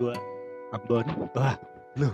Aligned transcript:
dua 0.00 0.16
Ambon 0.72 1.04
wah 1.36 1.60
lu 2.00 2.08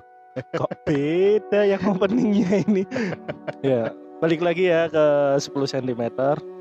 kok 0.53 0.69
beda 0.85 1.65
yang 1.65 1.81
openingnya 1.87 2.67
ini? 2.69 2.85
Ya 3.65 3.89
balik 4.21 4.45
lagi 4.45 4.69
ya 4.69 4.91
ke 4.91 5.39
10 5.41 5.49
cm 5.49 6.03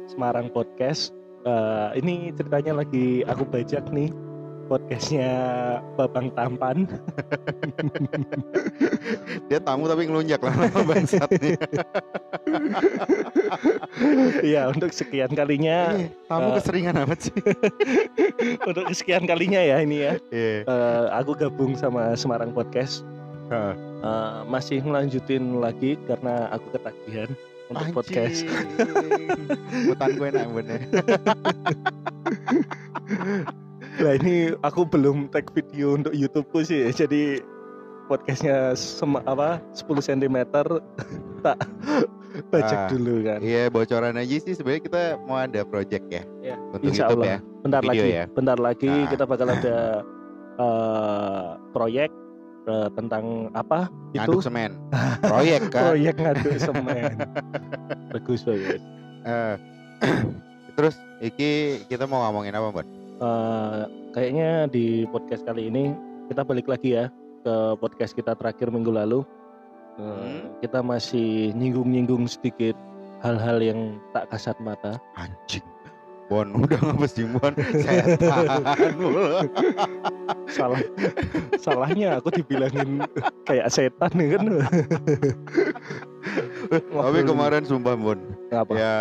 Semarang 0.08 0.48
Podcast. 0.54 1.12
Eh, 1.44 1.90
ini 2.00 2.32
ceritanya 2.34 2.80
lagi 2.80 3.22
aku 3.28 3.44
bajak 3.44 3.92
nih 3.92 4.10
podcastnya 4.66 5.30
Babang 6.00 6.32
Tampan. 6.34 6.88
Dia 9.52 9.60
tamu 9.62 9.86
tapi 9.86 10.10
ngelunjak 10.10 10.42
lah 10.42 10.56
bangsat 10.72 11.30
nih. 12.46 12.74
ya 14.56 14.62
untuk 14.70 14.94
sekian 14.94 15.32
kalinya 15.34 15.94
Ih, 15.98 16.10
tamu 16.30 16.54
eh. 16.54 16.56
keseringan 16.62 16.96
amat 17.06 17.20
sih. 17.30 17.36
untuk 18.70 18.86
kesekian 18.90 19.26
kalinya 19.26 19.62
ya 19.62 19.82
ini 19.82 19.98
ya 20.06 20.14
Iya. 20.30 20.66
Eh, 20.66 21.06
aku 21.14 21.36
gabung 21.36 21.74
sama 21.76 22.14
Semarang 22.14 22.54
Podcast. 22.54 23.06
Eh, 23.50 23.74
masih 24.50 24.82
ngelanjutin 24.82 25.62
lagi 25.62 25.98
karena 26.06 26.50
aku 26.54 26.70
ketagihan 26.74 27.30
untuk 27.66 27.98
podcast 27.98 28.46
Hutan 29.90 30.12
gue 30.22 30.28
enak 30.30 30.50
bener. 30.54 30.82
Nah 33.96 34.14
ini 34.22 34.54
aku 34.62 34.86
belum 34.86 35.34
tag 35.34 35.50
video 35.56 35.98
untuk 35.98 36.14
YouTubeku 36.14 36.62
sih, 36.62 36.86
jadi 36.94 37.42
podcastnya 38.06 38.58
sem 38.74 39.12
apa 39.18 39.58
10 39.72 39.86
cm 40.04 40.38
tak 41.46 41.58
bajak 42.50 42.78
Ah, 42.78 42.88
dulu 42.88 43.16
kan. 43.22 43.40
Iya 43.40 43.64
bocoran 43.68 44.16
aja 44.16 44.36
sih 44.38 44.54
sebenarnya 44.54 44.84
kita 44.84 45.02
mau 45.24 45.38
ada 45.38 45.62
project 45.64 46.06
ya 46.08 46.24
Ya, 46.44 46.56
untuk 46.68 46.84
Insya 46.84 47.06
YouTube 47.06 47.22
Allah. 47.22 47.32
ya. 47.32 47.38
Bentar 47.62 47.82
Video 47.82 47.92
lagi, 47.96 48.10
ya? 48.12 48.26
bentar 48.30 48.58
lagi 48.60 48.90
Ah. 48.92 49.08
kita 49.08 49.24
bakal 49.24 49.48
ada 49.50 49.78
eh, 50.56 51.48
proyek 51.72 52.10
eh, 52.66 52.90
tentang 52.92 53.26
apa 53.52 53.88
Ngaduk 54.12 54.40
itu 54.40 54.44
semen. 54.44 54.72
Proyek 55.24 55.62
kan. 55.68 55.82
proyek 55.90 56.16
ngaduk 56.18 56.56
semen. 56.62 57.12
bagus 58.10 58.42
bagus. 58.42 58.82
Eh, 59.24 59.56
terus 60.76 60.96
iki 61.20 61.52
kita 61.86 62.04
mau 62.04 62.22
ngomongin 62.22 62.54
apa, 62.54 62.68
Bud? 62.72 62.88
Eh, 63.16 63.82
kayaknya 64.12 64.50
di 64.68 64.86
podcast 65.08 65.44
kali 65.44 65.68
ini 65.68 65.96
kita 66.26 66.42
balik 66.42 66.66
lagi 66.66 66.96
ya 66.96 67.06
ke 67.46 67.56
podcast 67.78 68.18
kita 68.18 68.34
terakhir 68.34 68.74
minggu 68.74 68.90
lalu. 68.90 69.22
Eh, 69.22 70.02
Hmm. 70.02 70.52
Kita 70.60 70.84
masih 70.84 71.54
nyinggung-nyinggung 71.56 72.28
sedikit 72.28 72.76
hal-hal 73.24 73.64
yang 73.64 73.80
tak 74.12 74.28
kasat 74.34 74.58
mata. 74.60 75.00
Anjing. 75.16 75.64
Bon, 76.26 76.50
udah 76.58 76.82
ngapus 76.82 77.14
di 77.22 77.24
Bon. 77.30 77.54
Saya 77.86 78.18
tahan 78.18 78.98
mulu. 78.98 79.46
Salah, 80.50 80.82
salahnya 81.62 82.18
aku 82.18 82.34
dibilangin 82.34 83.06
kayak 83.46 83.70
setan 83.70 84.10
kan. 84.10 84.46
Tapi 87.06 87.20
kemarin 87.24 87.64
sumpah 87.64 87.94
apa? 88.52 88.72
yang 88.72 89.00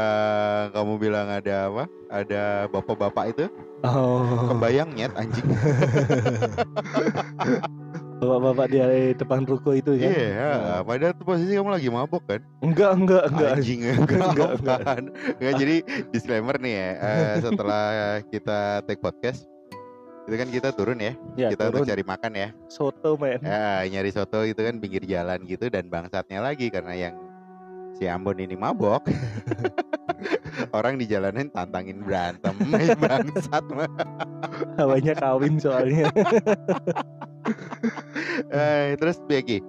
kamu 0.73 0.93
bilang 0.99 1.27
ada 1.29 1.69
apa? 1.69 1.85
Ada 2.09 2.43
bapak-bapak 2.71 3.25
itu 3.31 3.45
Oh, 3.85 4.49
kebayang 4.49 4.97
nyet 4.97 5.13
anjing. 5.13 5.45
bapak-bapak 8.15 8.67
di 8.73 8.79
depan 9.13 9.45
ruko 9.45 9.77
itu 9.77 9.93
Iya, 9.93 10.09
kan? 10.81 10.89
padahal 10.89 11.13
tuh 11.13 11.27
posisi 11.27 11.53
kamu 11.53 11.69
lagi 11.69 11.89
mabok 11.93 12.23
kan? 12.25 12.41
Enggak, 12.65 12.93
enggak, 12.97 13.25
enggak. 13.29 13.51
Anjing 13.61 13.81
Enggak, 13.85 14.21
enggak, 14.25 14.51
enggak. 14.57 14.81
Enggak, 15.37 15.55
jadi 15.61 15.77
disclaimer 16.09 16.57
nih 16.57 16.73
ya, 16.73 16.89
eh, 16.97 17.35
setelah 17.43 17.85
kita 18.25 18.59
take 18.89 19.03
podcast 19.03 19.45
itu 20.25 20.41
kan 20.41 20.49
kita 20.49 20.73
turun 20.73 20.97
ya, 20.97 21.13
Ya, 21.37 21.53
kita 21.53 21.69
untuk 21.69 21.85
turun. 21.85 21.91
cari 21.93 22.01
makan 22.01 22.33
ya. 22.33 22.49
soto 22.73 23.21
men. 23.21 23.45
Ya, 23.45 23.85
nyari 23.85 24.09
soto 24.09 24.41
itu 24.41 24.57
kan 24.57 24.81
pinggir 24.81 25.05
jalan 25.05 25.45
gitu 25.45 25.69
dan 25.69 25.93
bangsatnya 25.93 26.41
lagi 26.41 26.73
karena 26.73 26.97
yang 26.97 27.15
si 27.95 28.05
Ambon 28.07 28.39
ini 28.39 28.55
mabok. 28.55 29.07
Orang 30.71 30.99
di 30.99 31.07
jalanan 31.07 31.51
tantangin 31.51 32.03
berantem, 32.03 32.55
bangsat 33.03 33.65
mah. 33.71 33.91
Hawanya 34.79 35.15
kawin 35.15 35.59
soalnya. 35.59 36.11
Eh, 38.51 38.95
terus 38.97 39.19
Becky, 39.27 39.61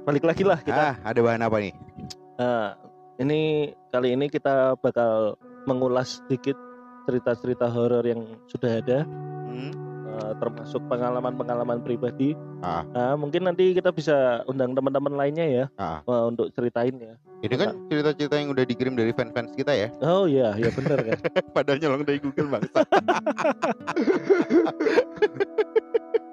Balik 0.00 0.24
lagi 0.24 0.42
lah 0.42 0.58
kita 0.58 0.80
ah 0.80 0.94
ada 1.04 1.20
bahan 1.20 1.44
apa 1.44 1.56
nih? 1.60 1.74
Nah, 2.40 2.72
ini 3.20 3.70
kali 3.92 4.16
ini 4.16 4.26
kita 4.32 4.74
bakal 4.80 5.36
mengulas 5.68 6.24
sedikit 6.24 6.56
cerita-cerita 7.04 7.68
horor 7.68 8.02
yang 8.02 8.24
sudah 8.48 8.80
ada, 8.80 8.98
Hmm? 9.44 9.70
eh, 10.08 10.32
termasuk 10.40 10.80
pengalaman-pengalaman 10.88 11.84
pribadi. 11.84 12.32
Ah. 12.64 12.82
Nah, 12.90 13.12
mungkin 13.20 13.44
nanti 13.44 13.76
kita 13.76 13.92
bisa 13.92 14.40
undang 14.48 14.72
teman-teman 14.72 15.14
lainnya 15.14 15.46
ya 15.46 15.64
Ah. 15.76 16.00
untuk 16.06 16.48
ceritain 16.56 16.96
ya. 16.96 17.14
Ini 17.40 17.54
kan 17.56 17.72
cerita-cerita 17.88 18.36
yang 18.36 18.52
udah 18.52 18.64
dikirim 18.68 18.92
dari 18.92 19.16
fans-fans 19.16 19.56
kita 19.56 19.72
ya. 19.72 19.88
Oh 20.04 20.28
iya, 20.28 20.52
ya 20.60 20.68
benar 20.76 21.00
kan. 21.00 21.18
Padahal 21.56 21.80
nyolong 21.80 22.04
dari 22.04 22.20
Google 22.20 22.52
bangsa. 22.52 22.84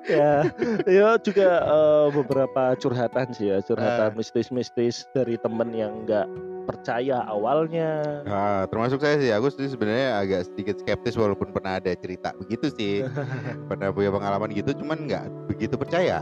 ya, 0.07 0.51
ya 0.83 1.09
juga 1.19 1.49
eh, 1.63 2.07
beberapa 2.11 2.75
curhatan 2.75 3.31
sih 3.31 3.51
ya, 3.51 3.63
curhatan 3.63 4.11
Ah. 4.11 4.15
mistis-mistis 4.15 5.07
dari 5.15 5.39
temen 5.39 5.71
yang 5.71 6.03
nggak 6.03 6.27
percaya 6.67 7.23
awalnya. 7.23 8.23
Nah, 8.27 8.67
termasuk 8.67 8.99
saya 8.99 9.15
sih, 9.19 9.31
aku 9.31 9.47
sih 9.47 9.71
sebenarnya 9.71 10.19
agak 10.19 10.41
sedikit 10.51 10.75
skeptis 10.83 11.15
walaupun 11.15 11.55
pernah 11.55 11.79
ada 11.79 11.95
cerita 11.95 12.35
begitu 12.35 12.67
sih. 12.75 13.07
pernah 13.71 13.95
punya 13.95 14.11
pengalaman 14.11 14.51
gitu, 14.51 14.75
cuman 14.83 15.07
nggak 15.07 15.25
begitu 15.47 15.79
percaya. 15.79 16.19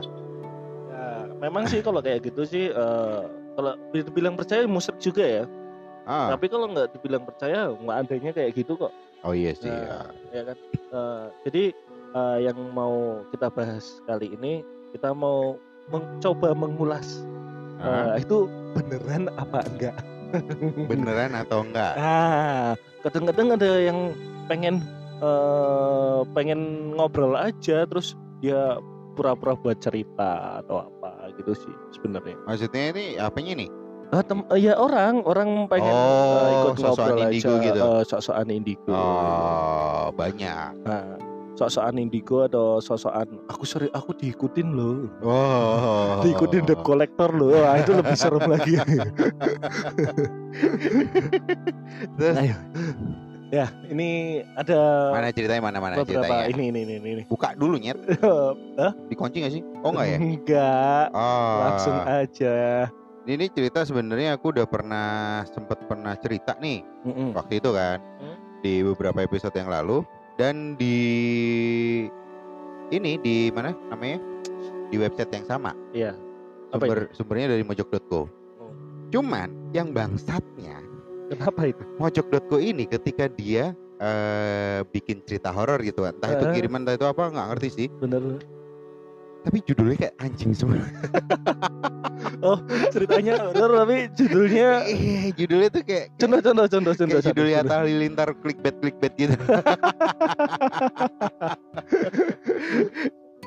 Ya, 0.93 1.09
memang 1.41 1.65
sih 1.65 1.81
kalau 1.81 2.05
kayak 2.05 2.21
gitu 2.29 2.45
sih, 2.45 2.69
eh, 2.69 3.21
kalau 3.55 3.73
dibilang 3.91 4.35
percaya 4.35 4.67
musyrik 4.67 4.99
juga 4.99 5.23
ya. 5.23 5.43
Ah, 6.05 6.29
Tapi 6.37 6.45
kalau 6.47 6.69
nggak 6.69 6.93
dibilang 6.93 7.25
percaya, 7.25 7.73
nggak 7.73 7.97
adanya 8.05 8.31
kayak 8.31 8.51
gitu 8.53 8.77
kok. 8.77 8.93
oh 9.25 9.33
iya 9.33 9.57
sih. 9.57 9.71
Nah, 9.73 10.13
ya 10.29 10.41
kan. 10.45 10.57
Eh, 10.77 11.25
jadi 11.49 11.63
eh, 12.13 12.37
yang 12.45 12.57
mau 12.71 13.25
kita 13.33 13.49
bahas 13.49 13.99
kali 14.05 14.37
ini, 14.37 14.61
kita 14.93 15.11
mau 15.11 15.57
mencoba 15.89 16.53
mengulas 16.53 17.25
Ah, 17.81 18.15
eh, 18.15 18.23
itu 18.23 18.45
beneran 18.71 19.27
apa 19.35 19.65
enggak. 19.65 19.97
beneran 20.89 21.33
atau 21.33 21.65
enggak? 21.65 21.93
Ah, 21.97 22.77
kadang-kadang 23.01 23.57
ada 23.57 23.71
yang 23.81 23.99
pengen 24.45 24.85
eh, 25.19 26.19
pengen 26.37 26.61
ngobrol 26.93 27.33
aja, 27.33 27.83
terus 27.89 28.13
dia 28.39 28.77
pura-pura 29.15 29.55
buat 29.55 29.79
cerita 29.81 30.61
atau 30.61 30.85
apa 30.85 30.94
gitu 31.33 31.51
sih 31.55 31.73
sebenarnya. 31.91 32.35
Maksudnya 32.45 32.83
ini 32.93 33.05
apanya 33.17 33.53
nih? 33.57 33.69
Ah, 34.13 34.21
tem- 34.21 34.45
eh, 34.53 34.61
ya 34.61 34.77
orang, 34.77 35.25
orang 35.25 35.65
pengen 35.65 35.89
Oh, 35.89 36.45
ikut 36.45 36.77
sok-sokan 36.77 37.09
ngobrol 37.09 37.25
indigo 37.25 37.49
aja, 37.49 37.65
gitu. 37.65 37.81
eh, 37.81 38.01
sok-sokan 38.05 38.47
indigo. 38.53 38.93
Oh, 38.93 40.13
banyak. 40.13 40.69
Nah, 40.85 41.17
sok-sokan 41.55 41.97
indigo 41.97 42.45
atau 42.45 42.77
sok-sokan 42.77 43.27
aku 43.49 43.65
sering 43.65 43.89
aku 43.91 44.13
diikutin 44.13 44.77
loh. 44.77 45.09
Oh. 45.25 46.21
Diikutin 46.21 46.69
debt 46.69 46.85
collector 46.85 47.33
loh. 47.33 47.57
Wah, 47.57 47.81
itu 47.81 47.97
lebih 47.97 48.13
serem 48.13 48.45
lagi. 48.45 48.77
Terus 52.15 52.35
Ayo. 52.37 52.55
Ya, 53.53 53.69
ini 53.87 54.41
ada 54.57 55.13
mana 55.13 55.29
ceritanya 55.29 55.61
mana 55.61 55.77
mana 55.77 55.93
beberapa 55.97 56.25
ceritanya? 56.25 56.49
ini 56.49 56.63
ini 56.73 56.81
ini 56.97 57.09
ini. 57.13 57.23
Buka 57.29 57.53
dulu 57.53 57.77
nyet. 57.77 57.95
Hah? 58.81 58.91
Dikunci 59.07 59.37
nggak 59.39 59.53
sih? 59.53 59.61
Oh 59.85 59.93
enggak 59.93 60.07
ya? 60.07 60.17
Enggak, 60.17 61.05
Oh. 61.13 61.55
langsung 61.61 61.97
aja. 62.01 62.55
Ini 63.25 63.45
cerita 63.49 63.81
sebenarnya 63.81 64.37
aku 64.37 64.53
udah 64.53 64.65
pernah 64.65 65.09
sempet 65.47 65.81
pernah 65.85 66.13
cerita 66.13 66.53
nih 66.57 66.85
Mm-mm. 67.05 67.33
waktu 67.33 67.57
itu 67.57 67.73
kan 67.73 67.97
Hmm. 68.21 68.37
di 68.61 68.85
beberapa 68.85 69.17
episode 69.19 69.53
yang 69.55 69.65
lalu 69.65 70.05
dan 70.37 70.77
di 70.77 70.97
ini 72.89 73.17
di 73.17 73.49
mana 73.49 73.73
namanya 73.89 74.21
di 74.89 74.95
website 74.95 75.33
yang 75.33 75.45
sama 75.47 75.73
Iya. 75.89 76.13
Sumber 76.69 77.09
sumbernya 77.13 77.57
dari 77.57 77.63
mojok.co. 77.63 78.29
Oh. 78.59 78.69
Cuman 79.09 79.49
yang 79.73 79.89
bangsatnya 79.89 80.84
Kenapa 81.25 81.61
itu? 81.65 81.83
mojok.co 81.97 82.57
ini 82.57 82.85
ketika 82.85 83.25
dia 83.27 83.73
eh, 83.97 84.83
bikin 84.85 85.23
cerita 85.23 85.49
horor 85.49 85.79
gitu 85.79 86.03
kan, 86.03 86.13
entah 86.13 86.31
itu 86.31 86.45
Eh. 86.45 86.53
kiriman 86.53 86.83
entah 86.83 86.93
itu 86.93 87.05
apa 87.05 87.31
nggak 87.31 87.47
ngerti 87.49 87.69
sih. 87.71 87.87
Bener. 87.95 88.43
Tapi 89.41 89.57
judulnya 89.61 89.95
kayak 89.95 90.15
anjing 90.19 90.51
semua. 90.51 90.81
Ceritanya 92.89 93.49
horor 93.53 93.77
tapi 93.79 94.09
judulnya 94.13 94.83
Eh, 94.83 95.29
judulnya 95.39 95.69
tuh 95.69 95.81
kayak 95.81 96.11
contoh 96.17 96.41
contoh 96.41 96.65
contoh 96.67 96.93
contoh. 96.93 97.13
kayak 97.15 97.25
judul 97.29 97.47
contoh. 97.47 97.61
Atta 97.63 97.75
Halilintar 97.79 98.29
clickbait 98.41 98.75
clickbait 98.81 99.13
gitu. 99.15 99.35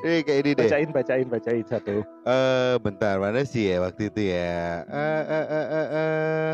eh 0.01 0.19
kayak 0.25 0.39
ini 0.39 0.51
deh. 0.55 0.65
Bacain 0.67 0.89
bacain 0.89 1.27
bacain 1.27 1.63
satu. 1.63 2.01
Eh 2.25 2.73
bentar 2.79 3.19
mana 3.19 3.43
sih 3.43 3.67
ya 3.67 3.79
waktu 3.79 4.07
itu 4.07 4.21
ya? 4.31 4.83
Eh 4.87 5.21
eh 5.21 5.45
eh 5.45 5.67
eh, 5.69 5.87
eh. 5.93 6.51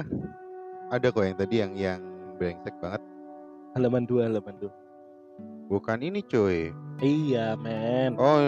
Ada 0.92 1.08
kok 1.10 1.24
yang 1.26 1.38
tadi 1.38 1.56
yang 1.62 1.72
yang 1.74 2.00
brengsek 2.38 2.76
banget. 2.78 3.02
Halaman 3.74 4.04
dua 4.06 4.30
halaman 4.30 4.56
dua. 4.60 4.74
Bukan 5.66 6.00
ini 6.00 6.22
cuy. 6.22 6.72
Iya, 7.04 7.60
men. 7.60 8.16
Oh, 8.16 8.40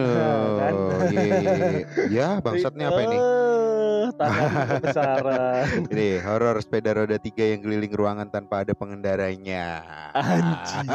kan? 0.56 0.74
iya, 1.12 1.24
iya, 1.26 1.52
iya. 1.52 1.86
Ya, 2.08 2.28
bangsatnya 2.40 2.88
apa 2.88 3.02
ini? 3.04 3.18
Eh, 3.20 4.06
tangan 4.16 4.48
kebesaran. 4.80 5.64
Ini 5.92 6.08
horor 6.24 6.56
sepeda 6.64 6.96
roda 6.96 7.18
tiga 7.20 7.44
yang 7.44 7.60
keliling 7.60 7.92
ruangan 7.92 8.32
tanpa 8.32 8.64
ada 8.64 8.72
pengendaranya. 8.72 9.84
Anjing. 10.16 10.88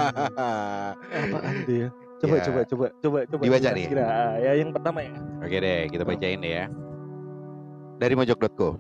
Apaan 1.13 1.57
ya? 1.69 1.89
Coba, 2.23 2.35
Ya. 2.39 2.43
coba, 2.47 2.61
coba, 2.65 2.87
coba, 3.03 3.19
coba. 3.27 3.43
Dibaca 3.43 3.71
nih. 3.75 3.87
Kira, 3.91 4.09
ya 4.39 4.53
yang 4.55 4.71
pertama 4.71 4.99
ya. 5.03 5.13
Oke 5.43 5.57
deh, 5.59 5.81
kita 5.91 6.03
bacain 6.07 6.39
deh 6.41 6.53
ya. 6.55 6.65
Dari 7.99 8.15
mojok.co. 8.15 8.79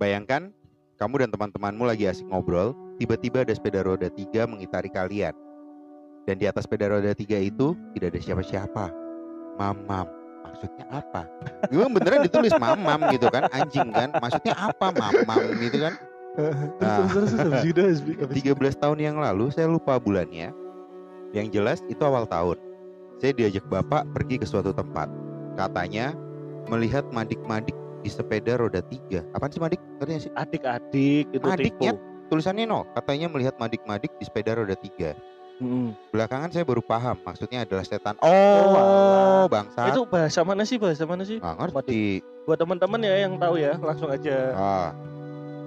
Bayangkan, 0.00 0.50
kamu 0.96 1.24
dan 1.24 1.30
teman-temanmu 1.32 1.84
lagi 1.84 2.08
asik 2.08 2.24
ngobrol, 2.32 2.72
tiba-tiba 2.96 3.44
ada 3.44 3.52
sepeda 3.52 3.84
roda 3.84 4.08
tiga 4.08 4.48
mengitari 4.48 4.88
kalian. 4.88 5.36
Dan 6.24 6.40
di 6.40 6.48
atas 6.48 6.64
sepeda 6.64 6.88
roda 6.88 7.12
tiga 7.12 7.36
itu 7.36 7.76
tidak 7.92 8.16
ada 8.16 8.20
siapa-siapa. 8.24 8.84
Mamam. 9.60 10.08
Maksudnya 10.42 10.88
apa? 10.88 11.28
Gue 11.68 11.84
beneran 11.84 12.24
ditulis 12.24 12.56
mamam 12.56 13.12
gitu 13.12 13.28
kan, 13.28 13.44
anjing 13.52 13.92
kan. 13.92 14.08
Maksudnya 14.16 14.56
apa 14.56 14.88
mamam 14.88 15.40
gitu 15.60 15.78
kan. 15.84 15.94
Itu. 17.60 17.84
13 18.32 18.80
tahun 18.80 18.98
yang 19.00 19.16
lalu 19.20 19.52
saya 19.52 19.68
lupa 19.68 20.00
bulannya. 20.00 20.52
Yang 21.36 21.46
jelas 21.52 21.78
itu 21.92 22.00
awal 22.00 22.24
tahun. 22.24 22.56
Saya 23.20 23.36
diajak 23.36 23.68
bapak 23.68 24.08
pergi 24.16 24.40
ke 24.40 24.48
suatu 24.48 24.72
tempat. 24.72 25.12
Katanya 25.60 26.16
melihat 26.72 27.04
madik-madik 27.12 27.76
di 28.06 28.10
sepeda 28.14 28.54
roda 28.54 28.78
tiga. 28.86 29.26
Apaan 29.34 29.50
sih 29.50 29.58
madik? 29.58 29.82
Katanya 29.98 30.20
sih 30.22 30.30
Adik-adik 30.30 31.26
itu 31.34 31.42
Adiknya? 31.42 31.98
tipu. 31.98 32.30
tulisannya 32.30 32.64
no. 32.70 32.86
Katanya 32.94 33.26
melihat 33.26 33.58
madik-madik 33.58 34.14
di 34.14 34.24
sepeda 34.24 34.54
roda 34.54 34.78
tiga. 34.78 35.18
Mm. 35.58 35.90
Belakangan 36.14 36.54
saya 36.54 36.62
baru 36.62 36.84
paham 36.84 37.18
maksudnya 37.26 37.66
adalah 37.66 37.82
setan. 37.82 38.14
Oh, 38.22 38.30
Oh, 38.30 38.76
alah. 38.78 39.50
bangsat. 39.50 39.90
Itu 39.90 40.06
bahasa 40.06 40.46
mana 40.46 40.62
sih? 40.62 40.78
Bahasa 40.78 41.02
mana 41.02 41.26
sih? 41.26 41.42
Nggak 41.42 41.56
ngerti. 41.58 42.22
Buat 42.46 42.62
teman-teman 42.62 43.00
ya 43.02 43.14
yang 43.26 43.34
tahu 43.42 43.58
ya, 43.58 43.74
langsung 43.80 44.06
aja. 44.06 44.36
Ah. 44.54 44.90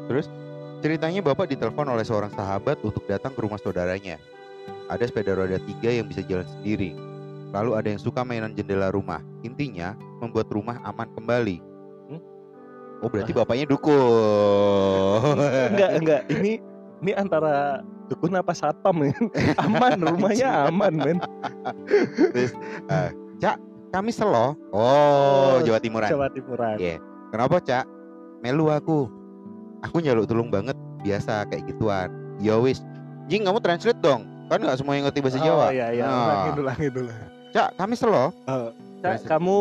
Terus 0.07 0.31
ceritanya 0.79 1.19
bapak 1.19 1.51
ditelepon 1.51 1.91
oleh 1.91 2.07
seorang 2.07 2.31
sahabat 2.31 2.79
untuk 2.79 3.03
datang 3.03 3.35
ke 3.35 3.39
rumah 3.43 3.59
saudaranya. 3.59 4.15
Ada 4.87 5.11
sepeda 5.11 5.35
roda 5.35 5.59
tiga 5.59 5.91
yang 5.91 6.07
bisa 6.07 6.23
jalan 6.23 6.47
sendiri. 6.47 6.95
Lalu 7.49 7.71
ada 7.75 7.87
yang 7.89 7.99
suka 7.99 8.21
mainan 8.21 8.53
jendela 8.53 8.93
rumah. 8.93 9.19
Intinya 9.41 9.97
membuat 10.21 10.47
rumah 10.53 10.77
aman 10.85 11.09
kembali. 11.17 11.68
Oh 12.99 13.07
berarti 13.07 13.31
bapaknya 13.31 13.65
dukun. 13.65 13.95
enggak, 15.71 15.91
enggak. 16.03 16.21
Ini 16.27 16.59
ini 16.99 17.11
antara 17.15 17.79
dukun 18.11 18.35
apa 18.35 18.51
satpam 18.51 19.07
ya? 19.07 19.15
aman, 19.63 19.95
rumahnya 20.03 20.67
aman, 20.67 20.93
men. 20.99 21.17
Terus, 22.35 22.51
eh, 22.91 23.09
Cak, 23.39 23.55
kami 23.95 24.11
selo. 24.11 24.57
Oh, 24.75 25.55
Oh, 25.55 25.55
Jawa 25.63 25.79
Timuran. 25.79 26.09
Jawa 26.11 26.27
Timuran. 26.27 26.75
Iya. 26.75 26.99
Kenapa, 27.31 27.63
Cak? 27.63 27.85
Melu 28.43 28.67
aku. 28.67 29.07
Aku 29.79 30.03
nyaluk 30.03 30.27
tulung 30.27 30.51
banget. 30.51 30.75
Biasa 30.99 31.47
kayak 31.47 31.71
gituan. 31.71 32.11
Ya 32.43 32.59
wis. 32.59 32.83
Jing, 33.31 33.47
kamu 33.47 33.63
translate 33.63 34.01
dong. 34.03 34.27
Kan 34.51 34.59
nggak 34.59 34.75
semua 34.75 34.97
yang 34.99 35.07
ngerti 35.07 35.23
bahasa 35.23 35.39
Jawa. 35.39 35.69
Oh 35.69 35.71
iya 35.71 35.87
iya, 35.93 36.03
Nah. 36.03 36.19
ulangin 36.19 36.53
ulangin 36.65 36.91
dulu. 36.91 37.11
Cak, 37.55 37.69
kami 37.79 37.93
selo. 37.95 38.35
Cak, 38.99 39.23
kamu 39.23 39.57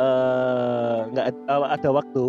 eh, 0.00 0.96
nggak 1.12 1.26
eh, 1.28 1.68
ada 1.68 1.88
waktu. 1.92 2.24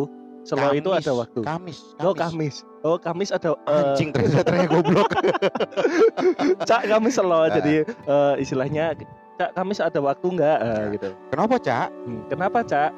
Selo 0.49 0.73
itu 0.73 0.89
Kamis, 0.89 1.05
ada 1.05 1.13
waktu. 1.13 1.39
Kamis. 1.45 1.77
Oh 2.01 2.13
Kamis. 2.17 2.55
Oh 2.81 2.97
Kamis 2.97 3.29
ada. 3.29 3.53
eh, 3.53 3.69
Anjing 3.69 4.09
translatornya 4.09 4.65
goblok. 4.65 5.09
Cak 6.69 6.89
Kamis 6.89 7.13
selo. 7.13 7.45
Ah. 7.45 7.53
Jadi 7.53 7.85
eh, 7.85 8.33
istilahnya 8.41 8.97
Cak 9.37 9.53
Kamis 9.53 9.77
ada 9.77 10.01
waktu 10.01 10.25
nggak 10.25 10.57
eh, 10.57 10.85
gitu. 10.97 11.09
Kenapa, 11.29 11.55
Cak? 11.61 11.87
Hmm, 11.93 12.21
Kenapa 12.27 12.59
Cak? 12.65 12.91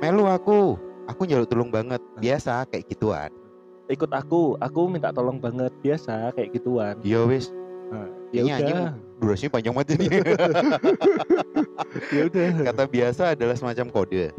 Melu 0.00 0.24
aku. 0.24 0.80
Aku 1.04 1.28
nyaluk 1.28 1.52
tulung 1.52 1.68
banget. 1.68 2.00
Biasa 2.16 2.64
kayak 2.64 2.88
gituan. 2.88 3.28
Ikut 3.92 4.08
aku. 4.08 4.56
Aku 4.56 4.88
minta 4.88 5.12
tolong 5.12 5.36
banget. 5.36 5.74
Biasa 5.84 6.32
kayak 6.32 6.56
gituan. 6.56 6.96
Ya 7.04 7.20
wis. 7.28 7.52
Nah, 7.90 8.06
ya 8.30 8.46
anjing 8.56 8.78
udah. 8.78 8.94
durasinya 9.18 9.50
panjang 9.52 9.74
banget 9.76 9.98
ini. 10.00 10.06
Ya 12.14 12.22
udah. 12.30 12.50
Kata 12.70 12.84
biasa 12.86 13.22
adalah 13.34 13.58
semacam 13.58 13.86
kode. 13.90 14.30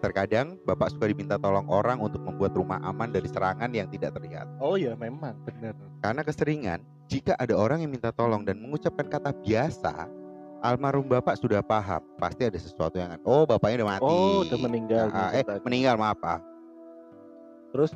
Terkadang 0.00 0.56
bapak 0.64 0.96
suka 0.96 1.12
diminta 1.12 1.36
tolong 1.36 1.68
orang 1.68 2.00
untuk 2.00 2.24
membuat 2.24 2.56
rumah 2.56 2.80
aman 2.80 3.12
dari 3.12 3.28
serangan 3.28 3.68
yang 3.68 3.84
tidak 3.92 4.16
terlihat. 4.16 4.48
Oh 4.56 4.80
ya 4.80 4.96
memang 4.96 5.36
benar. 5.44 5.76
Karena 6.00 6.24
keseringan, 6.24 6.80
jika 7.04 7.36
ada 7.36 7.52
orang 7.52 7.84
yang 7.84 7.92
minta 7.92 8.08
tolong 8.08 8.40
dan 8.40 8.56
mengucapkan 8.56 9.04
kata 9.12 9.36
biasa, 9.44 10.08
almarhum 10.64 11.04
bapak 11.04 11.36
sudah 11.36 11.60
paham 11.60 12.00
pasti 12.16 12.48
ada 12.48 12.56
sesuatu 12.56 12.96
yang 12.96 13.20
oh 13.28 13.44
bapaknya 13.44 13.84
udah 13.84 13.88
mati. 13.92 14.08
Oh 14.08 14.40
udah 14.48 14.58
meninggal. 14.64 15.06
Ah, 15.12 15.28
gitu 15.28 15.36
eh 15.36 15.44
tadi. 15.44 15.60
meninggal 15.68 15.94
maaf 16.00 16.20
ah. 16.24 16.40
Terus? 17.76 17.92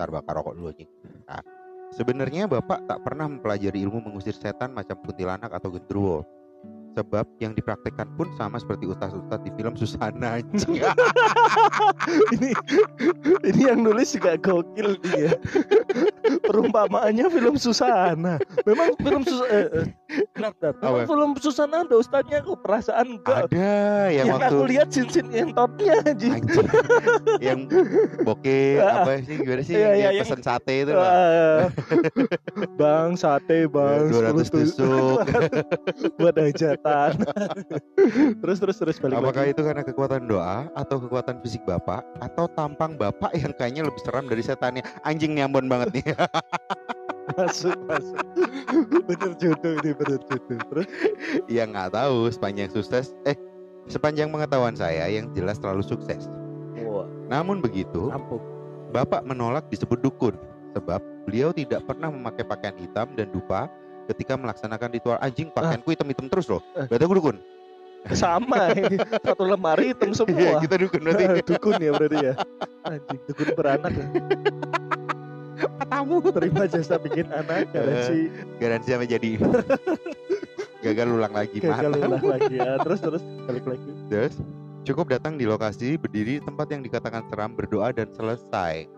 Ntar 0.00 0.08
bakar 0.08 0.40
rokok 0.40 0.56
dulu 0.56 0.72
anjing. 0.72 0.88
Nah, 1.28 1.44
sebenarnya 1.92 2.48
bapak 2.48 2.88
tak 2.88 3.04
pernah 3.04 3.28
mempelajari 3.28 3.84
ilmu 3.84 4.00
mengusir 4.00 4.32
setan 4.32 4.72
macam 4.72 4.96
kuntilanak 5.04 5.52
atau 5.52 5.68
gendruwo. 5.68 6.24
Sebab 6.98 7.26
yang 7.38 7.54
dipraktekkan 7.54 8.10
pun 8.18 8.26
sama 8.34 8.58
seperti 8.58 8.90
ustaz-ustaz 8.90 9.38
di 9.46 9.50
film 9.54 9.78
Susana 9.78 10.38
ini 12.34 12.50
ini 13.46 13.62
yang 13.62 13.86
nulis 13.86 14.10
juga 14.14 14.34
gokil 14.34 14.98
dia. 15.06 15.38
Perumpamaannya 16.42 17.30
film 17.30 17.54
Susana. 17.56 18.42
Memang 18.66 18.98
film 18.98 19.22
Susana. 19.22 19.50
Eh, 19.54 19.66
eh. 19.70 19.86
Memang 20.82 21.06
film 21.06 21.30
Susana 21.38 21.86
ada 21.86 21.94
ustadznya 21.94 22.42
kok 22.42 22.58
perasaan 22.64 23.18
enggak. 23.18 23.46
Ada 23.50 23.70
yang, 24.10 24.26
yang 24.26 24.36
waktu 24.42 24.54
aku 24.58 24.64
lihat 24.66 24.88
cincin 24.90 25.26
entotnya 25.30 26.02
anjing. 26.02 26.42
anjing 26.42 26.66
yang 27.38 27.58
bokeh 28.26 28.82
apa 28.84 29.22
sih 29.22 29.36
gimana 29.38 29.62
sih 29.62 29.74
Iya, 29.78 29.86
yang 29.86 29.94
iya, 29.94 30.08
yang- 30.18 30.26
pesen 30.26 30.42
sate 30.42 30.74
itu. 30.84 30.92
Wah. 30.92 31.70
bang 32.74 33.10
sate 33.14 33.70
bang 33.70 34.10
200 34.10 34.50
tusuk. 34.50 35.18
buat 36.20 36.34
hajatan 36.84 37.48
terus 38.42 38.58
terus 38.58 38.76
terus 38.80 38.96
balik 38.98 39.20
Apakah 39.20 39.44
lagi. 39.44 39.52
itu 39.52 39.60
karena 39.64 39.82
kekuatan 39.84 40.22
doa 40.26 40.68
atau 40.72 40.96
kekuatan 41.00 41.36
fisik 41.44 41.62
bapak 41.68 42.00
atau 42.20 42.48
tampang 42.56 42.96
bapak 42.96 43.30
yang 43.36 43.52
kayaknya 43.56 43.82
lebih 43.84 44.00
seram 44.00 44.24
dari 44.26 44.40
setannya? 44.40 44.82
Anjing 45.04 45.36
nih 45.36 45.44
Ambon 45.44 45.68
banget 45.68 46.00
nih. 46.00 46.04
masuk 47.38 47.78
masuk. 47.86 48.18
Bener 49.06 49.32
jodoh 49.38 49.72
ini 49.78 49.90
bener 49.94 50.20
jodoh. 50.26 50.58
Terus? 50.72 50.86
Ya 51.46 51.62
nggak 51.68 51.94
tahu 51.94 52.26
sepanjang 52.32 52.70
sukses 52.74 53.14
eh 53.22 53.36
sepanjang 53.86 54.32
pengetahuan 54.34 54.74
saya 54.74 55.06
yang 55.06 55.30
jelas 55.36 55.60
terlalu 55.62 55.84
sukses. 55.86 56.26
wah. 56.80 57.06
Namun 57.30 57.62
begitu, 57.62 58.10
bapak 58.90 59.22
menolak 59.22 59.68
disebut 59.70 60.02
dukun 60.02 60.34
sebab 60.74 60.98
beliau 61.26 61.50
tidak 61.54 61.82
pernah 61.86 62.10
memakai 62.10 62.46
pakaian 62.46 62.74
hitam 62.78 63.10
dan 63.14 63.30
dupa 63.30 63.66
ketika 64.10 64.34
melaksanakan 64.34 64.88
ritual 64.90 65.16
anjing 65.22 65.48
pakaianku 65.54 65.88
hitam-hitam 65.94 66.26
terus 66.26 66.46
loh. 66.50 66.62
Eh. 66.74 66.86
Berarti 66.90 67.04
aku 67.06 67.16
dukun. 67.16 67.36
sama 68.16 68.72
satu 69.20 69.44
lemari 69.44 69.92
hitam 69.92 70.08
Iya, 70.12 70.24
semua 70.24 70.50
kita 70.64 70.74
dukun 70.80 71.00
berarti. 71.04 71.24
dukun 71.52 71.74
ya 71.76 71.90
berarti 71.92 72.18
ya 72.24 72.34
anjing 72.88 73.18
dukun 73.28 73.48
beranak 73.52 73.92
ya. 73.92 74.06
Tamu 75.92 76.24
terima 76.32 76.64
jasa 76.64 76.96
bikin 76.96 77.28
anak 77.28 77.68
garansi 77.76 78.32
garansi 78.56 78.88
sama 78.88 79.04
jadi 79.04 79.36
gagal 80.80 81.08
ulang 81.12 81.34
lagi 81.36 81.60
gagal 81.60 81.92
mantap. 81.92 82.08
ulang 82.08 82.24
lagi 82.24 82.54
ya 82.56 82.70
terus 82.80 83.00
terus 83.04 83.22
balik 83.44 83.64
lagi 83.68 83.90
Terus 84.08 84.34
cukup 84.88 85.12
datang 85.12 85.36
di 85.36 85.44
lokasi 85.44 86.00
berdiri 86.00 86.40
di 86.40 86.42
tempat 86.42 86.72
yang 86.72 86.80
dikatakan 86.80 87.28
seram 87.28 87.52
berdoa 87.52 87.92
dan 87.92 88.08
selesai. 88.16 88.88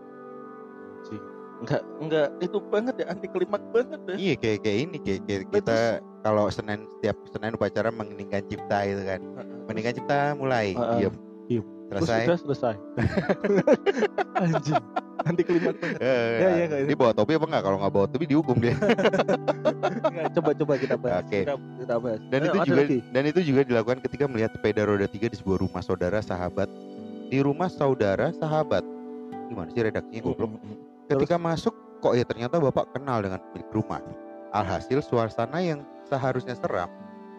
Enggak 1.63 1.81
enggak 1.97 2.27
itu 2.37 2.57
banget 2.67 2.95
ya 2.99 3.05
anti 3.07 3.27
klimak 3.27 3.63
banget 3.71 3.99
ya 4.03 4.15
Iya 4.15 4.33
kayak 4.35 4.57
kayak 4.61 4.77
ini 4.83 4.97
kayak, 4.99 5.19
kayak 5.23 5.41
Lah, 5.41 5.51
kita 5.55 5.77
kalau 6.19 6.45
Senin 6.47 6.79
setiap 6.91 7.15
Senin 7.27 7.55
upacara 7.55 7.89
mengeningkan 7.89 8.43
cipta 8.45 8.77
itu 8.83 9.01
kan. 9.01 9.19
Meningkan 9.65 9.93
cipta 9.95 10.17
mulai. 10.35 10.75
Heeh. 10.75 10.97
Diem. 10.99 11.15
Diem. 11.47 11.65
terus 11.83 12.09
Selesai. 12.09 12.41
selesai 12.41 12.75
anjing 14.41 14.81
anti 15.23 15.43
klimak 15.45 15.75
banget 15.77 15.99
Ya, 16.01 16.49
ya, 16.49 16.65
kayak 16.67 16.85
Dia 16.89 16.97
bawa 16.97 17.11
topi 17.13 17.31
apa 17.37 17.45
enggak? 17.45 17.63
Kalau 17.63 17.77
nggak 17.79 17.93
bawa 17.93 18.05
topi 18.09 18.25
dihukum 18.25 18.57
dia. 18.57 18.73
Nggak, 18.73 20.27
coba 20.35 20.49
coba 20.53 20.73
kita 20.75 20.95
bahas 20.97 21.23
Oke. 21.23 21.39
kita, 21.43 21.53
kita 21.55 21.95
bahas 21.95 22.19
Dan 22.27 22.39
Ayo, 22.39 22.49
itu 22.49 22.57
juga 22.65 22.81
lagi. 22.81 22.97
dan 23.07 23.23
itu 23.23 23.39
juga 23.45 23.61
dilakukan 23.63 23.99
ketika 24.03 24.25
melihat 24.25 24.51
sepeda 24.51 24.81
roda 24.83 25.05
tiga 25.05 25.27
di 25.29 25.37
sebuah 25.37 25.57
rumah 25.61 25.81
saudara 25.81 26.19
sahabat. 26.19 26.67
Di 27.29 27.39
rumah 27.39 27.69
saudara 27.69 28.33
sahabat. 28.33 28.83
Gimana 29.47 29.69
sih 29.69 29.81
redaksinya 29.81 30.21
goblok? 30.23 30.51
Ketika 31.13 31.37
masuk, 31.37 31.73
kok 32.01 32.17
ya 32.17 32.25
ternyata 32.25 32.57
bapak 32.57 32.89
kenal 32.97 33.21
dengan 33.21 33.37
pemilik 33.49 33.69
rumah. 33.69 34.01
Alhasil 34.49 35.01
suasana 35.05 35.61
yang 35.61 35.85
seharusnya 36.09 36.57
seram 36.57 36.89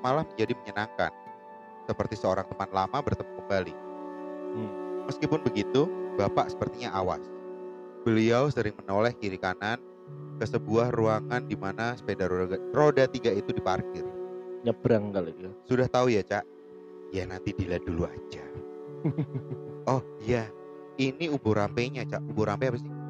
malah 0.02 0.23
menjadi 0.23 0.54
menyenangkan. 0.62 1.11
Seperti 1.90 2.14
seorang 2.16 2.47
teman 2.49 2.71
lama 2.71 2.99
bertemu 3.02 3.33
kembali. 3.45 3.75
Hmm. 4.54 4.73
Meskipun 5.11 5.40
begitu, 5.45 5.90
bapak 6.16 6.54
sepertinya 6.54 6.95
awas. 6.97 7.21
Beliau 8.07 8.49
sering 8.49 8.73
menoleh 8.78 9.12
kiri 9.16 9.37
kanan 9.37 9.81
ke 10.40 10.45
sebuah 10.49 10.93
ruangan 10.95 11.45
di 11.45 11.57
mana 11.59 11.93
sepeda 11.99 12.28
roda, 12.28 12.57
roda 12.73 13.04
tiga 13.11 13.33
itu 13.33 13.52
diparkir. 13.52 14.04
Nyebrang 14.64 15.12
kali 15.12 15.37
ya. 15.37 15.50
Sudah 15.69 15.88
tahu 15.90 16.09
ya, 16.09 16.25
Cak? 16.25 16.45
Ya 17.12 17.28
nanti 17.28 17.52
dilihat 17.52 17.85
dulu 17.85 18.09
aja. 18.09 18.45
oh 19.93 20.00
iya, 20.25 20.49
ini 20.97 21.28
ubur 21.28 21.61
rampenya, 21.61 22.09
Cak. 22.09 22.25
Ubur 22.33 22.49
rampe 22.49 22.73
apa 22.73 22.81
sih? 22.81 23.03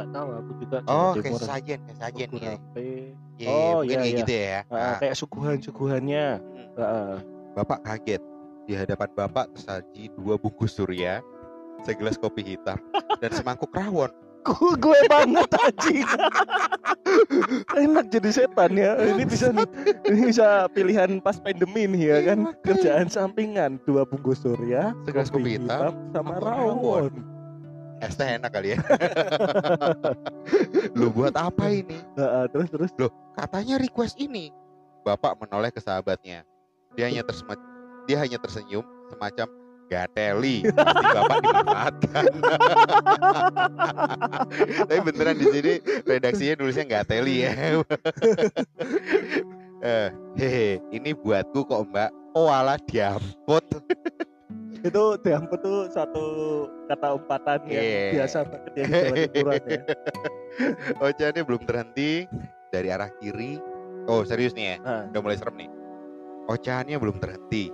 Nggak 0.00 0.16
tahu 0.16 0.28
aku 0.32 0.50
juga. 0.64 0.78
Oh, 0.88 1.12
kayak 1.12 1.40
sajen, 1.44 1.78
kayak 1.84 1.98
sajen 2.00 2.28
Ukur 2.32 2.40
ya. 2.40 2.54
Iya, 3.36 3.48
Oh, 3.52 3.80
iya, 3.84 3.96
kayak 4.00 4.08
iya. 4.08 4.18
gitu 4.24 4.32
ya. 4.32 4.58
Ah, 4.64 4.72
Nah, 4.72 4.96
kayak 4.96 5.14
suguhan-suguhannya. 5.20 6.24
hmm, 6.40 6.80
Ah, 6.80 7.16
Bapak 7.52 7.84
kaget. 7.84 8.22
Di 8.64 8.72
hadapan 8.72 9.12
Bapak 9.12 9.52
tersaji 9.52 10.08
dua 10.16 10.40
bungkus 10.40 10.72
surya, 10.72 11.20
segelas 11.84 12.16
kopi 12.16 12.56
hitam, 12.56 12.80
dan 13.20 13.30
semangkuk 13.36 13.68
rawon. 13.76 14.08
gue 14.80 15.00
banget 15.04 15.52
anjing. 15.52 16.00
Enak 17.76 18.08
jadi 18.08 18.30
setan 18.32 18.72
ya. 18.72 18.96
Ini 18.96 19.28
bisa. 19.28 19.52
Ini 20.08 20.32
bisa 20.32 20.64
pilihan 20.72 21.20
pas 21.20 21.36
pandemi 21.36 21.84
nih 21.84 22.00
ya 22.00 22.08
Iya, 22.08 22.18
kan. 22.24 22.38
Kerjaan 22.64 23.06
sampingan 23.12 23.76
dua 23.84 24.08
bungkus 24.08 24.40
surya, 24.40 24.96
Segelas 25.04 25.28
kopi 25.28 25.60
hitam, 25.60 25.92
sama 26.16 26.40
sama 26.40 26.40
rawon. 26.40 27.12
Es 28.00 28.16
teh 28.16 28.40
enak 28.40 28.50
kali 28.50 28.74
ya. 28.74 28.78
Lu 30.98 31.12
buat 31.12 31.36
apa 31.36 31.68
ini? 31.68 32.00
Ah, 32.16 32.48
terus 32.48 32.68
terus. 32.72 32.90
Katanya 33.36 33.76
request 33.76 34.16
ini. 34.16 34.48
Bapak 35.04 35.36
menoleh 35.36 35.68
ke 35.68 35.80
sahabatnya. 35.80 36.44
Dia 36.96 37.12
hanya 37.12 37.22
tersema- 37.22 37.60
dia 38.08 38.16
hanya 38.20 38.40
tersenyum 38.40 38.82
semacam 39.12 39.46
gateli. 39.90 40.64
Pasti 40.70 41.06
Bapak 41.12 41.38
dimanfaatkan. 41.44 42.24
Tapi 44.88 45.00
beneran 45.04 45.36
di 45.36 45.46
sini 45.50 45.72
redaksinya 46.06 46.54
nulisnya 46.58 46.84
gateli 46.88 47.44
ya. 47.44 47.52
Eh, 49.80 50.12
hehe, 50.36 50.76
ini 50.92 51.16
buatku 51.16 51.64
kok 51.64 51.88
Mbak. 51.88 52.36
Oh 52.36 52.52
alah 52.52 52.76
diamput. 52.84 53.64
Itu 54.80 55.20
diamput 55.20 55.60
tuh 55.60 55.88
satu 55.92 56.24
kata 56.88 57.16
umpatan 57.16 57.58
yang 57.68 57.84
Iya. 57.84 58.04
biasa 58.16 58.38
banget 58.48 58.72
ya 58.72 58.84
di 58.84 58.92
Jawa 58.92 59.16
Timuran 59.28 59.62
ya. 59.68 59.82
Oceannya 61.06 61.42
belum 61.44 61.62
terhenti 61.64 62.10
dari 62.72 62.88
arah 62.88 63.10
kiri. 63.20 63.60
Oh 64.08 64.24
serius 64.24 64.56
nih 64.56 64.64
ya, 64.64 64.76
Ah. 64.82 65.02
udah 65.12 65.20
mulai 65.20 65.36
serem 65.36 65.56
nih. 65.60 65.70
Oceannya 66.48 66.96
belum 66.96 67.16
terhenti. 67.20 67.70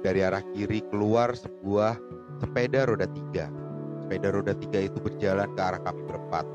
Dari 0.00 0.24
arah 0.24 0.40
kiri 0.56 0.80
keluar 0.88 1.36
sebuah 1.36 2.00
sepeda 2.40 2.88
roda 2.88 3.04
tiga. 3.04 3.52
Sepeda 4.00 4.32
roda 4.32 4.56
tiga 4.56 4.88
itu 4.88 4.96
berjalan 4.96 5.52
ke 5.52 5.60
arah 5.60 5.80
kami 5.84 6.00
berempat. 6.08 6.48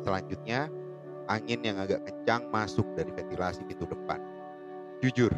Selanjutnya, 0.00 0.72
angin 1.28 1.60
yang 1.60 1.76
agak 1.76 2.00
kencang 2.08 2.48
masuk 2.48 2.88
dari 2.96 3.12
ventilasi 3.12 3.60
pintu 3.68 3.84
depan. 3.84 4.16
Jujur, 5.04 5.28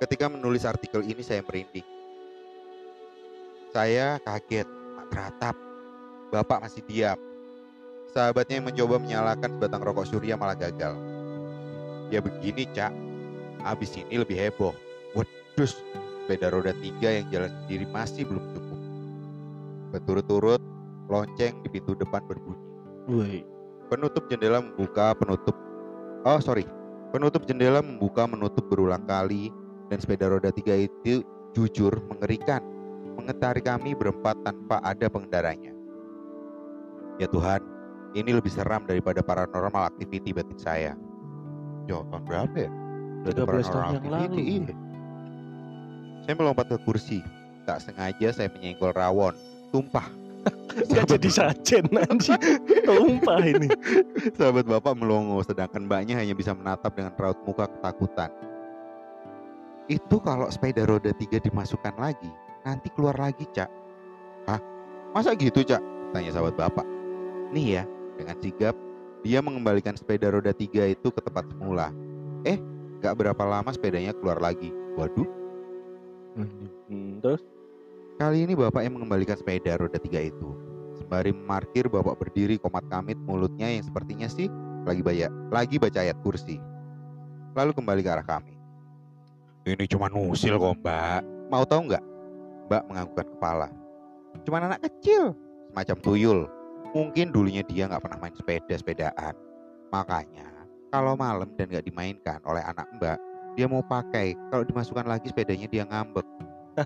ketika 0.00 0.32
menulis 0.32 0.64
artikel 0.64 1.04
ini 1.04 1.20
saya 1.20 1.44
merinding. 1.44 1.84
Saya 3.76 4.16
kaget, 4.24 4.64
tak 4.64 5.06
teratap. 5.12 5.52
Bapak 6.32 6.64
masih 6.64 6.80
diam. 6.88 7.20
Sahabatnya 8.08 8.56
yang 8.56 8.72
mencoba 8.72 8.96
menyalakan 8.96 9.52
sebatang 9.52 9.84
rokok 9.84 10.08
surya 10.08 10.32
malah 10.32 10.56
gagal. 10.56 10.96
Ya 12.08 12.24
begini, 12.24 12.64
Cak. 12.72 12.88
Habis 13.60 14.00
ini 14.00 14.16
lebih 14.16 14.32
heboh. 14.32 14.72
Wedus, 15.12 15.76
sepeda 16.24 16.48
roda 16.48 16.72
tiga 16.80 17.20
yang 17.20 17.28
jalan 17.28 17.52
sendiri 17.52 17.84
masih 17.92 18.24
belum 18.24 18.48
cukup. 18.56 18.80
Berturut-turut, 19.92 20.62
lonceng 21.12 21.60
di 21.60 21.68
pintu 21.68 21.92
depan 21.92 22.24
berbunyi. 22.24 22.64
Woi. 23.12 23.44
Penutup 23.92 24.24
jendela 24.32 24.64
membuka, 24.64 25.12
penutup... 25.12 25.52
Oh, 26.24 26.40
sorry. 26.40 26.64
Penutup 27.12 27.44
jendela 27.44 27.84
membuka, 27.84 28.24
menutup 28.24 28.72
berulang 28.72 29.04
kali. 29.04 29.52
Dan 29.92 30.00
sepeda 30.00 30.32
roda 30.32 30.48
tiga 30.48 30.72
itu 30.80 31.20
jujur 31.52 31.92
mengerikan. 32.08 32.64
Mengetarik 33.16 33.64
kami 33.64 33.96
berempat 33.96 34.36
tanpa 34.44 34.78
ada 34.84 35.06
pengendaranya. 35.08 35.72
Ya 37.16 37.26
Tuhan, 37.32 37.64
ini 38.12 38.30
lebih 38.36 38.52
seram 38.52 38.84
daripada 38.84 39.24
paranormal 39.24 39.88
activity 39.88 40.36
batin 40.36 40.60
saya. 40.60 40.92
Yo, 41.88 42.04
tahun 42.12 42.22
berapa 42.28 42.56
ya? 42.56 42.70
Ada 43.26 43.42
13 43.42 43.42
tahun 43.42 43.48
paranormal 43.48 43.92
yang 43.92 44.04
activity, 44.04 44.42
lalu. 44.44 44.52
iya. 44.52 44.74
Saya 46.26 46.34
melompat 46.36 46.66
ke 46.68 46.78
kursi. 46.82 47.20
Tak 47.66 47.82
sengaja 47.82 48.28
saya 48.34 48.48
menyenggol 48.50 48.94
rawon. 48.94 49.34
Tumpah. 49.70 50.06
Gak 50.94 51.06
jadi 51.10 51.28
sajen 51.30 51.86
anjing. 51.90 52.38
Tumpah 52.86 53.42
ini. 53.42 53.66
Sahabat 54.38 54.66
bapak 54.66 54.94
melongo, 54.94 55.42
sedangkan 55.42 55.86
mbaknya 55.86 56.18
hanya 56.18 56.34
bisa 56.34 56.54
menatap 56.54 56.94
dengan 56.94 57.14
raut 57.18 57.38
muka 57.42 57.66
ketakutan. 57.66 58.30
Itu 59.86 60.18
kalau 60.22 60.50
sepeda 60.50 60.82
roda 60.86 61.14
tiga 61.14 61.38
dimasukkan 61.38 61.94
lagi, 61.94 62.30
nanti 62.66 62.90
keluar 62.90 63.14
lagi, 63.14 63.46
Cak. 63.54 63.70
Hah? 64.50 64.58
Masa 65.14 65.38
gitu, 65.38 65.62
Cak? 65.62 65.78
Tanya 66.10 66.34
sahabat 66.34 66.58
bapak. 66.58 66.82
Nih 67.54 67.78
ya, 67.78 67.84
dengan 68.18 68.34
sigap, 68.42 68.74
dia 69.22 69.38
mengembalikan 69.38 69.94
sepeda 69.94 70.34
roda 70.34 70.50
tiga 70.50 70.82
itu 70.90 71.14
ke 71.14 71.20
tempat 71.22 71.46
semula. 71.54 71.94
Eh, 72.42 72.58
gak 72.98 73.22
berapa 73.22 73.42
lama 73.46 73.70
sepedanya 73.70 74.10
keluar 74.18 74.42
lagi. 74.42 74.74
Waduh, 74.98 75.28
Hmm, 76.36 77.24
terus 77.24 77.40
Kali 78.16 78.48
ini 78.48 78.56
bapak 78.56 78.80
yang 78.80 78.96
mengembalikan 78.96 79.36
sepeda 79.36 79.76
roda 79.76 80.00
tiga 80.00 80.24
itu. 80.24 80.56
Sembari 80.96 81.36
memarkir, 81.36 81.84
bapak 81.84 82.16
berdiri 82.16 82.56
komat 82.56 82.88
kamit 82.88 83.20
mulutnya 83.28 83.68
yang 83.68 83.84
sepertinya 83.84 84.24
sih 84.24 84.48
lagi 84.88 85.04
baca, 85.04 85.28
lagi 85.52 85.76
baca 85.76 86.00
ayat 86.00 86.16
kursi. 86.24 86.56
Lalu 87.52 87.76
kembali 87.76 88.00
ke 88.00 88.08
arah 88.08 88.24
kami. 88.24 88.56
Ini 89.68 89.84
cuma 89.84 90.08
nusil 90.08 90.56
kok 90.56 90.80
mbak. 90.80 91.20
Mau 91.52 91.64
tahu 91.68 91.92
nggak? 91.92 92.04
Mbak 92.66 92.82
menganggukkan 92.90 93.26
kepala. 93.38 93.68
Cuma 94.42 94.62
anak 94.62 94.82
kecil, 94.86 95.34
semacam 95.70 95.96
tuyul. 96.02 96.40
Mungkin 96.94 97.30
dulunya 97.30 97.62
dia 97.66 97.86
nggak 97.86 98.02
pernah 98.02 98.18
main 98.18 98.34
sepeda-sepedaan. 98.34 99.34
Makanya 99.92 100.46
kalau 100.90 101.14
malam 101.14 101.50
dan 101.54 101.70
nggak 101.70 101.86
dimainkan 101.86 102.40
oleh 102.42 102.62
anak 102.62 102.86
mbak, 102.96 103.18
dia 103.54 103.66
mau 103.70 103.84
pakai. 103.84 104.34
Kalau 104.50 104.64
dimasukkan 104.66 105.06
lagi 105.06 105.30
sepedanya 105.30 105.66
dia 105.70 105.84
ngambek. 105.86 106.26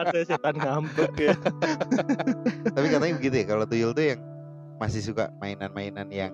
ada 0.00 0.20
setan 0.24 0.56
ngambek 0.58 1.12
ya. 1.16 1.34
Tapi 2.76 2.86
katanya 2.92 3.14
begitu 3.16 3.36
ya, 3.40 3.46
kalau 3.48 3.64
tuyul 3.64 3.92
tuh 3.96 4.04
yang 4.16 4.20
masih 4.76 5.00
suka 5.00 5.32
mainan-mainan 5.40 6.08
yang 6.12 6.32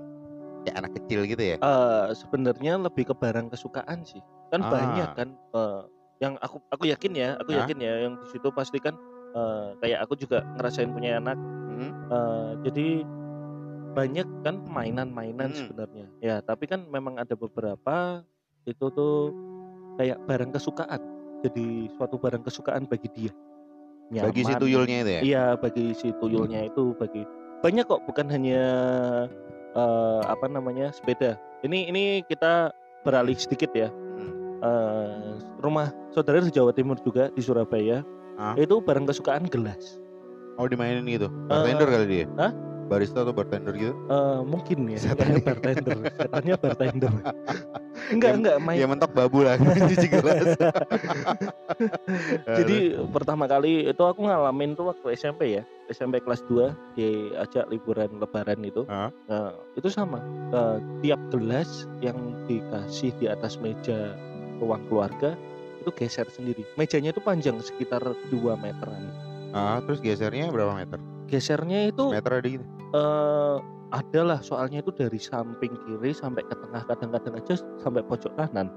kayak 0.66 0.76
anak 0.78 0.92
kecil 0.98 1.22
gitu 1.26 1.42
ya. 1.42 1.56
Eh, 1.60 2.06
sebenarnya 2.16 2.80
lebih 2.80 3.10
ke 3.10 3.14
barang 3.14 3.52
kesukaan 3.52 4.02
sih. 4.02 4.20
Kan 4.50 4.64
Ah. 4.64 4.70
banyak 4.70 5.08
kan 5.14 5.28
eh, 5.34 5.80
yang 6.18 6.34
aku 6.38 6.58
aku 6.68 6.84
yakin 6.86 7.12
ya, 7.14 7.28
aku 7.36 7.54
Ah. 7.54 7.62
yakin 7.62 7.78
ya 7.78 7.92
yang 8.02 8.14
di 8.16 8.26
situ 8.28 8.48
pasti 8.50 8.78
kan 8.78 8.94
eh, 9.28 9.68
kayak 9.78 10.02
aku 10.02 10.16
juga 10.16 10.40
ngerasain 10.56 10.88
punya 10.88 11.16
anak. 11.16 11.36
Hmm. 11.68 11.92
eh, 12.10 12.50
jadi 12.64 12.88
banyak 13.92 14.26
kan 14.42 14.56
mainan-mainan 14.66 15.50
Hmm. 15.50 15.58
sebenarnya. 15.66 16.06
Ya, 16.18 16.36
tapi 16.40 16.64
kan 16.64 16.86
memang 16.86 17.18
ada 17.18 17.34
beberapa 17.34 18.22
itu 18.64 18.86
tuh 18.88 19.30
kayak 19.94 20.18
barang 20.24 20.50
kesukaan. 20.50 21.00
Jadi 21.38 21.86
suatu 21.94 22.16
barang 22.16 22.42
kesukaan 22.42 22.84
bagi 22.84 23.06
dia. 23.10 23.32
Bagi 24.10 24.42
si 24.42 24.50
Nyaman. 24.50 24.60
tuyulnya 24.60 24.96
itu 24.98 25.10
ya. 25.10 25.20
Iya 25.22 25.44
bagi 25.54 25.86
si 25.92 26.08
tuyulnya 26.16 26.60
itu 26.64 26.96
bagi 26.96 27.22
banyak 27.60 27.84
kok 27.84 28.02
bukan 28.06 28.26
hanya 28.28 28.62
eh, 29.70 30.20
apa 30.24 30.46
namanya 30.48 30.90
sepeda. 30.90 31.36
Ini 31.60 31.90
ini 31.90 32.02
kita 32.24 32.72
beralih 33.04 33.36
sedikit 33.36 33.70
ya. 33.70 33.92
Eh, 34.58 35.30
rumah 35.62 35.94
saudara 36.10 36.42
di 36.42 36.50
Jawa 36.50 36.74
Timur 36.74 36.98
juga 36.98 37.30
di 37.30 37.38
Surabaya 37.38 38.02
itu 38.58 38.78
barang 38.82 39.06
kesukaan 39.06 39.46
gelas. 39.46 39.98
Oh 40.58 40.66
dimainin 40.66 41.06
gitu. 41.06 41.30
Bartender 41.46 41.86
kali 41.86 42.06
dia. 42.06 42.26
hah? 42.34 42.50
Barista 42.88 43.20
atau 43.20 43.36
bartender 43.36 43.76
gitu. 43.76 43.94
Eh, 44.08 44.40
mungkin 44.42 44.88
ya 44.88 44.98
setannya 44.98 45.44
bartender, 45.44 45.98
setannya 46.08 46.54
bartender. 46.56 47.12
enggak 48.14 48.32
enggak 48.40 48.56
main. 48.64 48.78
Ya 48.80 48.86
mentok 48.88 49.12
babu 49.12 49.44
lah 49.44 49.60
cuci 49.92 50.08
gelas. 50.08 50.56
Jadi 52.58 52.96
pertama 53.12 53.44
kali 53.44 53.86
itu 53.92 54.02
aku 54.02 54.24
ngalamin 54.24 54.72
tuh 54.72 54.90
waktu 54.90 55.14
SMP 55.14 55.60
ya, 55.60 55.62
SMP 55.92 56.24
kelas 56.24 56.40
2 56.48 56.96
diajak 56.96 57.68
liburan 57.68 58.08
lebaran 58.16 58.64
itu. 58.64 58.88
Hah? 58.88 59.12
Nah, 59.28 59.52
itu 59.76 59.92
sama. 59.92 60.24
Eh, 60.50 60.76
tiap 61.04 61.20
gelas 61.28 61.84
yang 62.00 62.16
dikasih 62.48 63.12
di 63.20 63.28
atas 63.28 63.60
meja 63.60 64.16
ruang 64.58 64.82
keluarga 64.86 65.38
itu 65.78 65.90
geser 65.94 66.26
sendiri. 66.28 66.66
Mejanya 66.74 67.14
itu 67.14 67.22
panjang 67.22 67.56
sekitar 67.58 68.02
2 68.02 68.54
meteran. 68.58 69.02
ah, 69.50 69.80
terus 69.80 70.02
gesernya 70.02 70.52
berapa 70.52 70.76
meter? 70.76 71.00
Gesernya 71.24 71.88
itu 71.88 72.12
Meter 72.12 72.32
ada 72.36 72.48
gitu. 72.48 72.64
eh 72.92 73.56
ada 73.88 74.20
lah 74.20 74.40
soalnya 74.44 74.84
itu 74.84 74.92
dari 74.92 75.16
samping 75.16 75.72
kiri 75.88 76.12
sampai 76.12 76.44
ke 76.44 76.52
tengah 76.52 76.84
kadang-kadang 76.84 77.40
aja 77.40 77.56
sampai 77.80 78.04
pojok 78.04 78.32
kanan. 78.36 78.68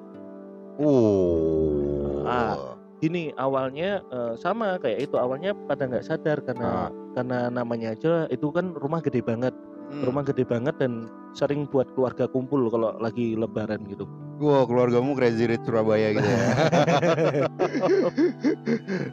Oh. 0.80 2.24
Ah. 2.24 2.56
Gini 3.02 3.34
awalnya 3.36 4.06
eh, 4.14 4.34
sama 4.38 4.78
kayak 4.78 5.10
itu 5.10 5.18
awalnya 5.18 5.58
pada 5.66 5.90
nggak 5.90 6.06
sadar 6.06 6.38
karena 6.46 6.88
Ah. 6.88 6.90
karena 7.18 7.50
namanya 7.50 7.98
aja 7.98 8.30
itu 8.30 8.54
kan 8.54 8.72
rumah 8.78 9.02
gede 9.02 9.26
banget 9.26 9.52
Hmm. 9.92 10.08
rumah 10.08 10.24
gede 10.24 10.44
banget 10.44 10.76
dan 10.80 11.08
sering 11.32 11.68
buat 11.68 11.88
keluarga 11.92 12.26
kumpul 12.26 12.68
kalau 12.68 12.96
lagi 12.98 13.36
lebaran 13.36 13.84
gitu 13.88 14.08
Wow, 14.42 14.66
keluargamu 14.66 15.14
Crazy 15.14 15.46
Rich 15.46 15.70
Surabaya 15.70 16.16
gitu 16.16 16.26
ya. 16.26 16.42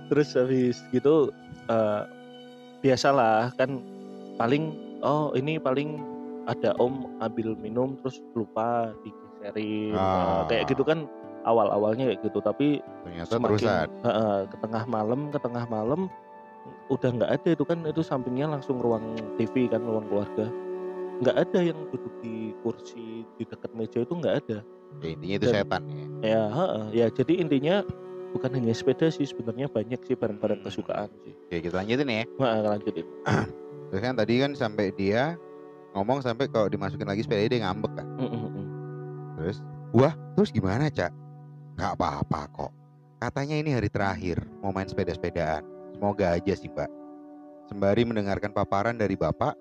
terus 0.09 0.33
habis 0.33 0.81
gitu 0.89 1.29
eh, 1.69 2.03
biasalah 2.81 3.53
kan 3.55 3.83
paling 4.39 4.75
oh 5.03 5.35
ini 5.35 5.59
paling 5.59 6.01
ada 6.49 6.73
om 6.81 7.05
ambil 7.21 7.53
minum 7.59 7.99
terus 8.01 8.23
lupa 8.33 8.95
digeserin 9.05 9.93
Ah. 9.93 10.47
Eh, 10.49 10.49
kayak 10.49 10.65
gitu 10.73 10.83
kan 10.83 11.05
awal-awalnya 11.45 12.09
kayak 12.09 12.21
gitu 12.25 12.39
tapi 12.41 12.81
Ternyata 13.05 13.37
semakin. 13.37 13.89
Heeh, 14.03 14.37
ke 14.49 14.57
tengah 14.59 14.85
malam 14.87 15.21
ke 15.29 15.39
tengah 15.39 15.65
malam 15.67 16.09
udah 16.89 17.11
nggak 17.11 17.33
ada 17.33 17.49
itu 17.53 17.65
kan 17.65 17.79
itu 17.85 18.01
sampingnya 18.01 18.49
langsung 18.49 18.81
ruang 18.81 19.17
TV 19.37 19.69
kan 19.69 19.81
ruang 19.81 20.05
keluarga 20.09 20.49
nggak 21.19 21.37
ada 21.37 21.59
yang 21.63 21.79
duduk 21.91 22.15
di 22.23 22.55
kursi 22.63 23.27
di 23.37 23.45
dekat 23.45 23.71
meja 23.75 23.99
itu 24.03 24.15
nggak 24.15 24.37
ada 24.47 24.59
Ya, 24.99 25.15
intinya 25.15 25.35
itu 25.37 25.47
Dan- 25.47 25.55
setan 25.55 25.83
ya. 25.85 26.05
ya 26.25 26.43
heeh, 26.49 26.85
ya 26.97 27.07
jadi 27.13 27.33
intinya 27.39 27.75
bukan 28.33 28.51
hanya 28.57 28.73
sepeda 28.73 29.13
sih 29.13 29.29
sebenarnya 29.29 29.69
banyak 29.69 30.01
sih 30.03 30.17
barang-barang 30.17 30.65
kesukaan 30.65 31.13
sih 31.23 31.37
Oke, 31.47 31.57
kita 31.61 31.77
lanjutin 31.79 32.09
ya. 32.09 32.25
nah, 32.41 32.75
lanjutin 32.75 33.07
Terus 33.89 34.01
kan 34.05 34.15
tadi 34.17 34.35
kan 34.37 34.53
sampai 34.53 34.93
dia 34.93 35.37
ngomong 35.97 36.21
sampai 36.21 36.45
kalau 36.53 36.69
dimasukin 36.69 37.09
lagi 37.09 37.25
sepeda 37.25 37.49
dia 37.49 37.65
ngambek 37.65 37.89
kan. 37.97 38.07
Mm, 38.21 38.29
mm. 38.29 38.67
Terus, 39.41 39.57
wah, 39.97 40.13
terus 40.37 40.53
gimana, 40.53 40.93
Cak? 40.93 41.09
Gak 41.81 41.97
apa-apa 41.97 42.53
kok. 42.53 42.73
Katanya 43.17 43.57
ini 43.57 43.73
hari 43.73 43.89
terakhir 43.89 44.45
mau 44.61 44.77
main 44.77 44.85
sepeda-sepedaan. 44.85 45.65
Semoga 45.97 46.37
aja 46.37 46.53
sih, 46.53 46.69
Mbak. 46.69 46.91
Sembari 47.73 48.05
mendengarkan 48.05 48.53
paparan 48.53 49.01
dari 49.01 49.17
Bapak, 49.17 49.57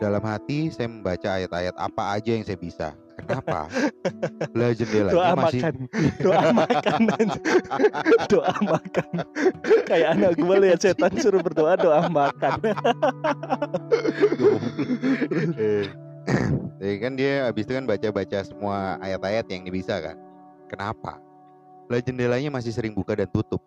dalam 0.00 0.24
hati 0.24 0.72
saya 0.72 0.88
membaca 0.88 1.28
ayat-ayat 1.28 1.76
apa 1.76 2.02
aja 2.16 2.30
yang 2.32 2.44
saya 2.48 2.56
bisa. 2.56 2.88
Kenapa? 3.20 3.68
Lah 4.58 4.72
jendelanya 4.72 5.12
doa 5.12 5.32
masih 5.36 5.60
makan 5.60 5.74
doa 6.24 6.44
makan 6.56 7.00
doa 8.32 8.54
makan 8.64 9.08
kayak 9.84 10.08
anak 10.16 10.32
gue 10.40 10.56
lihat 10.64 10.80
setan 10.80 11.12
suruh 11.20 11.44
berdoa 11.44 11.76
doa 11.76 12.08
makan 12.08 12.56
Eh, 15.60 15.84
Jadi 16.80 16.96
kan 16.96 17.12
dia 17.12 17.44
habis 17.48 17.68
itu 17.68 17.76
kan 17.76 17.84
baca-baca 17.84 18.38
semua 18.40 18.96
ayat-ayat 19.04 19.44
yang 19.52 19.68
dia 19.68 19.74
bisa 19.74 20.00
kan. 20.00 20.16
Kenapa? 20.72 21.20
Lah 21.92 22.00
jendelanya 22.00 22.48
masih 22.48 22.72
sering 22.72 22.96
buka 22.96 23.12
dan 23.12 23.28
tutup. 23.28 23.60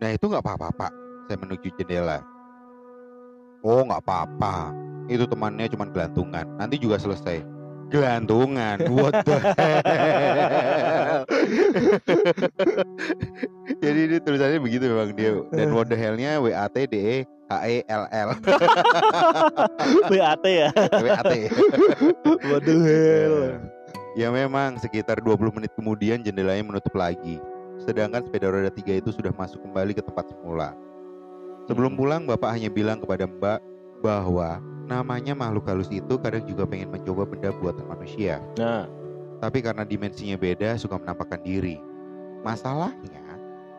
Nah 0.00 0.08
itu 0.14 0.24
nggak 0.24 0.40
apa-apa 0.40 0.72
pak. 0.72 0.92
Saya 1.28 1.36
menuju 1.36 1.68
jendela. 1.76 2.24
Oh 3.60 3.84
nggak 3.84 4.00
apa-apa. 4.00 4.72
Itu 5.10 5.26
temannya 5.26 5.66
cuma 5.66 5.90
gelantungan. 5.90 6.46
Nanti 6.54 6.78
juga 6.78 7.02
selesai. 7.02 7.42
Gelantungan. 7.90 8.78
What 8.86 9.26
the 9.26 9.36
hell? 9.58 11.26
Jadi 13.82 13.98
ini 14.06 14.16
tulisannya 14.22 14.62
begitu 14.62 14.86
memang 14.86 15.10
dia. 15.18 15.34
Dan 15.50 15.74
what 15.74 15.90
the 15.90 15.98
hell-nya 15.98 16.38
W 16.38 16.54
A 16.54 16.70
T 16.70 16.86
D 16.86 16.94
E 16.94 17.16
H 17.50 17.54
E 17.66 17.76
L 17.90 18.06
L. 18.06 18.30
BAT 20.14 20.44
ya 20.46 20.70
W 20.70 21.06
A 21.10 21.22
T. 21.26 21.32
waduh 22.46 22.80
hell 22.86 23.36
Ya 24.14 24.30
memang 24.30 24.78
sekitar 24.78 25.18
20 25.22 25.58
menit 25.58 25.70
kemudian 25.74 26.22
jendelanya 26.22 26.62
menutup 26.62 26.94
lagi. 26.94 27.42
Sedangkan 27.82 28.22
sepeda 28.22 28.50
roda 28.50 28.70
tiga 28.70 28.94
itu 28.98 29.10
sudah 29.10 29.34
masuk 29.34 29.62
kembali 29.66 29.98
ke 29.98 30.02
tempat 30.02 30.30
semula. 30.30 30.74
Sebelum 31.66 31.94
Hmm. 31.94 31.98
pulang 31.98 32.22
Bapak 32.26 32.54
hanya 32.54 32.70
bilang 32.70 32.98
kepada 32.98 33.26
Mbak 33.26 33.58
bahwa 34.02 34.58
namanya 34.90 35.38
makhluk 35.38 35.70
halus 35.70 35.86
itu 35.88 36.18
kadang 36.18 36.42
juga 36.42 36.66
pengen 36.66 36.90
mencoba 36.90 37.22
benda 37.22 37.54
buatan 37.54 37.86
manusia. 37.86 38.42
nah 38.58 38.90
Tapi 39.38 39.62
karena 39.62 39.86
dimensinya 39.86 40.36
beda 40.36 40.76
suka 40.76 40.98
menampakkan 41.00 41.40
diri. 41.40 41.78
Masalahnya 42.44 43.22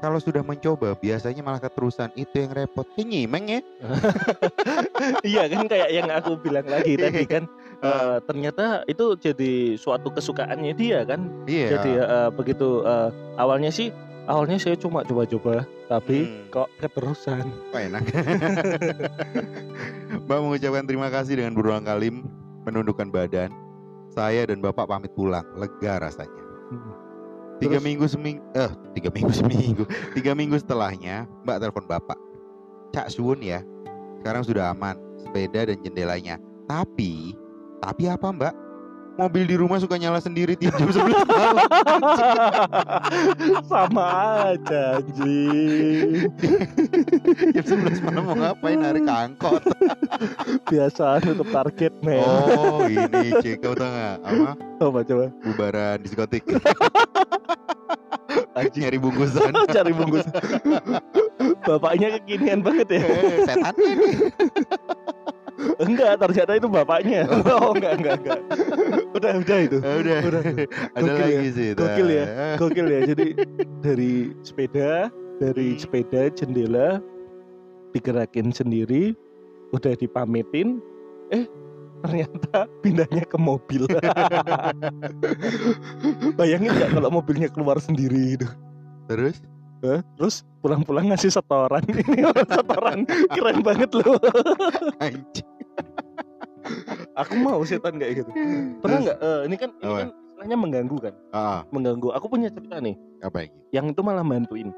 kalau 0.01 0.17
sudah 0.17 0.41
mencoba 0.41 0.97
biasanya 0.97 1.45
malah 1.45 1.61
keterusan 1.61 2.09
itu 2.17 2.33
yang 2.41 2.49
repot. 2.49 2.87
Ini 2.97 3.27
nyimeng 3.29 3.45
ya. 3.45 3.61
iya 5.27 5.43
kan 5.51 5.69
kayak 5.69 5.89
yang 5.93 6.09
aku 6.09 6.41
bilang 6.41 6.65
lagi 6.65 6.97
tadi 6.97 7.21
kan 7.29 7.45
eh, 7.85 8.17
ternyata 8.25 8.81
itu 8.89 9.13
jadi 9.17 9.77
suatu 9.77 10.09
kesukaannya 10.09 10.73
dia 10.73 11.05
kan 11.05 11.29
Iya. 11.45 11.77
jadi 11.77 11.91
eh, 12.01 12.29
begitu 12.33 12.81
eh, 12.81 13.09
awalnya 13.37 13.69
sih 13.69 13.93
awalnya 14.25 14.57
saya 14.57 14.77
cuma 14.77 15.01
coba-coba 15.01 15.65
tapi 15.85 16.29
Hmm. 16.29 16.47
kok 16.49 16.69
keterusan 16.79 17.45
Wah, 17.71 17.81
enak. 17.81 18.01
Mbak 20.27 20.39
mengucapkan 20.39 20.85
terima 20.87 21.07
kasih 21.11 21.39
dengan 21.39 21.55
berulang 21.55 21.83
kali 21.83 22.11
menundukkan 22.67 23.09
badan. 23.09 23.51
Saya 24.11 24.43
dan 24.43 24.59
Bapak 24.59 24.91
pamit 24.91 25.11
pulang, 25.15 25.47
lega 25.55 25.99
rasanya. 25.99 26.43
Tiga 27.61 27.77
Terus? 27.79 27.85
minggu 27.85 28.05
seminggu, 28.09 28.41
eh 28.57 28.71
tiga 28.97 29.09
minggu 29.13 29.31
seminggu, 29.39 29.83
tiga 30.11 30.31
minggu 30.35 30.59
setelahnya 30.59 31.29
Mbak 31.47 31.57
telepon 31.63 31.85
Bapak. 31.87 32.19
Cak 32.91 33.07
Suwun 33.07 33.39
ya, 33.39 33.63
sekarang 34.19 34.43
sudah 34.43 34.75
aman, 34.75 34.99
sepeda 35.15 35.63
dan 35.63 35.79
jendelanya. 35.79 36.35
Tapi, 36.67 37.35
tapi 37.79 38.03
apa 38.11 38.27
Mbak? 38.31 38.53
Mobil 39.19 39.43
di 39.43 39.55
rumah 39.59 39.77
suka 39.77 39.99
nyala 39.99 40.23
sendiri 40.23 40.55
tiap 40.55 40.79
jam 40.79 40.87
11 40.87 41.27
malam. 41.27 41.55
sama 43.71 44.07
aja 44.55 45.03
anjing. 45.03 46.31
Jam 47.55 47.65
11 47.65 48.05
malam 48.07 48.23
mau 48.23 48.35
ngapain? 48.39 48.79
Narik 48.79 49.03
angkot? 49.05 49.61
biasa 50.71 51.19
nutup 51.27 51.47
target 51.51 51.93
men. 52.01 52.23
Oh, 52.23 52.87
ini 52.87 53.35
cek 53.43 53.59
kau 53.59 53.75
tahu 53.75 53.91
nggak? 53.91 54.17
Apa? 54.23 54.51
coba 54.79 54.99
coba? 55.03 55.25
Bubaran 55.43 55.97
diskotik. 56.01 56.43
Anjing 58.55 58.81
nyari 58.87 58.97
bungkusan. 58.97 59.51
Cari 59.69 59.91
bungkus 59.91 60.25
bapaknya 61.65 62.19
kekinian 62.19 62.61
banget 62.65 62.87
ya. 62.97 63.01
Eh, 63.05 63.37
nih 63.77 63.99
enggak 65.81 66.13
ternyata 66.21 66.51
itu 66.57 66.67
bapaknya. 66.67 67.21
Oh 67.51 67.75
enggak 67.75 67.93
enggak 67.99 68.15
enggak. 68.23 68.39
Udah 69.11 69.31
udah 69.37 69.57
itu. 69.59 69.77
Eh, 69.81 69.95
udah. 70.01 70.19
Udah. 70.23 70.41
ada 70.95 71.01
Gokil 71.01 71.19
lagi 71.19 71.35
ya, 71.35 71.51
sih 71.51 71.69
gokil 71.75 72.07
ya. 72.09 72.25
Gokil 72.61 72.87
ya? 72.87 72.99
Jadi 73.11 73.27
dari 73.83 74.13
sepeda 74.41 74.91
dari 75.41 75.67
sepeda 75.77 76.31
jendela 76.31 77.03
digerakin 77.91 78.55
sendiri 78.55 79.11
udah 79.75 79.93
dipamitin 79.99 80.79
eh 81.31 81.45
ternyata 82.01 82.65
pindahnya 82.81 83.23
ke 83.29 83.37
mobil. 83.37 83.85
Bayangin 86.39 86.73
nggak 86.73 86.91
kalau 86.97 87.09
mobilnya 87.13 87.49
keluar 87.53 87.77
sendiri 87.77 88.37
gitu? 88.37 88.49
Terus 89.05 89.37
Hah? 89.81 89.99
terus 90.13 90.45
pulang-pulang 90.61 91.09
ngasih 91.09 91.33
setoran. 91.33 91.81
Ini 91.89 92.21
setoran. 92.45 92.99
Keren 93.33 93.59
banget 93.61 93.89
loh. 93.97 94.13
Aku 97.17 97.33
mau 97.35 97.59
setan 97.65 97.97
kayak 97.97 98.23
gitu. 98.23 98.29
Pernah 98.79 98.97
nggak? 99.01 99.17
Eh, 99.19 99.39
ini 99.49 99.55
kan 99.57 99.69
ini 99.75 99.89
Apa? 99.89 99.97
kan 99.97 100.09
istilahnya 100.13 100.57
mengganggu 100.57 100.97
kan? 101.01 101.13
Ah. 101.29 101.59
Mengganggu. 101.69 102.13
Aku 102.13 102.29
punya 102.29 102.47
cerita 102.47 102.77
nih. 102.77 102.95
Apa 103.19 103.37
yang 103.41 103.51
yang 103.71 103.85
itu 103.89 104.01
malah 104.01 104.21
bantuin. 104.21 104.69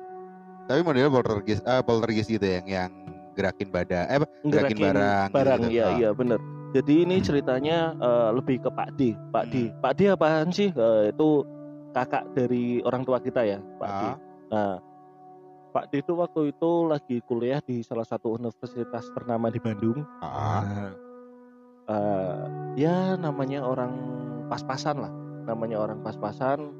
Tapi 0.63 0.79
modelnya 0.81 1.11
poltergeist 1.11 1.63
ah 1.63 1.83
poltergeist 1.83 2.31
gitu 2.31 2.43
yang 2.43 2.65
yang 2.65 2.91
gerakin 3.35 3.67
badan 3.67 4.07
eh 4.07 4.17
Gerakin 4.23 4.47
Ngerakin 4.47 4.77
barang 4.79 5.27
gitu. 5.27 5.35
barang 5.35 5.59
gitu. 5.61 5.73
iya 5.75 5.85
Ah. 5.85 5.93
iya 5.93 6.09
bener. 6.11 6.39
Jadi 6.73 6.93
ini 7.03 7.15
Hmm. 7.15 7.25
ceritanya 7.25 7.77
eh, 7.93 8.29
lebih 8.33 8.55
ke 8.59 8.69
Pak 8.71 8.89
D. 8.95 9.01
Pak 9.29 9.45
D. 9.51 9.53
Hmm. 9.67 9.75
Pak 9.79 9.93
D 9.93 9.99
apaan 10.09 10.47
sih? 10.49 10.69
Eh, 10.71 11.03
itu 11.11 11.29
kakak 11.91 12.23
dari 12.33 12.79
orang 12.81 13.03
tua 13.03 13.19
kita 13.19 13.43
ya 13.43 13.59
Pak 13.77 13.89
D. 13.91 14.01
Ah. 14.01 14.15
nah 14.49 14.73
Pak 15.73 15.89
D 15.89 16.05
itu 16.05 16.13
waktu 16.13 16.53
itu 16.53 16.71
lagi 16.85 17.17
kuliah 17.25 17.57
di 17.65 17.81
salah 17.81 18.05
satu 18.05 18.37
universitas 18.37 19.09
ternama 19.17 19.49
di 19.49 19.57
Bandung. 19.57 20.05
Ah. 20.21 20.93
Eh, 21.89 22.43
ya 22.77 23.17
namanya 23.17 23.65
orang 23.65 23.91
pas-pasan 24.47 25.01
lah. 25.01 25.11
Namanya 25.49 25.81
orang 25.81 25.99
pas-pasan 26.05 26.71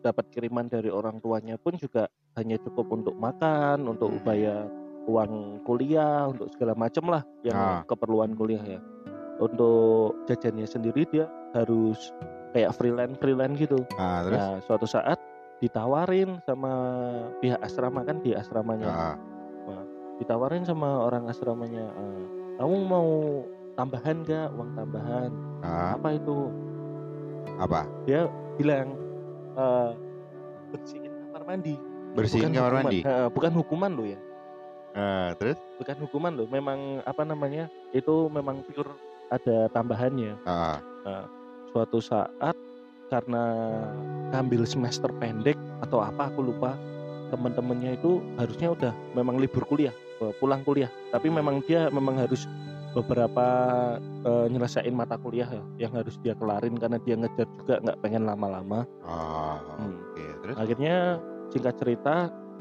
dapat 0.00 0.24
kiriman 0.32 0.68
dari 0.68 0.88
orang 0.88 1.20
tuanya 1.20 1.56
pun 1.56 1.76
juga 1.76 2.08
hanya 2.36 2.56
cukup 2.60 2.88
untuk 2.92 3.16
makan 3.16 3.88
untuk 3.88 4.12
Hmm. 4.12 4.24
bayar 4.24 4.68
uang 5.06 5.62
kuliah 5.64 6.28
untuk 6.28 6.50
segala 6.52 6.74
macam 6.76 7.12
lah 7.12 7.22
yang 7.44 7.56
Ah. 7.56 7.80
keperluan 7.84 8.32
kuliah 8.34 8.60
ya. 8.64 8.80
Untuk 9.36 10.16
jajannya 10.24 10.64
sendiri 10.64 11.04
dia 11.12 11.28
harus 11.52 12.12
kayak 12.56 12.72
freelance 12.72 13.16
freelance 13.20 13.56
gitu. 13.60 13.84
Ah 14.00 14.24
terus? 14.24 14.36
Nah 14.40 14.54
suatu 14.64 14.88
saat 14.88 15.20
ditawarin 15.56 16.38
sama 16.44 16.72
pihak 17.40 17.60
asrama 17.60 18.04
kan 18.04 18.20
di 18.20 18.36
asramanya. 18.36 18.88
Ah. 18.88 19.16
Ditawarin 20.16 20.64
sama 20.64 21.04
orang 21.04 21.28
asramanya 21.28 21.92
"Eh, 21.92 22.24
kamu 22.56 22.76
mau 22.88 23.08
tambahan 23.76 24.24
gak 24.24 24.48
uang 24.56 24.70
tambahan. 24.72 25.30
Ah. 25.60 25.96
Apa 25.96 26.16
itu? 26.16 26.48
Apa? 27.56 27.84
Dia 28.04 28.28
bilang 28.56 28.96
"Eh, 29.56 29.90
bersihin 30.72 31.12
kamar 31.28 31.42
mandi. 31.44 31.74
Bersihin 32.16 32.48
Bukan 32.48 32.56
kamar 32.56 32.72
hukuman. 32.72 32.84
mandi? 32.88 33.00
Eh, 33.04 33.28
bukan 33.28 33.52
hukuman 33.52 33.92
lo 33.92 34.04
ya. 34.04 34.20
Ah 34.96 35.28
terus? 35.36 35.60
Bukan 35.76 35.96
hukuman 36.08 36.32
lo 36.32 36.44
memang 36.48 37.04
apa 37.04 37.20
namanya 37.20 37.68
itu 37.92 38.32
memang 38.32 38.64
pure 38.64 38.88
ada 39.28 39.68
tambahannya. 39.68 40.36
Ah, 40.48 40.80
Suatu 41.68 42.00
saat 42.00 42.56
karena 43.08 43.44
ngambil 44.34 44.66
semester 44.66 45.10
pendek 45.22 45.54
atau 45.84 46.02
apa 46.02 46.30
aku 46.32 46.42
lupa 46.42 46.74
teman-temannya 47.30 47.98
itu 47.98 48.22
harusnya 48.38 48.68
udah 48.74 48.92
memang 49.14 49.38
libur 49.38 49.62
kuliah 49.66 49.94
eh, 50.22 50.32
pulang 50.38 50.62
kuliah 50.62 50.90
tapi 51.10 51.30
memang 51.30 51.62
dia 51.66 51.90
memang 51.90 52.18
harus 52.18 52.46
beberapa 52.96 53.46
eh, 54.24 54.46
nyelesain 54.48 54.94
mata 54.94 55.20
kuliah 55.20 55.46
ya, 55.50 55.62
yang 55.86 55.92
harus 55.94 56.16
dia 56.24 56.32
kelarin 56.38 56.74
karena 56.80 56.96
dia 57.02 57.14
ngejar 57.18 57.48
juga 57.60 57.74
nggak 57.82 57.98
pengen 58.00 58.24
lama-lama 58.24 58.88
ah, 59.04 59.58
Hmm. 59.76 59.92
oke. 59.92 60.24
Terus? 60.42 60.54
akhirnya 60.56 60.96
singkat 61.52 61.74
cerita 61.76 62.14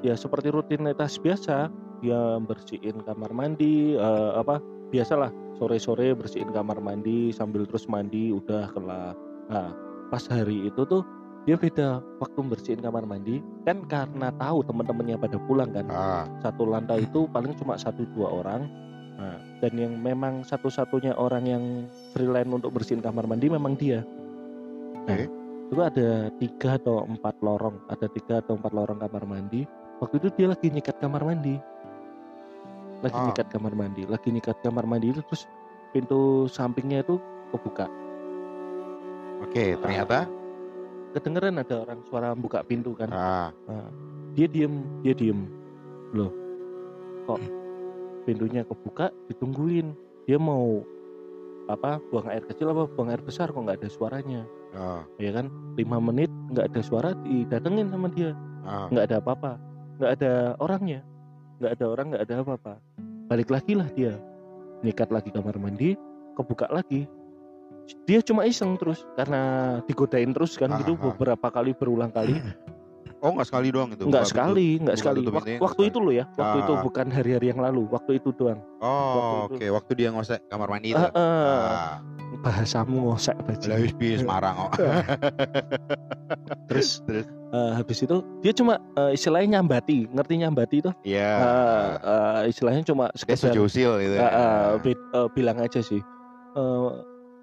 ya 0.04 0.14
seperti 0.20 0.52
rutinitas 0.52 1.16
biasa 1.18 1.72
dia 2.04 2.38
bersihin 2.44 3.00
kamar 3.08 3.32
mandi 3.32 3.96
eh, 3.96 4.32
apa 4.36 4.60
biasalah 4.92 5.32
sore-sore 5.56 6.12
bersihin 6.14 6.52
kamar 6.52 6.84
mandi 6.84 7.32
sambil 7.32 7.64
terus 7.64 7.88
mandi 7.88 8.36
udah 8.36 8.68
kelar 8.76 9.16
nah 9.48 9.72
pas 10.10 10.24
hari 10.30 10.70
itu 10.70 10.82
tuh 10.86 11.02
dia 11.46 11.54
beda 11.54 12.02
waktu 12.18 12.40
bersihin 12.42 12.82
kamar 12.82 13.06
mandi 13.06 13.38
kan 13.70 13.86
karena 13.86 14.34
tahu 14.42 14.66
teman-temannya 14.66 15.18
pada 15.22 15.38
pulang 15.46 15.70
kan. 15.70 15.86
Ah, 15.94 16.26
satu 16.42 16.66
lantai 16.66 17.06
itu 17.06 17.30
paling 17.30 17.54
cuma 17.54 17.78
satu 17.78 18.02
dua 18.18 18.34
orang. 18.42 18.66
Nah, 19.16 19.40
dan 19.64 19.74
yang 19.80 19.94
memang 20.02 20.44
satu-satunya 20.44 21.16
orang 21.16 21.48
yang 21.48 21.64
freelance 22.12 22.52
untuk 22.52 22.76
bersihin 22.76 23.00
kamar 23.00 23.30
mandi 23.30 23.48
memang 23.48 23.78
dia. 23.78 24.04
Nah, 25.06 25.16
Oke. 25.16 25.26
itu 25.72 25.82
ada 25.82 26.10
tiga 26.42 26.76
atau 26.82 27.06
empat 27.06 27.38
lorong 27.40 27.78
ada 27.88 28.10
tiga 28.12 28.42
atau 28.42 28.58
empat 28.58 28.74
lorong 28.74 29.00
kamar 29.00 29.24
mandi. 29.30 29.64
Waktu 30.02 30.20
itu 30.20 30.28
dia 30.36 30.48
lagi 30.52 30.68
nyikat 30.68 30.98
kamar 31.00 31.24
mandi. 31.24 31.56
Lagi 33.06 33.16
Ah. 33.22 33.26
nyikat 33.30 33.48
kamar 33.54 33.74
mandi 33.78 34.02
lagi 34.10 34.34
nyikat 34.34 34.58
kamar 34.66 34.88
mandi 34.90 35.14
itu 35.14 35.22
terus 35.30 35.46
pintu 35.94 36.50
sampingnya 36.50 37.06
itu 37.06 37.22
kebuka 37.54 37.86
oke. 39.44 39.66
Ternyata. 39.82 40.30
kedengeran 41.16 41.56
ada 41.64 41.88
orang 41.88 42.04
suara 42.12 42.36
buka 42.36 42.60
pintu 42.68 42.92
kan? 42.92 43.08
Ah, 43.08 43.48
dia 44.36 44.52
diem 44.52 44.84
dia 45.00 45.16
diem. 45.16 45.48
Loh 46.12 46.28
kok 47.24 47.40
pintunya 48.28 48.68
kebuka 48.68 49.16
ditungguin? 49.32 49.96
Dia 50.28 50.36
mau 50.36 50.84
apa 51.72 52.04
buang 52.12 52.28
air 52.28 52.44
kecil 52.44 52.70
apa 52.76 52.86
buang 52.92 53.10
air 53.10 53.24
besar 53.24 53.48
kok 53.48 53.64
nggak 53.64 53.80
ada 53.80 53.88
suaranya? 53.88 54.44
Ah, 54.76 55.08
ya 55.16 55.32
kan? 55.32 55.48
Lima 55.80 56.04
menit 56.04 56.28
nggak 56.52 56.76
ada 56.76 56.82
suara 56.84 57.16
didatengin 57.24 57.88
sama 57.96 58.12
dia. 58.12 58.36
Ah. 58.68 58.92
nggak 58.92 59.08
ada 59.08 59.16
apa-apa. 59.24 59.52
Nggak 59.96 60.12
ada 60.20 60.34
orangnya. 60.60 61.00
Nggak 61.64 61.72
ada 61.80 61.86
orang 61.88 62.06
nggak 62.12 62.24
ada 62.28 62.36
apa-apa. 62.44 62.74
Balik 63.32 63.50
lagi 63.56 63.72
lah 63.72 63.88
dia. 63.96 64.20
Nyikat 64.84 65.10
lagi 65.16 65.32
kamar 65.32 65.56
mandi 65.56 65.96
kebuka 66.36 66.68
lagi 66.68 67.08
dia 68.04 68.20
cuma 68.20 68.44
iseng 68.44 68.74
terus 68.76 69.06
karena 69.14 69.42
digodain 69.84 70.30
terus 70.30 70.54
kan 70.54 70.74
gitu 70.78 70.94
Ah, 70.94 71.00
ah. 71.00 71.04
beberapa 71.12 71.48
kali 71.50 71.72
berulang 71.72 72.10
kali 72.10 72.38
Oh 73.16 73.34
nggak 73.34 73.48
sekali 73.48 73.74
doang 73.74 73.90
itu? 73.90 74.06
Enggak 74.06 74.22
buka 74.22 74.22
pintu? 74.22 74.34
sekali, 74.38 74.68
enggak 74.78 74.86
buka 74.92 75.02
sekali. 75.02 75.18
tutup 75.18 75.26
Wak- 75.26 75.40
pintunya 75.42 75.58
waktu 75.58 75.74
nggak 75.76 75.90
itu 75.90 76.00
loh 76.00 76.14
ya, 76.14 76.26
waktu 76.32 76.58
itu 76.60 76.74
Ah. 76.76 76.82
bukan 76.84 77.06
hari-hari 77.10 77.46
yang 77.48 77.60
lalu, 77.60 77.82
waktu 77.90 78.12
itu 78.14 78.30
doang. 78.32 78.60
Oh 78.78 78.86
Waktu 78.86 79.34
oke. 79.34 79.56
itu. 79.58 79.74
Waktu 79.74 79.92
dia 79.96 80.08
ngosek 80.12 80.40
kamar 80.46 80.68
mandi 80.70 80.90
itu. 80.92 81.00
Ah, 81.00 81.10
ah. 81.10 81.18
Ah, 81.18 81.94
Bahasamu 82.38 82.96
ngosek 83.04 83.34
baju. 83.40 83.66
lah 83.66 83.78
bis 83.98 84.22
marang 84.22 84.56
kok. 84.60 84.72
Terus, 86.70 87.02
Terus? 87.02 87.26
eh, 87.52 87.72
habis 87.74 87.98
itu 88.00 88.16
dia 88.40 88.54
cuma 88.54 88.74
eh, 88.96 89.12
istilahnya 89.14 89.58
nyambati, 89.58 90.06
ngerti 90.08 90.34
nyambati 90.38 90.76
itu? 90.80 90.92
Iya. 91.04 91.32
Eh, 91.34 91.92
eh, 91.98 92.42
istilahnya 92.48 92.82
cuma 92.84 93.06
Dia 93.08 93.18
sekedar 93.18 93.42
sejosil 93.50 93.92
gitu. 94.02 94.16
eh, 94.18 94.74
bi- 94.80 95.02
eh, 95.12 95.28
bilang 95.32 95.58
aja 95.58 95.80
sih. 95.80 96.02
Eh, 96.54 96.90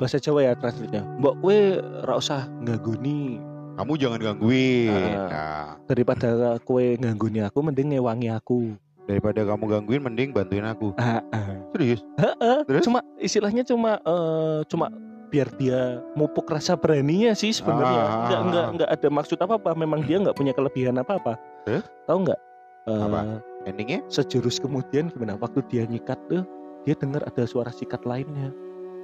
bahasa 0.02 0.18
Jawa 0.18 0.50
ya 0.50 0.52
translate-nya. 0.58 1.06
Mbok 1.22 1.34
kue 1.38 1.78
ra 2.02 2.18
usah 2.18 2.50
nggaguni 2.66 3.38
Kamu 3.78 3.92
jangan 3.96 4.20
gangguin. 4.20 4.90
Ah. 4.90 5.30
Nah, 5.30 5.66
daripada 5.86 6.58
kue 6.66 6.98
ngangguni 6.98 7.40
aku 7.46 7.62
mending 7.62 7.94
ngewangi 7.94 8.28
aku. 8.34 8.74
daripada 9.02 9.42
kamu 9.42 9.66
gangguin 9.66 10.02
mending 10.02 10.30
bantuin 10.30 10.62
aku. 10.62 10.94
Ah, 10.94 11.18
ah. 11.34 11.58
Serius? 11.74 12.06
Heeh, 12.22 12.58
Terus? 12.70 12.82
cuma 12.86 13.00
istilahnya 13.18 13.66
cuma 13.66 13.98
eh, 13.98 14.60
cuma 14.70 14.94
biar 15.26 15.50
dia 15.58 15.98
mupuk 16.14 16.46
rasa 16.46 16.78
beraninya 16.78 17.34
sih 17.34 17.50
sebenarnya. 17.50 17.98
Ah. 17.98 18.14
Enggak 18.14 18.40
enggak 18.46 18.66
enggak 18.76 18.90
ada 18.94 19.08
maksud 19.10 19.38
apa-apa, 19.42 19.70
memang 19.74 20.06
dia 20.06 20.22
enggak 20.22 20.38
punya 20.38 20.54
kelebihan 20.54 21.02
apa-apa. 21.02 21.34
Terus? 21.66 21.82
Tahu 22.06 22.18
enggak? 22.28 22.40
Eh, 22.86 22.98
Apa? 22.98 23.20
Endingnya? 23.66 24.02
sejurus 24.10 24.58
kemudian 24.58 25.10
gimana 25.10 25.38
waktu 25.38 25.62
dia 25.70 25.82
nyikat 25.86 26.18
tuh 26.30 26.42
dia 26.86 26.94
dengar 26.98 27.22
ada 27.26 27.42
suara 27.46 27.70
sikat 27.74 28.02
lainnya. 28.06 28.50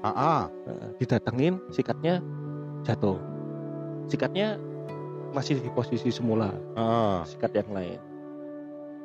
Eh, 0.05 0.45
didatengin 0.99 1.59
sikatnya 1.69 2.23
jatuh. 2.87 3.19
Sikatnya 4.07 4.57
masih 5.35 5.61
di 5.61 5.69
posisi 5.75 6.09
semula, 6.09 6.55
ah. 6.75 7.21
sikat 7.29 7.53
yang 7.53 7.69
lain. 7.75 8.01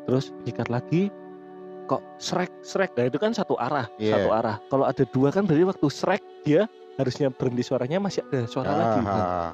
Terus 0.07 0.31
nyikat 0.43 0.67
lagi 0.71 1.11
kok 1.83 1.99
srek 2.15 2.47
srek 2.63 2.95
nah 2.95 3.11
itu 3.11 3.19
kan 3.19 3.35
satu 3.35 3.59
arah 3.59 3.91
Iya. 3.99 4.15
satu 4.15 4.29
arah 4.31 4.55
kalau 4.71 4.87
ada 4.87 5.03
dua 5.11 5.35
kan 5.35 5.43
berarti 5.43 5.67
waktu 5.67 5.87
srek 5.91 6.23
dia 6.47 6.63
harusnya 6.95 7.27
berhenti 7.27 7.59
suaranya 7.59 7.99
masih 7.99 8.23
ada 8.31 8.47
suara 8.47 8.71
lagi 8.71 8.99
Ah, 8.99 9.03
kan. 9.03 9.19
ah. 9.19 9.51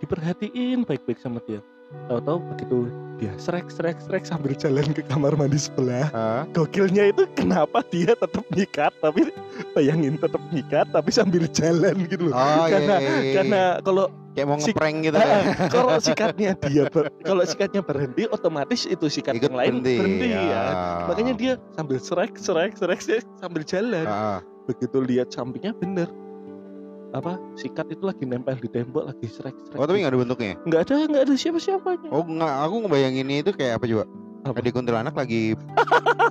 diperhatiin 0.00 0.88
baik-baik 0.88 1.20
sama 1.20 1.44
dia 1.44 1.60
tahu-tahu 2.06 2.38
begitu 2.52 2.78
dia 3.18 3.34
srek 3.34 3.66
srek 3.66 3.98
srek 3.98 4.22
sambil 4.22 4.54
jalan 4.54 4.86
ke 4.88 5.02
kamar 5.02 5.34
mandi 5.34 5.58
sebelah 5.58 6.06
Ah. 6.12 6.42
gokilnya 6.48 7.10
itu 7.10 7.26
kenapa 7.32 7.82
dia 7.84 8.14
tetap 8.14 8.46
nyikat 8.48 8.92
tapi 8.96 9.34
bayangin 9.72 10.14
tetap 10.14 10.38
nyikat 10.48 10.86
tapi 10.86 11.10
sambil 11.10 11.44
jalan 11.50 11.98
gitu 12.06 12.30
loh 12.30 12.36
Oh, 12.36 12.64
iya, 12.64 12.70
karena 12.70 12.94
iya, 12.96 13.10
iya. 13.18 13.34
karena 13.34 13.62
kalau 13.82 14.04
kayak 14.32 14.46
mau 14.46 14.56
ngeprank 14.56 14.96
gitu 15.02 15.16
kan. 15.18 15.42
kalau 15.74 15.94
sikatnya 15.98 16.50
dia 16.70 16.84
ber- 16.86 17.10
kalau 17.20 17.42
sikatnya 17.42 17.82
berhenti 17.82 18.22
otomatis 18.28 18.86
itu 18.86 19.06
sikat 19.10 19.34
Ikut 19.34 19.50
yang 19.50 19.56
lain 19.58 19.74
berhenti, 19.82 20.28
ya 20.30 20.62
Ah. 20.62 21.10
makanya 21.10 21.34
dia 21.34 21.52
sambil 21.74 21.98
srek 21.98 22.38
srek 22.38 22.78
srek 22.78 23.00
srek 23.02 23.24
sambil 23.36 23.66
jalan 23.66 24.06
ah. 24.06 24.38
begitu 24.64 25.00
lihat 25.00 25.26
sampingnya 25.28 25.74
bener 25.74 26.06
apa 27.08 27.40
sikat 27.56 27.88
itu 27.88 28.04
lagi 28.04 28.28
nempel 28.28 28.52
di 28.60 28.68
tembok 28.68 29.08
lagi 29.08 29.26
srek 29.32 29.56
srek 29.64 29.80
Oh 29.80 29.88
tapi 29.88 30.04
nggak 30.04 30.12
ada 30.12 30.20
bentuknya? 30.20 30.52
nggak 30.68 30.80
ada 30.84 30.96
nggak 31.08 31.22
ada 31.24 31.34
siapa 31.40 31.56
siapanya 31.56 32.08
Oh 32.12 32.20
nggak, 32.20 32.54
aku 32.68 32.74
ngebayanginnya 32.84 33.36
itu 33.40 33.50
kayak 33.56 33.80
apa 33.80 33.84
coba? 33.88 34.04
Apa? 34.46 34.56
Ada 34.62 34.70
kuntilanak 34.70 35.14
lagi 35.16 35.40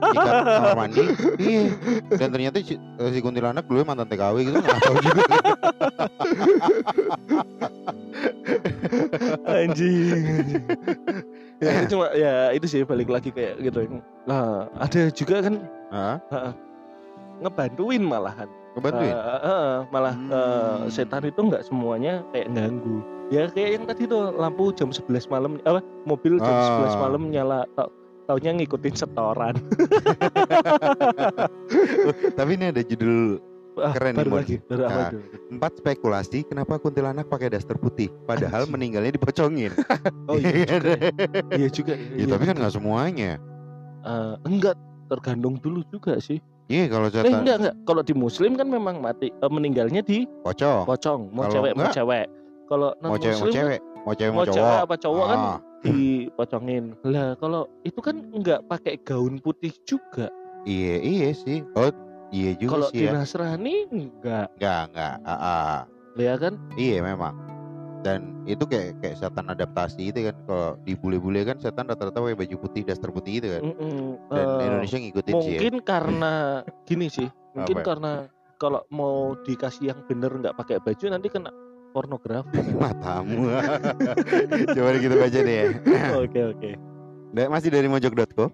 ikat 0.08 0.34
kamar 0.48 0.76
mandi, 0.80 1.04
iya. 1.42 1.68
Dan 2.16 2.30
ternyata 2.32 2.64
si, 2.64 2.78
eh, 2.78 3.10
si 3.12 3.20
kuntilanak 3.20 3.68
dulu 3.68 3.84
mantan 3.84 4.08
TKW 4.08 4.48
gitu 4.48 4.58
nggak 4.64 4.80
tahu 4.80 4.96
juga. 5.04 5.24
anjing, 9.48 10.24
anjing. 10.24 10.64
ya 11.58 11.70
itu 11.74 11.86
cuma 11.98 12.06
ya 12.14 12.34
itu 12.54 12.66
sih 12.70 12.82
balik 12.86 13.10
lagi 13.10 13.30
kayak 13.34 13.58
gitu 13.60 13.90
nah 14.30 14.70
ada 14.78 15.10
juga 15.10 15.42
kan 15.42 15.56
Hah? 15.90 16.18
ngebantuin 17.42 18.02
malahan 18.04 18.50
Ngebantuin? 18.78 19.10
Eh, 19.10 19.40
eh, 19.44 19.74
malah 19.90 20.14
Hmm. 20.14 20.30
eh, 20.30 20.80
setan 20.88 21.24
itu 21.24 21.40
nggak 21.40 21.64
semuanya 21.64 22.22
kayak 22.30 22.48
ganggu 22.52 23.00
ya 23.28 23.50
kayak 23.50 23.70
yang 23.74 23.84
tadi 23.84 24.06
tuh 24.06 24.32
lampu 24.32 24.70
jam 24.72 24.88
11 24.88 25.28
malam 25.28 25.58
apa 25.62 25.82
mobil 26.06 26.38
jam 26.38 26.48
Ah. 26.48 26.80
11 26.80 26.96
malam 26.96 27.22
nyala 27.28 27.60
tau 27.74 27.90
taunya 28.24 28.54
ngikutin 28.54 28.94
setoran 28.94 29.58
Tapi 32.34 32.50
ini 32.54 32.66
ada 32.70 32.82
judul 32.82 33.42
Ah, 33.78 33.94
Keren 33.94 34.10
nih, 34.10 34.18
baru 34.18 34.30
lagi 34.34 34.56
baru 34.64 34.82
Nah. 34.84 35.10
empat 35.52 35.72
spekulasi 35.78 36.44
kenapa 36.44 36.78
kuntilanak 36.78 37.26
pakai 37.26 37.48
daster 37.48 37.76
putih, 37.76 38.10
padahal 38.26 38.64
Anjing. 38.64 38.74
meninggalnya 38.74 39.12
dipocongin. 39.14 39.70
oh 40.26 40.34
iya 40.34 40.66
juga 40.66 40.90
ya. 40.90 40.98
iya 41.54 41.68
juga 41.70 41.94
Ya, 41.94 42.16
iya 42.16 42.26
tapi 42.26 42.44
kan 42.44 42.56
nggak 42.58 42.74
semuanya. 42.74 43.32
Eh, 44.02 44.34
enggak 44.46 44.74
tergantung 45.06 45.56
dulu 45.58 45.82
juga 45.88 46.18
sih 46.18 46.42
Iya 46.68 46.84
kalau 46.92 47.08
eh 47.08 47.14
setan 47.16 47.40
enggak 47.48 47.58
enggak 47.64 47.76
kalau 47.88 48.02
di 48.04 48.12
muslim 48.12 48.52
kan 48.60 48.68
memang 48.68 49.00
mati 49.00 49.32
eh, 49.32 49.52
meninggalnya 49.52 50.04
di 50.04 50.28
pocong, 50.44 50.84
pocong 50.84 51.32
mau 51.32 51.48
Kalau 51.48 51.54
cewek 51.56 51.72
mau 51.72 51.80
enggak, 51.88 51.96
cewek 51.96 52.26
kalau 52.68 52.90
non 53.00 53.08
mau 53.08 53.16
cewek 53.16 53.32
mau 53.32 53.40
muslim 53.40 53.48
kan 53.48 53.56
cewek, 53.64 53.80
mau 54.04 54.14
cewek 54.14 54.32
mau 54.32 54.38
mau 54.38 54.46
cewek 54.46 54.58
cowok. 54.60 54.84
apa 54.84 54.96
cowok 55.00 55.26
kan 55.26 55.40
Ah, 55.40 55.58
dipocongin 55.80 56.84
lah 57.08 57.30
kalau 57.40 57.62
itu 57.88 58.00
kan 58.04 58.16
enggak 58.36 58.60
pakai 58.68 59.00
gaun 59.00 59.40
putih 59.40 59.72
juga 59.88 60.28
iya 60.68 61.00
iya 61.00 61.30
sih. 61.32 61.64
Oh 61.80 61.88
iya 62.36 62.52
juga 62.60 62.72
kalau 62.76 62.88
sih 62.92 63.00
di 63.00 63.06
ya. 63.08 63.12
Nasrani 63.16 63.76
enggak 63.88 64.48
Enggak 64.60 64.80
enggak. 64.92 65.16
Ah, 65.24 65.32
ah. 65.40 65.76
ya 66.20 66.34
kan 66.36 66.54
Iya 66.76 67.00
memang. 67.00 67.34
Dan 68.06 68.20
itu 68.44 68.64
kayak 68.64 69.02
kayak 69.02 69.18
setan 69.18 69.48
adaptasi 69.48 70.10
itu 70.10 70.30
kan 70.30 70.36
kalau 70.46 70.70
di 70.82 70.94
bule-bule 70.94 71.42
kan 71.44 71.58
setan 71.58 71.86
rata-rata 71.86 72.18
pakai 72.18 72.38
baju 72.38 72.56
putih, 72.60 72.82
daster 72.84 73.10
putih 73.10 73.42
gitu 73.42 73.48
kan. 73.52 73.62
Mm-mm. 73.66 73.98
Dan 74.30 74.46
Eh, 74.54 74.66
Indonesia 74.66 74.98
ngikutin 74.98 75.34
sih 75.34 75.36
ya. 75.36 75.42
mungkin 75.60 75.74
karena 75.82 76.34
gini 76.88 77.08
sih 77.08 77.28
mungkin 77.52 77.76
Apa 77.76 77.82
ya? 77.82 77.86
karena 77.86 78.12
kalau 78.56 78.82
mau 78.90 79.16
dikasih 79.40 79.92
yang 79.92 80.00
bener 80.04 80.32
nggak 80.32 80.56
pakai 80.56 80.78
baju 80.78 81.06
nanti 81.08 81.28
kena 81.28 81.50
pornografi 81.90 82.58
Matamu. 82.80 83.50
Coba 84.76 84.90
kita 84.96 85.16
baca 85.16 85.40
deh 85.40 85.56
ya. 85.58 85.68
oke 86.16 86.42
oke 86.54 86.70
Da- 87.28 87.50
Masih 87.50 87.70
dari 87.70 87.86
mojok.co. 87.86 88.50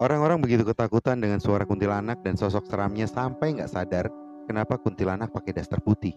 Orang-orang 0.00 0.40
begitu 0.40 0.64
ketakutan 0.64 1.20
dengan 1.20 1.38
suara 1.38 1.62
kuntilanak 1.62 2.24
dan 2.24 2.32
sosok 2.32 2.64
seramnya 2.64 3.04
sampai 3.04 3.52
nggak 3.52 3.68
sadar 3.68 4.08
kenapa 4.44 4.74
kuntilanak 4.74 5.28
pakai 5.28 5.52
daster 5.52 5.76
putih? 5.78 6.16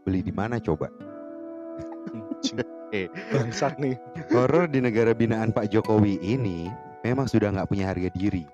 Beli 0.00 0.22
di 0.22 0.30
mana 0.30 0.56
coba? 0.56 0.86
Eh. 2.90 3.06
Bangsat 3.30 3.78
nih. 3.78 3.94
Horor 4.34 4.66
di 4.66 4.82
negara 4.82 5.14
binaan 5.14 5.54
Pak 5.54 5.70
Jokowi 5.70 6.18
ini 6.18 6.66
memang 7.06 7.30
sudah 7.30 7.54
nggak 7.54 7.70
punya 7.70 7.94
harga 7.94 8.10
diri. 8.10 8.44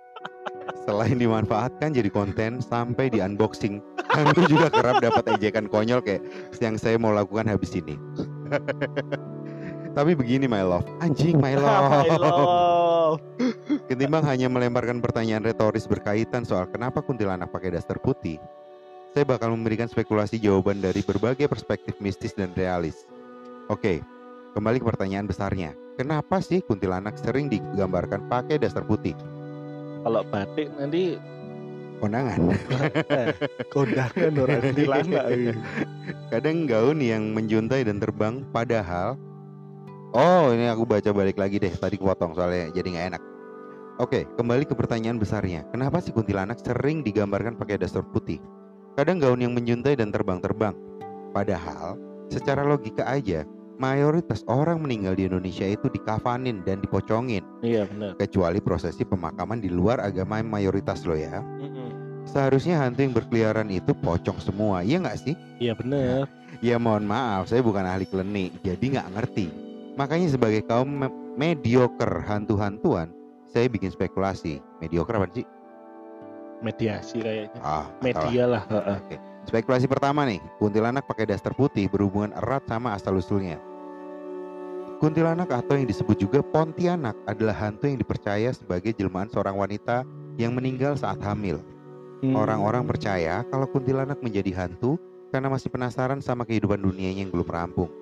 Selain 0.86 1.18
dimanfaatkan 1.18 1.90
jadi 1.90 2.06
konten 2.12 2.62
sampai 2.62 3.10
di 3.10 3.18
unboxing, 3.18 3.82
kami 4.06 4.46
juga 4.46 4.70
kerap 4.70 5.02
dapat 5.02 5.24
ejekan 5.34 5.66
konyol 5.66 5.98
kayak 5.98 6.22
yang 6.62 6.78
saya 6.78 6.94
mau 6.94 7.10
lakukan 7.10 7.50
habis 7.50 7.74
ini. 7.74 7.98
Tapi 9.96 10.12
begini 10.14 10.46
my 10.46 10.62
love, 10.62 10.86
anjing 11.02 11.42
my 11.42 11.58
love. 11.58 11.90
My 12.06 12.20
love. 12.20 13.18
Ketimbang 13.88 14.26
hanya 14.28 14.46
melemparkan 14.46 15.00
pertanyaan 15.00 15.42
retoris 15.42 15.88
berkaitan 15.88 16.44
soal 16.44 16.68
kenapa 16.70 17.00
kuntilanak 17.02 17.50
pakai 17.50 17.74
daster 17.74 17.96
putih, 17.98 18.36
saya 19.10 19.24
bakal 19.24 19.56
memberikan 19.56 19.88
spekulasi 19.88 20.36
jawaban 20.36 20.84
dari 20.84 21.00
berbagai 21.00 21.48
perspektif 21.48 21.96
mistis 21.98 22.36
dan 22.36 22.52
realis. 22.52 23.08
Oke, 23.66 23.98
kembali 24.54 24.78
ke 24.78 24.86
pertanyaan 24.86 25.26
besarnya. 25.26 25.74
Kenapa 25.98 26.38
sih 26.38 26.62
kuntilanak 26.62 27.18
sering 27.18 27.50
digambarkan 27.50 28.30
pakai 28.30 28.62
daster 28.62 28.86
putih? 28.86 29.16
Kalau 30.06 30.22
batik 30.28 30.70
nanti 30.78 31.18
Kondangan. 31.96 32.52
kondangan 33.74 34.32
orang 34.36 34.60
kuntilanak. 34.70 35.24
Kadang 36.28 36.68
gaun 36.68 37.00
yang 37.00 37.32
menjuntai 37.32 37.88
dan 37.88 37.96
terbang 37.96 38.44
padahal 38.52 39.16
Oh, 40.14 40.48
ini 40.54 40.70
aku 40.70 40.88
baca 40.88 41.10
balik 41.12 41.36
lagi 41.36 41.60
deh. 41.60 41.72
Tadi 41.72 41.98
kepotong 41.98 42.32
soalnya 42.32 42.72
jadi 42.72 42.88
nggak 42.88 43.06
enak. 43.16 43.22
Oke, 44.00 44.28
kembali 44.38 44.64
ke 44.68 44.72
pertanyaan 44.72 45.20
besarnya. 45.20 45.64
Kenapa 45.72 46.00
sih 46.00 46.12
kuntilanak 46.12 46.60
sering 46.60 47.04
digambarkan 47.04 47.56
pakai 47.58 47.80
daster 47.80 48.00
putih? 48.00 48.40
Kadang 48.96 49.20
gaun 49.20 49.44
yang 49.44 49.52
menjuntai 49.52 49.96
dan 49.96 50.12
terbang-terbang. 50.12 50.72
Padahal, 51.36 52.00
secara 52.32 52.64
logika 52.64 53.04
aja, 53.04 53.44
mayoritas 53.76 54.42
orang 54.48 54.80
meninggal 54.80 55.14
di 55.14 55.28
Indonesia 55.28 55.64
itu 55.64 55.86
dikafanin 55.88 56.64
dan 56.64 56.80
dipocongin. 56.80 57.44
Iya 57.60 57.84
benar. 57.88 58.16
Kecuali 58.16 58.58
prosesi 58.60 59.04
pemakaman 59.04 59.60
di 59.60 59.68
luar 59.68 60.00
agama 60.00 60.40
yang 60.40 60.48
mayoritas 60.48 61.04
loh 61.04 61.16
ya. 61.16 61.40
Mm-mm. 61.60 62.24
Seharusnya 62.26 62.82
hantu 62.82 63.06
yang 63.06 63.14
berkeliaran 63.14 63.70
itu 63.70 63.94
pocong 63.94 64.42
semua, 64.42 64.82
iya 64.82 64.98
nggak 64.98 65.18
sih? 65.20 65.34
Iya 65.62 65.78
benar. 65.78 66.26
Ya 66.58 66.74
mohon 66.80 67.06
maaf, 67.06 67.46
saya 67.46 67.62
bukan 67.62 67.86
ahli 67.86 68.02
klinik, 68.02 68.56
jadi 68.66 68.98
nggak 68.98 69.08
ngerti. 69.14 69.46
Makanya 69.94 70.28
sebagai 70.34 70.66
kaum 70.66 71.06
me- 71.06 71.14
mediocre 71.38 72.24
hantu-hantuan, 72.26 73.12
saya 73.46 73.70
bikin 73.70 73.94
spekulasi. 73.94 74.58
Mediocre 74.82 75.16
apa 75.22 75.28
sih? 75.32 75.46
Mediasi 76.64 77.20
kayaknya. 77.20 77.60
Ah. 77.60 77.86
Media 78.00 78.44
lah. 78.48 78.62
heeh. 78.66 78.96
Oke. 78.98 79.16
Spekulasi 79.46 79.86
pertama 79.86 80.26
nih, 80.26 80.42
kuntilanak 80.58 81.06
pakai 81.06 81.30
daster 81.30 81.54
putih 81.54 81.86
berhubungan 81.86 82.34
erat 82.34 82.66
sama 82.66 82.98
asal-usulnya. 82.98 83.62
Kuntilanak 84.98 85.46
atau 85.54 85.78
yang 85.78 85.86
disebut 85.86 86.18
juga 86.18 86.42
Pontianak 86.42 87.14
adalah 87.30 87.54
hantu 87.54 87.86
yang 87.86 88.00
dipercaya 88.00 88.50
sebagai 88.50 88.90
jelmaan 88.96 89.30
seorang 89.30 89.54
wanita 89.54 90.02
yang 90.34 90.50
meninggal 90.50 90.98
saat 90.98 91.22
hamil. 91.22 91.62
Hmm. 92.26 92.34
Orang-orang 92.34 92.90
percaya 92.90 93.46
kalau 93.46 93.70
kuntilanak 93.70 94.18
menjadi 94.18 94.66
hantu 94.66 94.98
karena 95.30 95.46
masih 95.46 95.70
penasaran 95.70 96.18
sama 96.18 96.42
kehidupan 96.42 96.82
dunianya 96.82 97.22
yang 97.22 97.30
belum 97.30 97.46
rampung. 97.46 97.92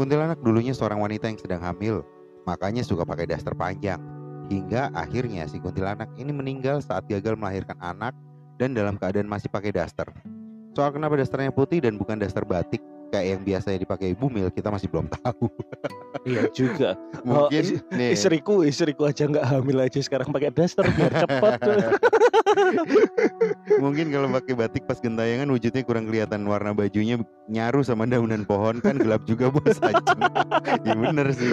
Kuntilanak 0.00 0.40
dulunya 0.40 0.72
seorang 0.72 1.04
wanita 1.04 1.28
yang 1.28 1.36
sedang 1.36 1.60
hamil, 1.60 2.00
makanya 2.48 2.80
suka 2.80 3.04
pakai 3.04 3.28
daster 3.28 3.52
panjang. 3.52 4.00
Hingga 4.48 4.94
akhirnya 4.96 5.44
si 5.50 5.60
kuntilanak 5.60 6.08
ini 6.16 6.32
meninggal 6.32 6.80
saat 6.80 7.04
gagal 7.12 7.36
melahirkan 7.36 7.76
anak 7.82 8.16
dan 8.56 8.72
dalam 8.72 8.96
keadaan 8.96 9.28
masih 9.28 9.52
pakai 9.52 9.74
daster. 9.74 10.08
Soal 10.72 10.90
kenapa 10.90 11.20
dasternya 11.20 11.52
putih 11.52 11.84
dan 11.84 12.00
bukan 12.00 12.16
daster 12.16 12.48
batik 12.48 12.80
kayak 13.12 13.36
yang 13.36 13.40
biasanya 13.44 13.84
dipakai 13.84 14.16
ibu 14.16 14.32
mil 14.32 14.48
kita 14.48 14.72
masih 14.72 14.88
belum 14.88 15.04
tahu. 15.20 15.46
Iya 16.24 16.48
juga. 16.52 16.90
Oh, 17.22 17.46
Mungkin 17.46 17.62
is- 17.62 17.78
nih 17.94 18.18
Istriku, 18.18 18.66
istriku 18.66 19.06
aja 19.06 19.30
nggak 19.30 19.46
hamil 19.46 19.78
aja 19.78 20.02
sekarang 20.02 20.34
pakai 20.34 20.50
daster 20.50 20.82
biar 20.90 21.22
cepet. 21.22 21.60
Mungkin 23.78 24.10
kalau 24.10 24.26
pakai 24.26 24.58
batik 24.58 24.82
pas 24.90 24.98
gentayangan 24.98 25.46
wujudnya 25.54 25.86
kurang 25.86 26.10
kelihatan 26.10 26.42
warna 26.50 26.74
bajunya 26.74 27.22
nyaru 27.46 27.86
sama 27.86 28.10
daunan 28.10 28.42
pohon 28.42 28.82
kan 28.82 28.98
gelap 28.98 29.22
juga 29.22 29.54
bos 29.54 29.78
anjing. 29.86 30.18
ya 30.82 30.94
bener 30.98 31.30
sih. 31.30 31.46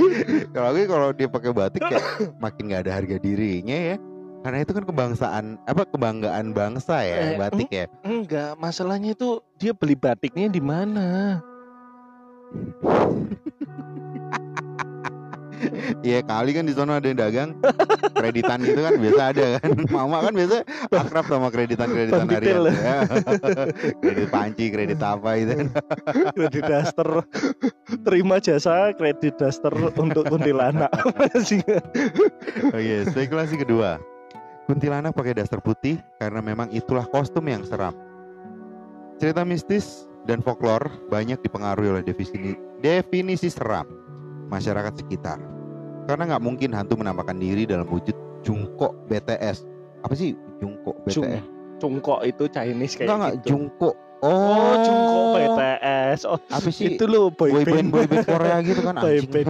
Kalau 0.50 0.74
kalau 0.90 1.10
dia 1.14 1.30
pakai 1.30 1.52
batik 1.54 1.86
kayak 1.86 2.06
makin 2.42 2.64
nggak 2.74 2.82
ada 2.90 2.94
harga 2.98 3.16
dirinya 3.22 3.78
ya. 3.94 3.96
Karena 4.40 4.64
itu 4.64 4.72
kan 4.72 4.84
kebangsaan 4.88 5.46
apa 5.68 5.84
kebanggaan 5.84 6.56
bangsa 6.56 7.04
ya 7.04 7.36
Eh, 7.36 7.38
batik 7.40 7.70
ya. 7.70 7.86
Enggak, 8.08 8.56
masalahnya 8.56 9.12
itu 9.12 9.44
dia 9.60 9.76
beli 9.76 10.00
batiknya 10.00 10.48
di 10.48 10.62
mana? 10.64 11.40
Iya 16.00 16.24
kali 16.24 16.56
kan 16.56 16.64
di 16.64 16.72
sana 16.72 17.04
ada 17.04 17.08
yang 17.12 17.20
dagang 17.20 17.50
kreditan 18.16 18.64
gitu 18.64 18.80
kan 18.80 18.94
biasa 18.96 19.22
ada 19.36 19.46
kan. 19.60 19.70
Mama 19.96 20.18
kan 20.24 20.34
biasa 20.36 20.64
akrab 20.88 21.26
sama 21.28 21.48
kreditan-kreditan 21.52 22.24
Bang 22.24 22.32
Detail. 22.32 22.64
harian. 22.72 22.80
Ya. 22.80 23.00
kredit 24.04 24.30
panci, 24.32 24.66
kredit 24.72 25.00
apa 25.04 25.30
itu 25.36 25.52
kan. 25.60 25.68
Kredit 26.32 26.64
daster. 26.64 27.10
Terima 28.08 28.40
jasa 28.40 28.96
kredit 28.96 29.36
daster 29.36 29.74
untuk 30.00 30.24
kuntilanak. 30.32 30.92
Oke, 32.72 32.96
spekulasi 33.12 33.60
kedua. 33.60 34.00
Kuntilanak 34.70 35.18
pakai 35.18 35.34
daster 35.34 35.58
putih 35.66 35.98
karena 36.22 36.46
memang 36.46 36.70
itulah 36.70 37.02
kostum 37.10 37.42
yang 37.50 37.66
seram. 37.66 37.90
Cerita 39.18 39.42
mistis 39.42 40.06
dan 40.30 40.46
folklore 40.46 40.94
banyak 41.10 41.42
dipengaruhi 41.42 41.90
oleh 41.90 42.04
definisi, 42.06 42.54
definisi 42.78 43.50
seram 43.50 43.90
masyarakat 44.54 44.94
sekitar. 44.94 45.42
Karena 46.06 46.30
nggak 46.30 46.44
mungkin 46.46 46.70
hantu 46.78 47.02
menampakkan 47.02 47.42
diri 47.42 47.66
dalam 47.66 47.90
wujud 47.90 48.14
jungkok 48.46 48.94
BTS. 49.10 49.66
Apa 50.06 50.14
sih 50.14 50.38
jungkok 50.62 51.02
Jung- 51.10 51.26
BTS? 51.26 51.46
Cungkok 51.82 52.20
itu 52.22 52.46
Chinese 52.54 52.94
kayak 52.94 53.10
Enggak 53.10 53.18
enggak 53.18 53.34
gitu. 53.42 53.48
jungkok. 53.50 53.96
Oh, 54.20 54.76
Cungkok 54.78 55.24
BTS. 55.34 56.20
Oh, 56.26 56.40
Apa 56.46 56.68
sih? 56.70 56.94
itu 56.94 57.06
loh 57.06 57.30
boy, 57.30 57.50
boy 57.50 57.64
band 57.64 57.72
band. 57.72 57.88
boy 57.90 58.06
band 58.06 58.26
Korea 58.26 58.58
gitu 58.60 58.82
kan 58.82 58.96
Boy 58.98 59.16
anjing. 59.16 59.32
band. 59.32 59.48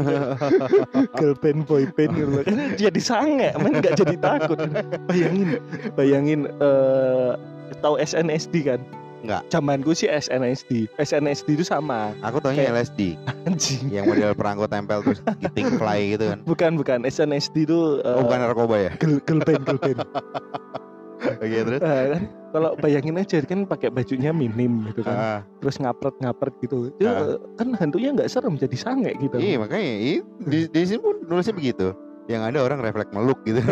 Girl 1.18 1.36
band, 1.36 1.60
boy 1.66 1.84
band 1.88 2.12
gitu. 2.14 2.30
Kan 2.44 2.58
jadi 2.76 3.00
sange, 3.00 3.50
men 3.56 3.74
nggak 3.76 3.94
jadi 3.96 4.16
takut. 4.16 4.58
Bayangin, 5.06 5.50
bayangin 5.94 6.40
eh 6.56 7.32
tahu 7.80 7.98
SNSD 7.98 8.56
kan? 8.64 8.82
Nggak. 9.20 9.42
Zamanku 9.50 9.92
sih 9.92 10.08
SNSD. 10.08 10.88
SNSD 10.96 11.54
itu 11.54 11.66
sama 11.66 12.16
Aku 12.22 12.40
taunya 12.40 12.64
Kayak- 12.64 12.88
LSD 12.88 13.20
anjing. 13.44 13.84
yang 13.90 14.06
model 14.06 14.32
perangko 14.32 14.64
tempel 14.66 15.04
terus 15.04 15.20
giting 15.40 15.76
fly 15.76 16.14
gitu 16.14 16.24
kan. 16.30 16.40
Bukan, 16.46 16.72
bukan. 16.78 17.00
SNSD 17.04 17.66
itu 17.66 18.00
eh, 18.00 18.16
Oh 18.16 18.24
bukan 18.24 18.40
narkoba 18.40 18.76
ya? 18.80 18.92
girl, 18.96 19.20
girl 19.20 19.42
band, 19.42 19.64
Oke 21.20 21.58
terus. 21.62 21.80
Eh, 21.80 22.06
kan 22.10 22.22
kalau 22.50 22.72
bayangin 22.76 23.16
aja 23.16 23.38
kan 23.42 23.64
pakai 23.64 23.90
bajunya 23.90 24.32
minim 24.32 24.88
gitu 24.88 25.04
kan. 25.04 25.14
Ah, 25.14 25.40
Terus 25.60 25.76
ngapret 25.78 26.16
ngapret 26.18 26.56
gitu. 26.60 26.90
Itu 26.92 27.06
Ah. 27.06 27.36
kan 27.54 27.76
hantunya 27.76 28.16
nggak 28.16 28.28
serem 28.28 28.56
jadi 28.56 28.74
sange 28.74 29.12
gitu. 29.18 29.36
Iya 29.36 29.60
makanya 29.60 29.92
i- 30.00 30.24
di, 30.42 30.60
di 30.66 30.82
sini 30.82 30.98
pun 30.98 31.20
nulisnya 31.22 31.52
begitu. 31.52 31.92
Yang 32.26 32.42
ada 32.46 32.60
orang 32.62 32.80
refleks 32.80 33.10
meluk 33.10 33.42
gitu. 33.42 33.58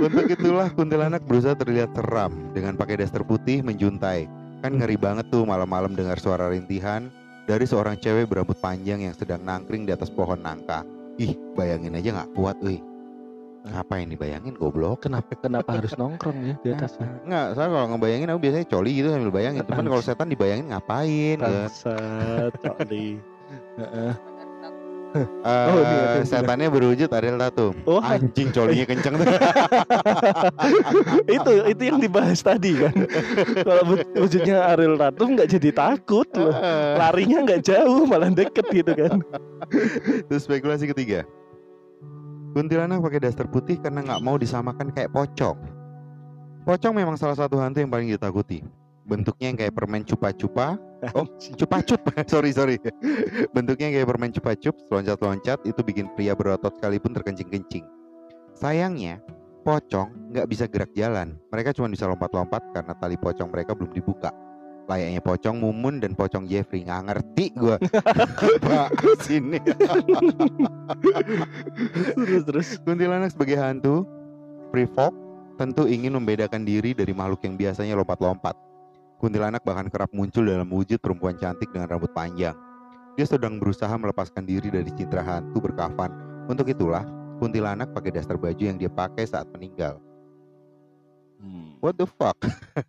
Untuk 0.00 0.26
itulah 0.26 0.68
kuntilanak 0.70 1.22
berusaha 1.22 1.52
terlihat 1.54 1.92
seram 1.92 2.32
dengan 2.52 2.74
pakai 2.74 2.98
daster 2.98 3.20
putih 3.20 3.60
menjuntai. 3.60 4.24
Kan 4.58 4.80
ngeri 4.80 4.96
banget 4.96 5.28
tuh 5.28 5.44
malam-malam 5.44 5.92
dengar 5.92 6.16
suara 6.16 6.48
rintihan 6.48 7.12
dari 7.44 7.62
seorang 7.62 7.94
cewek 7.96 8.26
berambut 8.26 8.56
panjang 8.56 9.04
yang 9.04 9.12
sedang 9.12 9.44
nangkring 9.44 9.84
di 9.84 9.92
atas 9.92 10.08
pohon 10.08 10.40
nangka. 10.40 10.82
Ih, 11.16 11.36
bayangin 11.52 11.94
aja 11.94 12.08
nggak 12.12 12.32
kuat, 12.32 12.56
wih. 12.60 12.80
Apa 13.66 13.98
yang 13.98 14.08
dibayangin 14.08 14.54
goblok? 14.54 15.02
Kenapa 15.02 15.34
kenapa 15.34 15.74
harus 15.74 15.94
nongkrong 15.94 16.38
ya 16.44 16.54
di 16.60 16.68
atasnya? 16.70 17.08
Nggak, 17.28 17.46
saya 17.54 17.66
kalau 17.66 17.86
ngebayangin 17.90 18.28
aku 18.30 18.40
biasanya 18.40 18.66
coli 18.68 18.90
gitu 18.94 19.08
sambil 19.10 19.30
bayangin. 19.30 19.62
Cuman 19.64 19.86
kalau 19.86 20.02
setan 20.02 20.28
dibayangin 20.28 20.70
ngapain? 20.70 21.38
Bangsat, 21.40 22.52
Cokli. 22.62 23.18
Heeh. 23.80 24.12
Eh, 25.16 25.24
Oh, 25.46 25.80
ini 25.80 25.96
ada 25.96 26.18
yang 26.20 26.28
setannya 26.28 26.68
berwujud 26.68 27.08
Ariel 27.08 27.40
Tatum. 27.40 27.72
Oh, 27.88 28.04
Anjing 28.04 28.52
colinya 28.52 28.84
kenceng 28.84 29.16
tuh. 29.16 29.24
itu 31.30 31.52
itu 31.72 31.82
yang 31.82 31.96
dibahas 31.96 32.44
tadi 32.44 32.76
kan. 32.76 32.92
Kalau 33.56 33.82
wujud- 33.86 34.12
wujudnya 34.12 34.76
Ariel 34.76 35.00
Tatum 35.00 35.32
nggak 35.32 35.48
jadi 35.48 35.70
takut 35.72 36.28
loh. 36.36 36.52
Larinya 37.00 37.48
nggak 37.48 37.64
jauh 37.64 38.04
malah 38.04 38.28
deket 38.28 38.66
gitu 38.68 38.92
kan. 38.92 39.24
Terus 40.28 40.44
spekulasi 40.44 40.92
ketiga. 40.92 41.24
Kuntilanak 42.56 43.04
pakai 43.04 43.20
daster 43.20 43.44
putih 43.44 43.76
karena 43.76 44.00
nggak 44.00 44.24
mau 44.24 44.40
disamakan 44.40 44.88
kayak 44.88 45.12
pocong. 45.12 45.60
Pocong 46.64 46.94
memang 46.96 47.20
salah 47.20 47.36
satu 47.36 47.60
hantu 47.60 47.84
yang 47.84 47.92
paling 47.92 48.08
ditakuti. 48.08 48.64
Bentuknya 49.04 49.52
yang 49.52 49.60
kayak 49.60 49.76
permen 49.76 50.08
cupa-cupa. 50.08 50.80
Oh, 51.12 51.28
cupa-cup. 51.60 52.00
sorry, 52.32 52.56
sorry. 52.56 52.80
Bentuknya 53.52 53.92
kayak 53.92 54.08
permen 54.08 54.32
cupa-cup, 54.32 54.72
loncat-loncat 54.88 55.68
itu 55.68 55.80
bikin 55.84 56.08
pria 56.16 56.32
berotot 56.32 56.72
sekalipun 56.80 57.12
terkencing-kencing. 57.12 57.84
Sayangnya, 58.56 59.20
pocong 59.60 60.32
nggak 60.32 60.48
bisa 60.48 60.64
gerak 60.64 60.96
jalan. 60.96 61.36
Mereka 61.52 61.76
cuma 61.76 61.92
bisa 61.92 62.08
lompat-lompat 62.08 62.72
karena 62.72 62.96
tali 62.96 63.20
pocong 63.20 63.52
mereka 63.52 63.76
belum 63.76 63.92
dibuka. 63.92 64.32
Layaknya 64.86 65.18
pocong 65.18 65.58
Mumun 65.58 65.98
dan 65.98 66.14
pocong 66.14 66.46
Jeffrey 66.46 66.86
nggak 66.86 67.02
ngerti 67.10 67.44
gue. 67.58 67.76
Sini. 69.26 69.58
terus 72.14 72.42
terus 72.46 72.68
Kuntilanak 72.86 73.34
sebagai 73.34 73.58
hantu, 73.58 74.06
free 74.70 74.86
folk 74.86 75.10
tentu 75.58 75.90
ingin 75.90 76.14
membedakan 76.14 76.62
diri 76.62 76.94
dari 76.94 77.10
makhluk 77.10 77.42
yang 77.42 77.58
biasanya 77.58 77.98
lompat-lompat. 77.98 78.54
Kuntilanak 79.18 79.64
bahkan 79.66 79.88
kerap 79.90 80.12
muncul 80.14 80.46
dalam 80.46 80.68
wujud 80.68 81.02
perempuan 81.02 81.34
cantik 81.40 81.72
dengan 81.72 81.90
rambut 81.90 82.12
panjang. 82.14 82.54
Dia 83.16 83.24
sedang 83.24 83.56
berusaha 83.56 83.90
melepaskan 83.96 84.44
diri 84.44 84.68
dari 84.68 84.92
citra 84.92 85.24
hantu 85.24 85.64
berkafan. 85.64 86.12
Untuk 86.46 86.68
itulah, 86.68 87.02
kuntilanak 87.40 87.90
pakai 87.96 88.12
daster 88.12 88.36
baju 88.36 88.60
yang 88.60 88.76
dia 88.76 88.92
pakai 88.92 89.24
saat 89.24 89.48
meninggal. 89.56 89.98
Hmm. 91.36 91.76
What 91.84 92.00
the 92.00 92.08
fuck? 92.08 92.36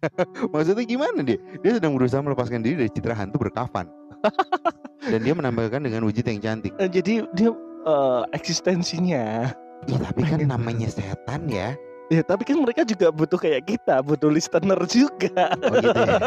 Maksudnya 0.54 0.86
gimana 0.88 1.20
dia? 1.22 1.40
Dia 1.62 1.78
sedang 1.78 1.96
berusaha 2.00 2.24
melepaskan 2.24 2.64
diri 2.64 2.86
dari 2.86 2.92
citra 2.92 3.14
hantu 3.14 3.44
berkafan. 3.44 3.92
Dan 5.12 5.24
dia 5.24 5.34
menampilkan 5.36 5.84
dengan 5.84 6.04
wujud 6.08 6.24
yang 6.26 6.40
cantik. 6.42 6.74
Eh, 6.82 6.90
jadi 6.90 7.28
dia 7.36 7.52
eh, 7.86 8.24
eksistensinya 8.34 9.54
Ih, 9.86 10.00
tapi 10.02 10.26
kan 10.26 10.42
namanya 10.42 10.90
setan 10.96 11.46
ya. 11.46 11.78
Ya 12.08 12.22
tapi 12.22 12.44
kan 12.44 12.56
mereka 12.56 12.82
juga 12.82 13.08
butuh 13.10 13.36
kayak 13.36 13.68
kita 13.68 14.00
butuh 14.00 14.28
listener 14.28 14.80
juga 14.86 15.52
Oh 15.60 15.76
gitu 15.76 16.00
ya. 16.00 16.20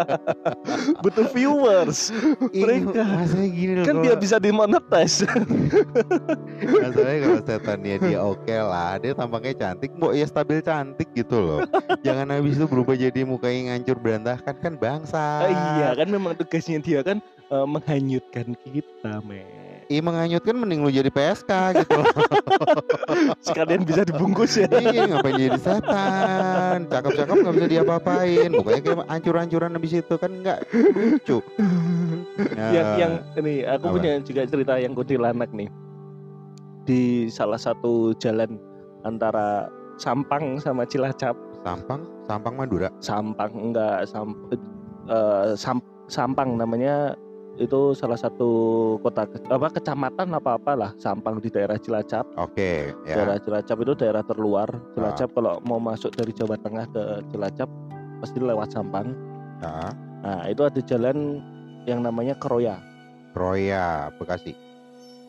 butuh 1.02 1.26
viewers 1.30 2.10
Mereka. 2.50 2.98
Masalahnya 2.98 3.50
gini 3.50 3.72
loh. 3.72 3.84
kan 3.84 3.94
kalau- 3.94 4.04
dia 4.04 4.14
bisa 4.16 4.36
dimonetize 4.36 5.22
Masalahnya 6.82 7.18
kalau 7.20 7.40
setannya 7.40 7.96
dia 8.00 8.18
oke 8.20 8.56
lah, 8.56 8.98
dia 8.98 9.12
tampaknya 9.12 9.52
cantik, 9.56 9.90
mbok 9.94 10.12
ya 10.12 10.26
stabil 10.26 10.58
cantik 10.60 11.08
gitu 11.12 11.36
loh. 11.38 11.60
Jangan 12.00 12.26
habis 12.30 12.56
itu 12.56 12.66
berubah 12.66 12.94
jadi 12.94 13.22
mukanya 13.22 13.72
ngancur 13.72 13.96
berantakan 13.96 14.54
kan 14.56 14.74
bangsa. 14.74 15.24
Iya 15.46 15.94
kan 15.94 16.08
memang 16.08 16.34
tugasnya 16.34 16.78
dia 16.78 17.00
kan 17.00 17.18
eh, 17.22 17.66
menghanyutkan 17.66 18.58
kita 18.60 19.22
men 19.22 19.69
Iya 19.90 20.06
menganyutkan 20.06 20.54
mending 20.54 20.86
lu 20.86 20.90
jadi 20.94 21.10
PSK 21.10 21.50
gitu 21.82 21.98
sekalian 23.50 23.82
bisa 23.82 24.06
dibungkus 24.06 24.54
ya 24.54 24.70
iya 24.78 25.10
ngapain 25.10 25.34
jadi 25.34 25.58
setan? 25.58 26.86
Cakep-cakep 26.86 27.36
nggak 27.42 27.54
bisa 27.58 27.66
diapa-apain. 27.66 28.54
Mukanya 28.54 28.80
kayak 28.86 28.98
hancur-hancuran 29.10 29.74
habis 29.74 29.98
itu 29.98 30.14
kan 30.14 30.30
nggak 30.30 30.58
lucu. 30.94 31.42
yang 32.54 32.70
Ya, 32.70 32.82
yang 33.02 33.12
ini 33.34 33.66
aku 33.66 33.90
Apa? 33.90 33.94
punya 33.98 34.12
juga 34.22 34.46
cerita 34.46 34.78
yang 34.78 34.94
kuntilanak 34.94 35.50
nih 35.50 35.66
di 36.86 37.26
salah 37.26 37.58
satu 37.58 38.14
jalan 38.22 38.62
antara 39.02 39.66
Sampang 39.98 40.62
sama 40.62 40.86
Cilacap 40.86 41.34
Sampang, 41.66 42.06
Sampang 42.30 42.54
Madura. 42.54 42.88
Sampang 43.02 43.52
enggak 43.52 44.06
sam, 44.06 44.38
eh, 45.10 45.50
Sam- 45.58 45.82
Sampang 46.06 46.54
namanya 46.54 47.18
itu 47.60 47.92
salah 47.92 48.16
satu 48.16 48.50
kota 49.04 49.28
apa 49.28 49.68
kecamatan 49.68 50.32
apa 50.32 50.56
apalah 50.56 50.90
Sampang 50.96 51.38
di 51.38 51.52
daerah 51.52 51.76
Cilacap 51.76 52.24
Oke, 52.40 52.96
ya. 53.04 53.14
daerah 53.20 53.36
Cilacap 53.36 53.76
itu 53.84 53.92
daerah 54.00 54.24
terluar 54.24 54.68
Cilacap 54.96 55.28
kalau 55.36 55.60
mau 55.68 55.76
masuk 55.76 56.10
dari 56.16 56.32
Jawa 56.32 56.56
Tengah 56.56 56.88
ke 56.88 57.02
Cilacap 57.30 57.68
pasti 58.24 58.38
lewat 58.40 58.72
Sampang 58.72 59.12
Nah, 59.60 59.92
nah 60.24 60.40
itu 60.48 60.64
ada 60.64 60.80
jalan 60.80 61.44
yang 61.84 62.00
namanya 62.00 62.32
Keroya 62.40 62.80
Roya, 63.36 64.10
Bekasi. 64.18 64.56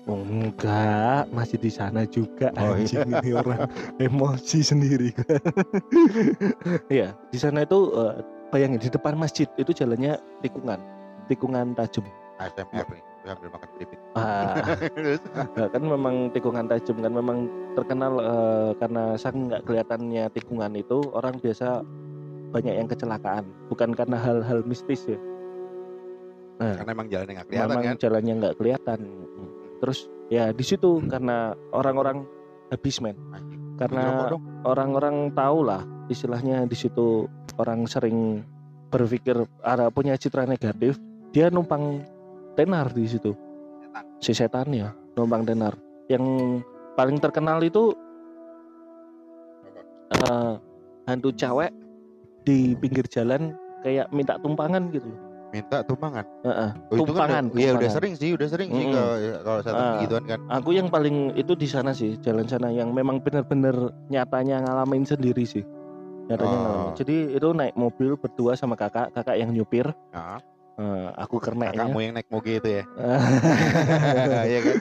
Oh, 0.10 0.18
enggak, 0.18 1.30
masih 1.30 1.62
di 1.62 1.70
sana 1.70 2.10
juga 2.10 2.50
Oh, 2.58 2.74
anjing 2.74 3.06
iya. 3.06 3.22
ini 3.22 3.30
orang 3.46 3.70
emosi 4.02 4.66
sendiri. 4.66 5.14
Iya, 6.90 7.14
di 7.30 7.38
sana 7.38 7.62
itu 7.62 7.94
eh, 7.94 8.26
bayangin 8.50 8.82
di 8.82 8.90
depan 8.90 9.14
masjid 9.14 9.46
itu 9.62 9.70
jalannya 9.72 10.18
tikungan, 10.42 10.82
tikungan 11.30 11.78
tajam. 11.78 12.02
ASMR 12.42 12.88
nih, 12.90 13.04
sambil 13.22 13.50
makan 13.54 13.70
keripik. 13.78 14.00
Ah, 14.18 14.58
nah, 15.56 15.68
kan 15.74 15.84
memang 15.86 16.16
tikungan 16.34 16.66
tajam 16.66 16.98
kan 17.00 17.14
memang 17.14 17.38
terkenal 17.78 18.14
eh, 18.18 18.72
karena 18.82 19.04
saking 19.14 19.54
nggak 19.54 19.64
kelihatannya 19.70 20.24
tikungan 20.34 20.74
itu 20.74 20.98
orang 21.14 21.38
biasa 21.38 21.86
banyak 22.52 22.74
yang 22.82 22.90
kecelakaan, 22.90 23.46
bukan 23.70 23.94
karena 23.94 24.18
hal-hal 24.18 24.66
mistis 24.66 25.06
ya. 25.08 25.20
Karena 26.62 26.94
emang 26.94 27.10
jalannya 27.10 27.34
nggak 27.42 27.48
kelihatan 27.50 27.70
memang 27.74 27.86
kan. 27.86 27.98
jalannya 27.98 28.34
nggak 28.38 28.56
kelihatan. 28.62 29.00
Terus 29.82 30.00
ya 30.30 30.54
di 30.54 30.62
situ 30.66 31.02
karena 31.10 31.58
orang-orang 31.74 32.26
habis 32.70 33.02
men. 33.02 33.18
Karena 33.82 34.30
orang-orang 34.62 35.34
tahu 35.34 35.66
lah 35.66 35.82
istilahnya 36.06 36.70
di 36.70 36.78
situ 36.78 37.26
orang 37.58 37.90
sering 37.90 38.46
berpikir 38.94 39.42
ada 39.66 39.90
punya 39.90 40.14
citra 40.20 40.46
negatif, 40.46 41.02
dia 41.34 41.50
numpang 41.50 42.04
tenar 42.54 42.90
di 42.90 43.06
situ. 43.06 43.32
Setan. 43.82 44.04
Si 44.18 44.32
setan 44.32 44.68
ya, 44.70 44.90
numpang 45.14 45.44
tenar. 45.44 45.74
Yang 46.08 46.24
paling 46.94 47.18
terkenal 47.18 47.60
itu 47.60 47.96
eh, 50.14 50.54
hantu 51.06 51.30
cewek 51.32 51.72
di 52.44 52.74
pinggir 52.76 53.06
jalan 53.08 53.54
kayak 53.82 54.10
minta 54.12 54.38
tumpangan 54.38 54.90
gitu. 54.90 55.10
minta 55.52 55.84
tumpangan. 55.84 56.24
Heeh, 56.48 56.70
Oh, 56.88 56.96
itu 56.96 57.12
tumpangan. 57.12 57.52
kan 57.52 57.60
Iya 57.60 57.76
udah 57.76 57.92
sering 57.92 58.16
sih, 58.16 58.32
udah 58.32 58.48
sering 58.48 58.72
sih 58.72 58.88
Mm-mm. 58.88 58.96
kalau 58.96 59.16
kalau 59.44 59.60
setan 59.60 59.84
Ah. 59.84 59.92
begituan 60.00 60.24
kan. 60.24 60.40
Aku 60.48 60.70
yang 60.72 60.88
paling 60.88 61.16
itu 61.36 61.54
di 61.54 61.68
sana 61.68 61.92
sih, 61.92 62.16
jalan 62.18 62.48
sana 62.48 62.72
yang 62.72 62.96
memang 62.96 63.20
benar-benar 63.20 63.76
nyatanya 64.08 64.64
ngalamin 64.64 65.04
sendiri 65.04 65.44
sih. 65.44 65.68
Nyatanya 66.26 66.56
Oh. 66.56 66.64
ngalamin. 66.64 66.92
Jadi 66.96 67.16
itu 67.36 67.48
naik 67.52 67.76
mobil 67.76 68.16
berdua 68.16 68.56
sama 68.56 68.80
kakak, 68.80 69.12
kakak 69.12 69.36
yang 69.36 69.52
nyupir, 69.52 69.92
Nah, 70.10 70.40
eh, 70.82 71.08
aku 71.16 71.38
kerneknya. 71.38 71.78
kakakmu 71.78 72.00
yang 72.02 72.14
naik 72.18 72.28
moge 72.28 72.58
itu 72.58 72.70
ya. 72.72 72.84
Iya 74.50 74.60
kan? 74.60 74.76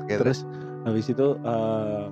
Oke, 0.00 0.14
Terus 0.24 0.38
habis 0.82 1.06
itu 1.06 1.26
eh, 1.36 2.04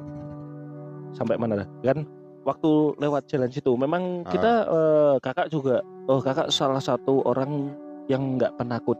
sampai 1.12 1.36
mana 1.36 1.64
dah? 1.64 1.68
Kan 1.82 2.04
waktu 2.44 2.70
lewat 2.98 3.26
jalan 3.26 3.48
situ, 3.48 3.72
memang 3.74 4.22
Ah. 4.22 4.30
kita 4.30 4.52
eh, 4.68 5.14
kakak 5.18 5.48
juga, 5.48 5.80
oh 6.06 6.20
kakak 6.20 6.52
salah 6.52 6.78
satu 6.78 7.24
orang 7.24 7.72
yang 8.06 8.36
nggak 8.36 8.54
penakut, 8.54 8.94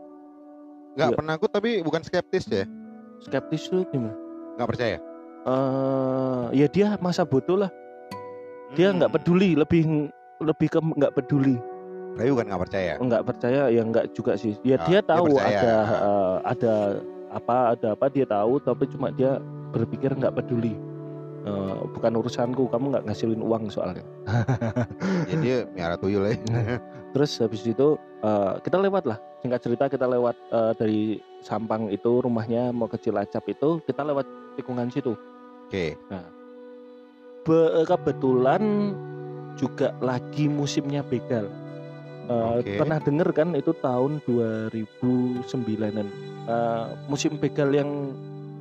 nggak 0.97 1.13
iya. 1.13 1.17
penakut 1.17 1.47
tapi 1.47 1.79
bukan 1.79 2.01
skeptis 2.01 2.43
ya? 2.47 2.65
skeptis 3.17 3.65
tuh 3.67 3.87
gimana? 3.87 4.11
Nggak 4.57 4.69
percaya? 4.69 4.97
eh 5.47 6.45
ya 6.51 6.67
dia 6.67 6.99
masa 6.99 7.23
bodoh 7.23 7.55
lah, 7.55 7.71
dia 8.75 8.91
Hmm. 8.91 8.99
nggak 8.99 9.15
peduli, 9.15 9.55
lebih 9.55 10.11
lebih 10.43 10.67
ke 10.67 10.79
nggak 10.83 11.15
peduli. 11.15 11.55
Tapi 12.17 12.29
bukan 12.29 12.45
nggak 12.45 12.61
percaya. 12.61 12.93
nggak 12.97 13.23
percaya 13.23 13.61
ya 13.69 13.81
nggak 13.81 14.05
juga 14.11 14.33
sih 14.33 14.53
ya 14.61 14.75
Ah, 14.75 14.85
dia 14.85 14.99
dia 14.99 15.01
tahu 15.03 15.25
percaya. 15.31 15.59
ada 15.59 15.73
eh, 16.01 16.35
ada 16.43 16.73
apa 17.29 17.55
ada 17.71 17.87
apa 17.93 18.05
dia 18.07 18.25
tahu 18.25 18.57
tapi 18.57 18.83
cuma 18.87 19.07
dia 19.09 19.37
berpikir 19.69 20.11
nggak 20.11 20.33
peduli 20.33 20.75
Eh, 21.47 21.79
bukan 21.95 22.11
urusanku 22.13 22.67
kamu 22.67 22.91
nggak 22.91 23.05
ngasilin 23.07 23.39
uang 23.39 23.71
soalnya 23.71 24.03
Jadi 25.23 25.39
dia 25.45 25.57
miara 25.71 25.95
tuyul 25.95 26.27
ya. 26.27 26.35
terus 27.13 27.39
habis 27.39 27.63
itu 27.63 27.95
eh, 28.19 28.53
kita 28.59 28.75
lewat 28.75 29.07
lah 29.07 29.15
singkat 29.39 29.63
cerita 29.63 29.87
kita 29.87 30.03
lewat 30.03 30.35
eh, 30.51 30.73
dari 30.75 31.01
Sampang 31.39 31.87
itu 31.87 32.19
rumahnya 32.19 32.75
mau 32.75 32.91
ke 32.91 32.99
Cilacap 32.99 33.47
itu 33.47 33.79
kita 33.81 34.03
lewat 34.03 34.27
tikungan 34.55 34.91
situ 34.91 35.15
Oke. 35.67 35.95
Be- 37.43 37.85
kebetulan 37.85 38.63
juga 39.55 39.95
lagi 39.97 40.47
musimnya 40.47 40.99
begal. 41.01 41.47
Eh, 42.27 42.59
Oke. 42.59 42.75
Pernah 42.75 42.99
denger 42.99 43.29
kan 43.31 43.55
itu 43.55 43.71
tahun 43.73 44.19
2009-an. 44.21 46.07
Eh, 46.43 46.85
musim 47.07 47.35
begal 47.35 47.71
yang 47.71 48.11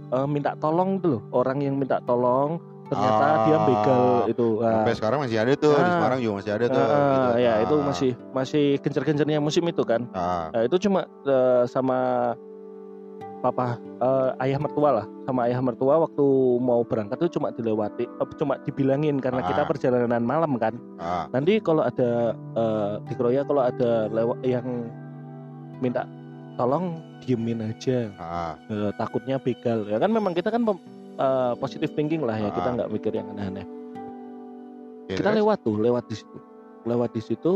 eh, 0.09 0.27
minta 0.27 0.55
tolong 0.57 0.99
itu 0.99 1.19
loh, 1.19 1.23
orang 1.33 1.59
yang 1.61 1.75
minta 1.75 1.99
tolong 2.01 2.63
ternyata 2.87 3.51
dia 3.51 3.59
begal 3.67 4.03
Ah, 4.23 4.31
itu. 4.31 4.47
Ah, 4.63 4.71
Sampai 4.79 4.95
sekarang 4.95 5.19
masih 5.19 5.39
ada 5.43 5.53
tuh 5.59 5.75
di 5.75 5.83
Ah. 5.83 5.91
Semarang 5.93 6.19
juga 6.23 6.35
masih 6.39 6.53
ada 6.55 6.67
tuh. 6.71 6.79
ah, 6.81 7.11
gitu. 7.11 7.31
ya 7.37 7.51
Ah. 7.51 7.57
itu 7.59 7.75
masih 7.83 8.11
masih 8.31 8.65
gencer-gencernya 8.79 9.39
musim 9.43 9.67
itu 9.67 9.83
kan. 9.83 10.07
Ah, 10.15 10.47
Nah, 10.55 10.63
itu 10.63 10.77
cuma 10.79 11.01
eh, 11.27 11.65
sama 11.67 11.99
papa 13.47 13.79
eh, 13.79 14.45
ayah 14.45 14.59
mertua 14.59 14.91
lah 15.03 15.07
sama 15.23 15.47
ayah 15.47 15.61
mertua 15.61 16.03
waktu 16.03 16.27
mau 16.59 16.83
berangkat 16.83 17.19
itu 17.21 17.39
cuma 17.39 17.51
dilewati 17.51 18.05
eh, 18.05 18.27
cuma 18.35 18.59
dibilangin 18.63 19.17
karena 19.17 19.43
kita 19.43 19.63
Ah. 19.63 19.69
perjalanan 19.69 20.23
malam 20.23 20.59
kan 20.59 20.75
ah. 20.99 21.31
nanti 21.31 21.63
kalau 21.63 21.83
ada 21.83 22.35
eh, 22.35 22.93
di 23.07 23.15
Kroya 23.15 23.43
kalau 23.43 23.63
ada 23.63 24.11
lewat 24.11 24.39
yang 24.43 24.67
minta 25.79 26.03
tolong 26.57 26.99
diemin 27.23 27.63
aja 27.63 28.11
ah. 28.19 28.55
Eh, 28.67 28.91
takutnya 28.97 29.39
begal 29.39 29.87
ya 29.87 29.97
kan 29.97 30.11
memang 30.11 30.35
kita 30.35 30.51
kan 30.51 30.67
pem- 30.67 30.85
eh, 31.17 31.53
positive 31.57 31.93
thinking 31.95 32.27
lah 32.27 32.35
ya 32.35 32.51
kita 32.51 32.69
Ah. 32.69 32.75
nggak 32.83 32.91
mikir 32.91 33.13
yang 33.15 33.31
aneh-aneh 33.31 33.67
kita 35.07 35.31
terus? 35.31 35.39
lewat 35.39 35.59
tuh 35.63 35.77
lewat 35.79 36.05
di 36.11 36.17
situ 36.19 36.39
lewat 36.83 37.11
di 37.15 37.23
situ 37.23 37.53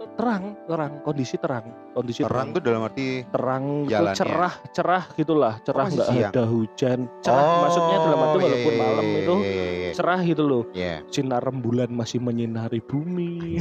terang, 0.00 0.56
terang, 0.64 0.92
kondisi 1.00 1.36
terang, 1.36 1.64
kondisi 1.92 2.20
Terang 2.20 2.50
tuh 2.50 2.60
dalam 2.60 2.80
arti 2.82 3.20
terang 3.26 3.84
itu 3.84 3.92
jalannya. 3.92 4.16
cerah, 4.16 4.54
cerah 4.72 5.04
gitulah, 5.12 5.54
cerah 5.60 5.86
nggak 5.86 6.08
siang? 6.08 6.32
ada 6.32 6.42
hujan, 6.44 6.98
cerah 7.20 7.44
maksudnya 7.60 7.96
dalam 8.00 8.18
arti 8.18 8.36
iya, 8.36 8.44
walaupun 8.44 8.72
iya, 8.72 8.80
malam 8.80 9.04
iya, 9.06 9.18
itu 9.18 9.34
iya, 9.36 9.50
iya, 9.50 9.68
iya. 9.70 9.90
cerah 9.92 10.20
gitu 10.22 10.42
loh, 10.42 10.62
Iya. 10.72 10.94
sinar 11.06 11.42
rembulan 11.42 11.90
masih 11.90 12.18
menyinari 12.18 12.80
bumi, 12.80 13.60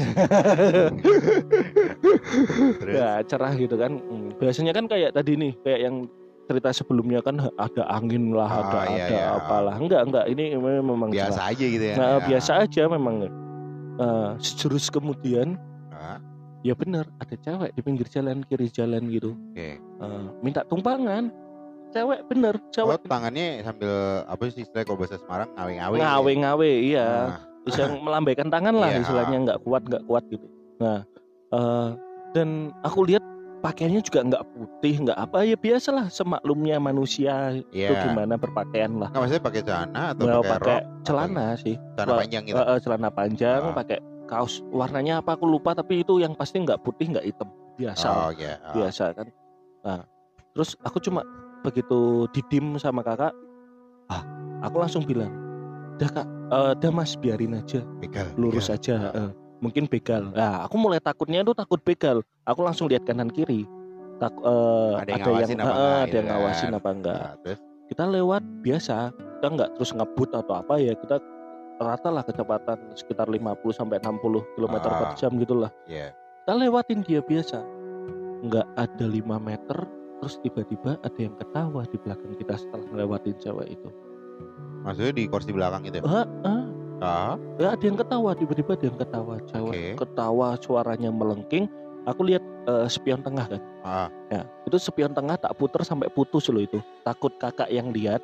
ya 2.89 3.23
cerah 3.25 3.51
gitu 3.55 3.75
kan. 3.75 3.91
Hmm, 3.99 4.29
Biasanya 4.35 4.71
kan 4.71 4.85
kayak 4.87 5.11
tadi 5.13 5.35
nih, 5.35 5.53
kayak 5.59 5.79
yang 5.81 5.95
cerita 6.49 6.69
sebelumnya 6.73 7.21
kan 7.21 7.37
ada 7.37 7.83
angin 7.87 8.33
lah, 8.33 8.49
Ah, 8.49 8.59
ada 8.63 8.79
iya, 8.89 9.05
ada 9.05 9.13
iya. 9.13 9.25
apalah, 9.35 9.75
enggak 9.77 10.01
enggak 10.03 10.25
ini 10.27 10.55
memang 10.57 11.09
cerah. 11.09 11.29
biasa 11.29 11.41
aja 11.45 11.65
gitu 11.67 11.85
ya. 11.85 11.95
Nah, 11.95 12.11
Ya. 12.15 12.25
biasa 12.25 12.51
aja 12.59 12.83
memang. 12.87 13.15
Eh, 13.99 14.29
sejurus 14.39 14.87
kemudian 14.87 15.59
Ah, 15.91 16.15
ya 16.61 16.73
benar 16.73 17.07
ada 17.17 17.35
cewek 17.35 17.71
di 17.71 17.81
pinggir 17.81 18.05
jalan 18.05 18.43
kiri 18.43 18.67
jalan 18.67 19.07
gitu 19.07 19.31
Oke. 19.51 19.79
Eh, 19.79 20.23
minta 20.39 20.61
tumpangan 20.63 21.31
cewek 21.89 22.21
bener 22.25 22.53
Oh, 22.53 22.69
cewek 22.69 22.99
tangannya 23.03 23.61
sambil 23.61 23.93
apa 24.23 24.43
sih 24.47 24.61
istilah 24.61 24.83
kalau 24.83 24.97
bahasa 24.97 25.17
Semarang 25.17 25.49
ngawe-ngawe. 25.51 25.89
gitu 25.89 25.97
ya? 25.97 26.09
ngawe-ngawe 26.11 26.71
iya 26.83 27.07
Ah, 27.25 27.39
bisa 27.61 27.81
melambaikan 28.05 28.47
tangan 28.47 28.73
lah 28.73 28.89
Iya. 28.89 29.01
istilahnya 29.01 29.37
nggak 29.41 29.59
kuat 29.61 29.81
nggak 29.83 30.03
kuat 30.05 30.23
gitu 30.27 30.47
nah 30.77 30.99
eh, 31.49 31.87
dan 32.31 32.49
aku 32.81 33.03
lihat 33.03 33.23
pakaiannya 33.59 33.99
juga 34.01 34.19
nggak 34.21 34.43
putih 34.49 34.95
nggak 35.01 35.17
apa 35.17 35.37
ya 35.43 35.55
biasalah 35.55 36.07
semaklumnya 36.07 36.77
manusia 36.77 37.33
itu 37.57 37.67
Iya. 37.85 38.03
gimana 38.05 38.35
berpakaian 38.35 38.95
lah 38.95 39.09
Nggak 39.09 39.19
maksudnya 39.21 39.43
pakai 39.43 39.61
celana 39.61 40.01
atau 40.09 40.23
Nggak 40.23 40.35
pakai 40.37 40.51
pakai 40.53 40.69
rok? 40.69 40.83
celana 41.03 41.45
sih 41.55 41.75
Celana 41.93 42.13
panjang 42.17 42.43
gitu. 42.45 42.55
Eh, 42.57 42.79
celana 42.79 43.09
panjang 43.09 43.61
Ah. 43.61 43.73
pakai 43.73 43.97
kaos 44.29 44.61
warnanya 44.69 45.19
apa 45.19 45.33
aku 45.33 45.49
lupa 45.49 45.73
tapi 45.73 46.05
itu 46.05 46.21
yang 46.21 46.37
pasti 46.37 46.61
nggak 46.61 46.85
putih 46.85 47.09
nggak 47.09 47.25
hitam 47.25 47.49
biasa. 47.75 48.07
Oh, 48.07 48.29
iya. 48.37 48.61
Ah. 48.61 48.73
biasa 48.77 49.03
kan 49.17 49.27
nah 49.81 49.99
terus 50.53 50.77
aku 50.85 51.01
cuma 51.01 51.25
begitu 51.65 52.29
didim 52.29 52.77
sama 52.77 53.01
kakak 53.01 53.33
ah 54.07 54.21
aku 54.61 54.77
langsung 54.77 55.01
bilang 55.01 55.33
dah 55.97 56.07
kak 56.07 56.27
eh, 56.27 56.73
dah 56.77 56.91
mas 56.93 57.15
biarin 57.15 57.57
aja 57.57 57.81
Begal, 57.97 58.27
lurus 58.35 58.69
begal. 58.69 58.77
aja 58.77 58.95
eh, 59.15 59.31
mungkin 59.59 59.87
begal 59.87 60.29
nah 60.31 60.63
aku 60.63 60.75
mulai 60.77 60.99
takutnya 60.99 61.41
tuh 61.41 61.55
takut 61.55 61.79
begal 61.81 62.21
aku 62.43 62.59
langsung 62.61 62.85
lihat 62.87 63.07
kanan 63.07 63.31
kiri 63.31 63.65
tak 64.19 64.35
eh, 64.35 64.93
Ada 64.99 65.09
yang 65.09 65.23
ngawasin 65.23 65.57
apa 65.57 65.63
eh, 65.63 65.71
enggak 65.71 65.95
ada 65.95 66.05
gitu 66.05 66.15
yang 66.15 66.27
ngawasin 66.27 66.67
kan. 66.67 66.77
apa 66.77 66.89
enggak 66.91 67.19
Nah, 67.19 67.35
terus 67.41 67.59
kita 67.89 68.03
lewat 68.05 68.41
biasa 68.61 68.95
kita 69.39 69.47
nggak 69.49 69.69
terus 69.73 69.91
ngebut 69.95 70.29
atau 70.35 70.53
apa 70.53 70.73
ya 70.77 70.93
kita 70.93 71.15
rata 71.79 72.09
lah 72.09 72.21
kecepatan 72.21 72.77
sekitar 72.93 73.25
50 73.25 73.39
sampai 73.71 73.97
60 73.97 74.43
km 74.53 74.75
Ah. 74.77 74.91
per 74.93 75.09
jam 75.15 75.31
gitulah 75.33 75.71
Iya. 75.85 76.11
kita 76.43 76.53
lewatin 76.53 76.99
dia 77.01 77.19
biasa 77.19 77.63
nggak 78.41 78.67
ada 78.75 79.05
5 79.05 79.39
meter 79.39 79.77
terus 80.19 80.35
tiba-tiba 80.39 80.99
ada 80.99 81.15
yang 81.17 81.31
ketawa 81.33 81.81
di 81.85 81.97
belakang 81.97 82.35
kita 82.35 82.53
setelah 82.55 82.85
ngelewatin 82.85 83.35
cewek 83.37 83.69
itu 83.71 83.89
Maksudnya 84.79 85.11
di 85.11 85.27
kursi 85.27 85.51
belakang 85.51 85.83
itu. 85.83 85.99
ya? 85.99 86.03
ah, 86.05 86.27
ah, 86.45 86.63
Ah, 86.99 87.35
ya 87.55 87.71
ada 87.71 87.83
yang 87.83 87.95
ketawa 87.95 88.31
tiba-tiba 88.33 88.75
ada 88.75 88.85
yang 88.85 88.97
ketawa 88.97 89.35
cewek 89.45 89.71
Oke. 89.71 89.83
ketawa 89.97 90.47
suaranya 90.57 91.07
melengking 91.09 91.71
aku 92.03 92.27
lihat 92.27 92.43
eh, 92.65 92.87
spion 92.87 93.19
tengah 93.19 93.47
kan 93.47 93.61
ah. 93.81 94.07
ya 94.27 94.43
itu 94.65 94.75
spion 94.75 95.11
tengah 95.11 95.35
tak 95.35 95.55
puter 95.55 95.79
sampai 95.81 96.11
putus 96.11 96.51
loh 96.51 96.59
itu 96.59 96.79
takut 97.01 97.31
kakak 97.37 97.67
yang 97.67 97.91
lihat 97.91 98.19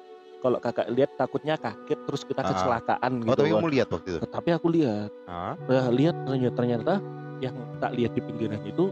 kalau 0.45 0.59
kakak 0.59 0.87
lihat 0.87 1.09
takutnya 1.15 1.57
kaget 1.57 1.99
terus 2.05 2.21
kita 2.21 2.39
Ah. 2.39 2.47
kecelakaan 2.47 3.11
Oh, 3.11 3.21
gitu 3.23 3.33
tapi 3.35 3.49
kan. 3.49 3.55
kamu 3.57 3.69
lihat 3.71 3.87
waktu 3.89 4.07
itu. 4.07 4.19
tapi 4.29 4.49
aku 4.51 4.67
lihat 4.69 5.09
Ah. 5.25 5.57
Nah, 5.59 5.89
lihat 5.89 6.15
ternyata, 6.21 6.53
ternyata 6.55 6.93
yang 7.39 7.55
tak 7.75 7.91
lihat 7.91 8.11
di 8.13 8.21
pinggiran 8.21 8.61
itu 8.61 8.85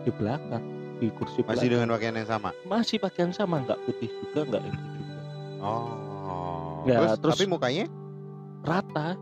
di 0.00 0.10
belakang 0.10 0.64
di 0.98 1.06
kursi 1.12 1.40
Masih 1.40 1.46
belakang. 1.46 1.70
dengan 1.70 1.88
pakaian 1.88 2.14
yang 2.16 2.26
sama. 2.28 2.50
masih 2.64 2.96
pakaian 2.98 3.30
sama 3.30 3.62
nggak 3.62 3.78
putih 3.80 4.10
juga 4.10 4.40
nggak 4.44 4.62
itu 4.64 4.78
juga 4.90 5.14
Oh. 5.60 6.82
Ya, 6.84 6.98
terus, 6.98 7.12
terus- 7.20 7.34
tapi 7.36 7.46
mukanya 7.46 7.84
rata 8.60 9.14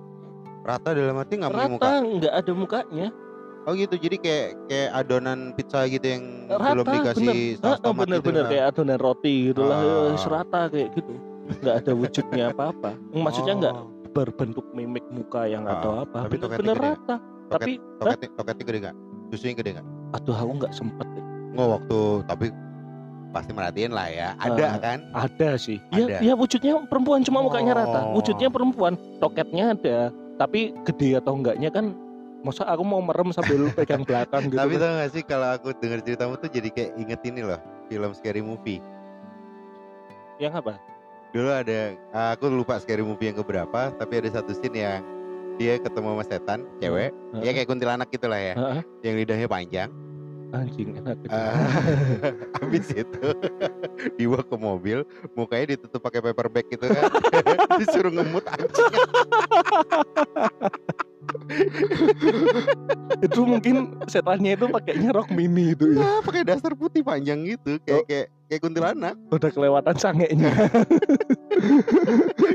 rata 0.62 0.88
dalam 0.90 1.14
arti 1.14 1.34
nggak 1.34 1.50
punya 1.50 1.68
muka. 1.68 1.84
rata 1.84 1.92
nggak 2.02 2.34
ada 2.34 2.52
mukanya 2.54 3.08
Oh 3.62 3.74
gitu. 3.74 3.98
Jadi 3.98 4.16
kayak 4.16 4.48
kayak 4.64 4.90
adonan 4.94 5.50
pizza 5.50 5.82
gitu 5.84 6.06
yang 6.06 6.22
rata 6.48 6.70
belum 6.70 6.86
dikasih 6.86 7.38
saus 7.58 7.58
bener 7.58 7.82
tomat 7.82 7.98
gitu. 7.98 7.98
bener-bener 8.06 8.38
kan. 8.40 8.50
kayak 8.52 8.64
adonan 8.70 8.98
roti 9.00 9.34
gitu 9.44 9.60
lah 9.60 9.78
Ah. 9.82 10.14
serata 10.16 10.60
kayak 10.68 10.88
gitu 10.94 11.12
nggak 11.56 11.74
ada 11.78 11.92
wujudnya 11.92 12.44
apa-apa 12.50 12.90
maksudnya 13.12 13.54
nggak 13.56 13.74
Oh. 13.74 13.88
berbentuk 14.12 14.64
mimik 14.72 15.04
muka 15.08 15.44
yang 15.44 15.62
Ah, 15.62 15.76
atau 15.76 15.90
apa 16.00 16.24
tapi 16.24 16.36
bener-bener 16.36 16.72
gede 16.72 16.86
rata 16.88 17.16
tapi 17.46 17.72
Toketnya, 17.96 18.28
toketnya 18.34 18.64
gede 18.64 18.78
nggak? 18.80 18.96
Susunya 19.28 19.54
gede 19.54 19.70
nggak? 19.74 19.86
aduh 20.12 20.34
aku 20.34 20.52
nggak 20.56 20.72
sempet. 20.72 21.06
Nggak 21.52 21.68
waktu 21.70 21.98
tapi 22.24 22.46
pasti 23.28 23.50
merhatiin 23.52 23.92
lah 23.92 24.08
ya. 24.08 24.28
Ada 24.36 24.64
Ah. 24.64 24.78
kan? 24.78 24.98
ada 25.12 25.50
sih 25.56 25.76
Ada. 25.90 26.16
ya 26.18 26.18
ya 26.22 26.34
wujudnya 26.34 26.80
perempuan 26.84 27.20
cuma 27.20 27.38
mukanya 27.40 27.72
rata 27.76 28.00
Oh. 28.02 28.16
wujudnya 28.16 28.48
perempuan 28.48 28.92
toketnya 29.18 29.64
ada 29.70 29.98
tapi 30.36 30.72
gede 30.82 31.16
atau 31.16 31.32
enggaknya 31.34 31.68
kan 31.68 31.92
masa 32.40 32.64
aku 32.64 32.80
mau 32.80 33.00
merem 33.00 33.28
sambil 33.30 33.68
pegang 33.76 34.00
belakang 34.02 34.46
gitu 34.46 34.56
Tapi 34.56 34.72
kan. 34.72 34.80
tau 34.80 34.92
gak 34.96 35.10
sih 35.10 35.22
kalau 35.22 35.48
aku 35.50 35.68
dengar 35.74 36.00
ceritamu 36.00 36.34
tuh 36.36 36.48
jadi 36.48 36.68
kayak 36.70 36.90
inget 36.96 37.20
ini 37.22 37.40
loh 37.42 37.60
film 37.86 38.10
scary 38.12 38.40
movie. 38.40 38.80
yang 40.36 40.52
apa 40.52 40.76
Dulu 41.34 41.48
ada 41.52 41.80
aku 42.34 42.48
lupa 42.48 42.78
scary 42.80 43.02
movie 43.02 43.28
yang 43.28 43.38
keberapa, 43.38 43.92
tapi 43.98 44.12
ada 44.24 44.28
satu 44.40 44.54
scene 44.56 44.78
yang 44.80 45.02
dia 45.56 45.80
ketemu 45.80 46.16
sama 46.16 46.24
setan, 46.24 46.60
cewek, 46.78 47.10
Heeh. 47.12 47.42
ya 47.44 47.50
kayak 47.56 47.68
kuntilanak 47.68 48.08
gitu 48.12 48.28
lah 48.28 48.40
ya, 48.40 48.54
Heeh. 48.54 48.80
yang 49.04 49.14
lidahnya 49.16 49.48
panjang. 49.48 49.90
anjing 50.54 50.94
enak 51.02 51.18
gitu. 51.26 51.34
Ah, 51.34 51.58
habis 52.62 52.86
itu 52.94 53.26
dibawa 54.16 54.46
ke 54.46 54.56
mobil, 54.56 54.98
mukanya 55.34 55.74
ditutup 55.74 55.98
pakai 55.98 56.22
paper 56.22 56.46
bag 56.48 56.70
gitu 56.70 56.86
kan, 56.86 57.10
disuruh 57.82 58.14
ngemut 58.14 58.46
anjing. 58.54 58.94
Itu 63.22 63.40
mungkin 63.42 63.74
setannya 64.04 64.54
itu 64.54 64.66
pakainya 64.66 65.10
rok 65.10 65.30
mini 65.30 65.72
itu 65.72 65.94
ya 65.94 66.02
Ah, 66.02 66.20
pakai 66.20 66.42
dasar 66.42 66.72
putih 66.72 67.00
panjang 67.00 67.42
gitu, 67.44 67.78
kayak 67.80 67.96
Oh. 67.96 68.04
kayak 68.04 68.26
kayak 68.46 68.60
kuntilanak. 68.60 69.14
udah 69.28 69.50
kelewatan 69.50 69.94
sangenya 69.96 70.50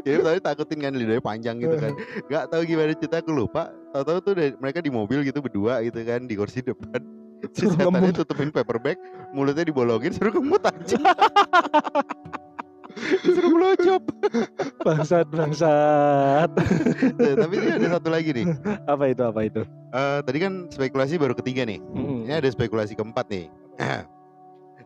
Jadi 0.01 0.17
tadi 0.17 0.39
takutin 0.39 0.79
kan 0.79 0.93
lidahnya 0.93 1.19
panjang 1.19 1.55
gitu 1.57 1.75
kan. 1.75 1.93
Gak 2.25 2.43
tahu 2.47 2.61
gimana 2.63 2.93
cerita 2.93 3.17
aku 3.17 3.31
lupa. 3.31 3.69
Tahu-tahu 3.91 4.17
tuh 4.21 4.33
dari- 4.33 4.55
mereka 4.55 4.79
di 4.79 4.89
mobil 4.89 5.21
gitu 5.21 5.39
berdua 5.39 5.81
gitu 5.81 5.99
kan 6.01 6.25
di 6.25 6.33
kursi 6.33 6.61
depan. 6.61 7.01
Si 7.51 7.65
setannya 7.65 8.13
tutupin 8.13 8.49
paper 8.49 8.77
bag, 8.77 8.97
mulutnya 9.31 9.61
dibolongin 9.63 10.09
suruh 10.11 10.31
ngemut 10.31 10.61
aja. 10.63 10.97
Disuruh 13.21 13.51
melocop. 13.51 14.03
bangsat 14.81 15.27
bangsat 15.29 16.49
Nah, 17.15 17.33
tapi 17.37 17.53
ini 17.55 17.69
ada 17.71 17.87
satu 17.95 18.09
lagi 18.09 18.29
nih. 18.33 18.45
apa 18.85 19.03
itu 19.07 19.21
apa 19.21 19.41
itu 19.43 19.61
Eh, 19.91 20.19
tadi 20.23 20.37
kan 20.39 20.53
spekulasi 20.67 21.19
baru 21.19 21.35
ketiga 21.35 21.67
nih. 21.67 21.83
Mm. 21.83 22.23
Ini 22.25 22.33
ada 22.39 22.47
spekulasi 22.47 22.95
keempat 22.95 23.27
nih. 23.27 23.51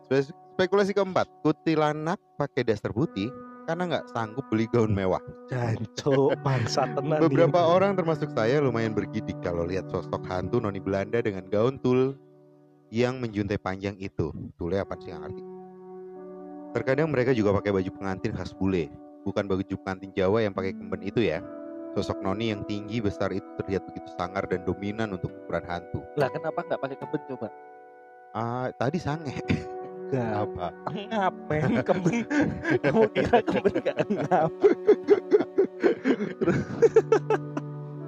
Spe- 0.02 0.30
spekulasi 0.54 0.92
keempat, 0.92 1.26
kuntilanak 1.42 2.18
pakai 2.34 2.62
daster 2.62 2.90
putih 2.90 3.30
karena 3.64 3.86
nggak 3.86 4.06
sanggup 4.08 4.46
beli 4.46 4.66
gaun 4.66 4.90
mewah. 4.90 5.22
Jancuk, 5.46 6.34
bangsat 6.40 6.94
tenan 6.94 7.18
Beberapa 7.18 7.58
dia. 7.58 7.66
orang 7.68 7.94
termasuk 7.94 8.30
saya 8.30 8.58
lumayan 8.58 8.94
bergidik 8.94 9.38
kalau 9.40 9.62
lihat 9.62 9.86
sosok 9.86 10.22
hantu 10.26 10.58
noni 10.58 10.78
Belanda 10.78 11.18
dengan 11.18 11.46
gaun 11.46 11.78
tul 11.78 12.14
yang 12.90 13.18
menjuntai 13.18 13.58
panjang 13.58 13.98
itu. 13.98 14.30
Tulnya 14.54 14.82
apa 14.82 14.94
sih 14.96 15.10
nggak 15.10 15.22
ngerti? 15.22 15.42
Terkadang 16.74 17.08
mereka 17.10 17.30
juga 17.30 17.54
pakai 17.54 17.72
baju 17.72 17.90
pengantin 17.94 18.32
khas 18.34 18.50
bule, 18.52 18.90
bukan 19.22 19.46
baju 19.46 19.62
pengantin 19.82 20.10
Jawa 20.12 20.42
yang 20.42 20.54
pakai 20.54 20.72
kemben 20.74 21.02
itu 21.02 21.22
ya. 21.22 21.40
Sosok 21.94 22.20
noni 22.20 22.52
yang 22.52 22.60
tinggi 22.64 23.00
besar 23.00 23.32
itu 23.32 23.46
terlihat 23.56 23.88
begitu 23.88 24.08
sangar 24.14 24.44
dan 24.44 24.60
dominan 24.68 25.16
untuk 25.16 25.32
ukuran 25.32 25.64
hantu. 25.64 26.04
lah 26.14 26.28
kenapa 26.28 26.60
nggak 26.60 26.80
pakai 26.80 26.96
keben 27.00 27.22
coba 27.32 27.48
Ah, 28.36 28.68
tadi 28.76 29.00
sange. 29.00 29.32
Gak 30.06 30.44
apa? 30.44 30.70
ngapain 30.92 31.72
keben 31.88 32.16
kamu 32.78 33.02
kira 33.10 33.38
keben 33.42 33.74
gak 33.80 33.98
ngap 34.06 34.52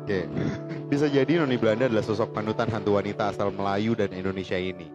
Oke. 0.05 0.21
Bisa 0.89 1.05
jadi 1.05 1.41
noni 1.41 1.57
Belanda 1.57 1.85
adalah 1.89 2.05
sosok 2.05 2.33
panutan 2.33 2.69
hantu 2.69 2.97
wanita 2.97 3.33
asal 3.33 3.53
Melayu 3.53 3.93
dan 3.93 4.09
Indonesia 4.13 4.57
ini. 4.57 4.89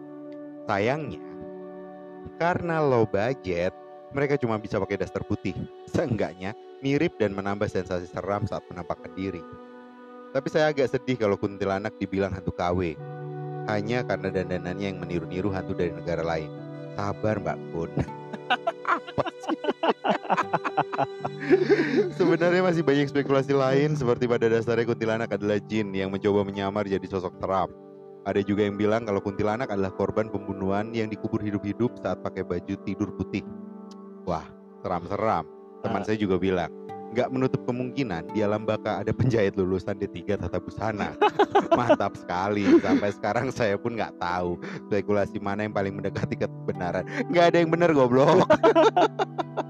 Sayangnya, 0.66 1.20
karena 2.36 2.80
low 2.82 3.06
budget, 3.08 3.72
mereka 4.14 4.38
cuma 4.38 4.56
bisa 4.60 4.78
pakai 4.78 5.00
daster 5.00 5.22
putih. 5.26 5.54
Seenggaknya 5.94 6.54
mirip 6.84 7.16
dan 7.16 7.32
menambah 7.32 7.66
sensasi 7.66 8.06
seram 8.08 8.44
saat 8.44 8.62
menampakkan 8.68 9.10
diri. 9.16 9.40
Tapi 10.34 10.48
saya 10.50 10.74
agak 10.74 10.90
sedih 10.90 11.14
kalau 11.14 11.38
kuntilanak 11.38 11.94
dibilang 11.98 12.34
hantu 12.34 12.50
KW. 12.54 12.98
Hanya 13.64 14.04
karena 14.04 14.28
dandanannya 14.28 14.92
yang 14.92 14.98
meniru-niru 15.00 15.48
hantu 15.54 15.72
dari 15.72 15.94
negara 15.94 16.20
lain. 16.20 16.50
Sabar 16.98 17.40
Mbak 17.40 17.58
Kun. 17.72 17.90
Apa 18.84 19.26
sih? 19.46 19.58
Sebenarnya 22.18 22.60
masih 22.60 22.82
banyak 22.84 23.08
spekulasi 23.08 23.54
lain 23.56 23.96
seperti 23.96 24.28
pada 24.28 24.50
dasarnya 24.50 24.84
kuntilanak 24.84 25.30
adalah 25.32 25.58
jin 25.64 25.94
yang 25.96 26.12
mencoba 26.12 26.44
menyamar 26.44 26.84
jadi 26.84 27.04
sosok 27.08 27.38
seram. 27.40 27.70
Ada 28.24 28.40
juga 28.40 28.64
yang 28.64 28.80
bilang 28.80 29.04
kalau 29.04 29.20
kuntilanak 29.20 29.68
adalah 29.68 29.92
korban 29.92 30.32
pembunuhan 30.32 30.88
yang 30.96 31.12
dikubur 31.12 31.44
hidup-hidup 31.44 32.00
saat 32.00 32.24
pakai 32.24 32.40
baju 32.40 32.74
tidur 32.88 33.12
putih. 33.12 33.44
Wah, 34.24 34.48
seram-seram. 34.80 35.44
Teman 35.84 36.00
Ah. 36.00 36.06
saya 36.08 36.16
juga 36.16 36.40
bilang, 36.40 36.72
nggak 37.12 37.28
menutup 37.28 37.60
kemungkinan 37.68 38.32
di 38.32 38.40
alam 38.40 38.64
baka 38.64 39.04
ada 39.04 39.12
penjahit 39.12 39.52
lulusan 39.60 40.00
D3 40.00 40.40
Tata 40.40 40.56
Busana. 40.56 41.12
Mantap 41.78 42.16
sekali. 42.16 42.64
Sampai 42.80 43.12
sekarang 43.12 43.52
saya 43.52 43.76
pun 43.76 43.92
nggak 43.92 44.16
tahu 44.16 44.56
spekulasi 44.88 45.36
mana 45.36 45.68
yang 45.68 45.76
paling 45.76 45.92
mendekati 45.92 46.40
kebenaran. 46.40 47.04
Nggak 47.28 47.44
ada 47.52 47.56
yang 47.60 47.68
benar 47.68 47.92
goblok. 47.92 48.48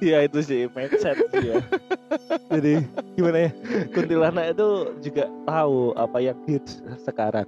ya 0.00 0.24
itu 0.24 0.38
sih 0.42 0.60
mindset 0.72 1.16
sih 1.32 1.46
ya. 1.54 1.60
Jadi 2.52 2.84
gimana 3.16 3.38
ya 3.48 3.50
kuntilanak 3.92 4.44
itu 4.56 4.68
juga 5.04 5.24
tahu 5.44 5.92
apa 5.94 6.18
yang 6.20 6.38
hits 6.48 6.80
sekarang. 7.04 7.46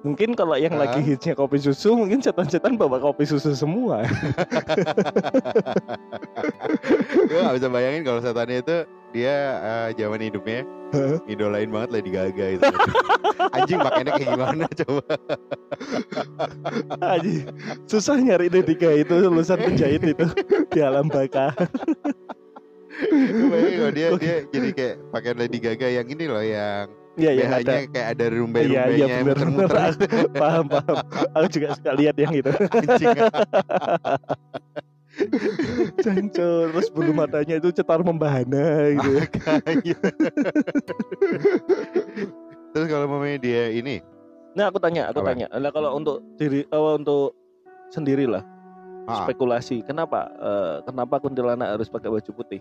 Mungkin 0.00 0.32
kalau 0.32 0.56
yang 0.56 0.80
lagi 0.80 1.04
hitsnya 1.04 1.36
kopi 1.36 1.60
susu 1.60 1.92
mungkin 1.92 2.24
setan-setan 2.24 2.80
bawa 2.80 2.96
kopi 2.96 3.28
susu 3.28 3.52
semua. 3.52 4.00
Gue 7.28 7.40
nggak 7.44 7.56
bisa 7.60 7.68
bayangin 7.68 8.02
kalau 8.08 8.24
setannya 8.24 8.64
itu 8.64 8.76
dia 9.10 9.34
eh, 9.60 9.88
zaman 9.98 10.20
hidupnya 10.22 10.62
Hah? 10.90 11.16
idolain 11.26 11.70
banget 11.70 11.90
Lady 11.94 12.10
Gaga 12.10 12.46
itu. 12.58 12.66
Anjing 13.56 13.80
pakainya 13.80 14.12
kayak 14.18 14.30
gimana 14.36 14.64
coba? 14.84 15.04
Aji, 17.16 17.34
susah 17.88 18.20
nyari 18.20 18.52
D3 18.52 18.74
itu 19.00 19.14
lulusan 19.16 19.58
penjahit 19.64 20.02
itu 20.04 20.26
di 20.68 20.80
alam 20.84 21.08
baka 21.08 21.54
Bayangin 23.00 23.74
kalau 23.80 23.92
dia 23.94 24.08
dia 24.18 24.36
jadi 24.54 24.68
kayak 24.76 24.94
pakaian 25.08 25.36
Lady 25.40 25.58
Gaga 25.62 25.88
yang 25.88 26.06
ini 26.10 26.24
loh 26.28 26.44
yang 26.44 26.86
Iya 27.18 27.30
yang 27.36 27.50
ada 27.52 27.74
kayak 27.90 28.06
ada 28.16 28.24
Iya 28.24 28.34
rumbai-rumbainya 28.38 28.96
iya 28.96 29.16
benar 29.26 29.48
benar 29.50 29.50
muter-muter. 29.50 30.30
paham 30.36 30.64
paham 30.70 30.96
aku 31.34 31.46
juga 31.50 31.66
suka 31.74 31.90
lihat 31.98 32.16
yang 32.16 32.32
itu 32.32 32.52
Cancur 35.98 36.70
terus 36.70 36.88
bulu 36.88 37.12
matanya 37.12 37.56
itu 37.56 37.68
cetar 37.70 38.00
membahana 38.00 38.90
gitu 38.94 39.20
Makanya. 39.46 39.96
Terus 42.70 42.86
kalau 42.86 43.06
mamanya 43.06 43.38
dia 43.38 43.68
ini 43.68 43.98
Nah 44.50 44.66
aku 44.66 44.82
tanya, 44.82 45.06
aku 45.06 45.22
Apa? 45.22 45.30
tanya. 45.30 45.46
Nah 45.54 45.70
kalau 45.70 45.94
untuk 45.94 46.26
diri, 46.34 46.66
oh, 46.74 46.98
untuk 46.98 47.38
sendiri 47.88 48.26
lah 48.26 48.42
ah, 49.06 49.22
spekulasi. 49.22 49.78
Kenapa, 49.82 50.26
eh, 50.26 50.82
kenapa 50.82 51.22
kuntilanak 51.22 51.78
harus 51.78 51.86
pakai 51.86 52.10
baju 52.10 52.30
putih? 52.34 52.60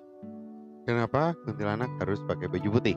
kenapa 0.86 1.38
kuntilanak 1.46 1.90
harus 1.98 2.18
pakai 2.26 2.46
baju 2.46 2.70
putih? 2.74 2.94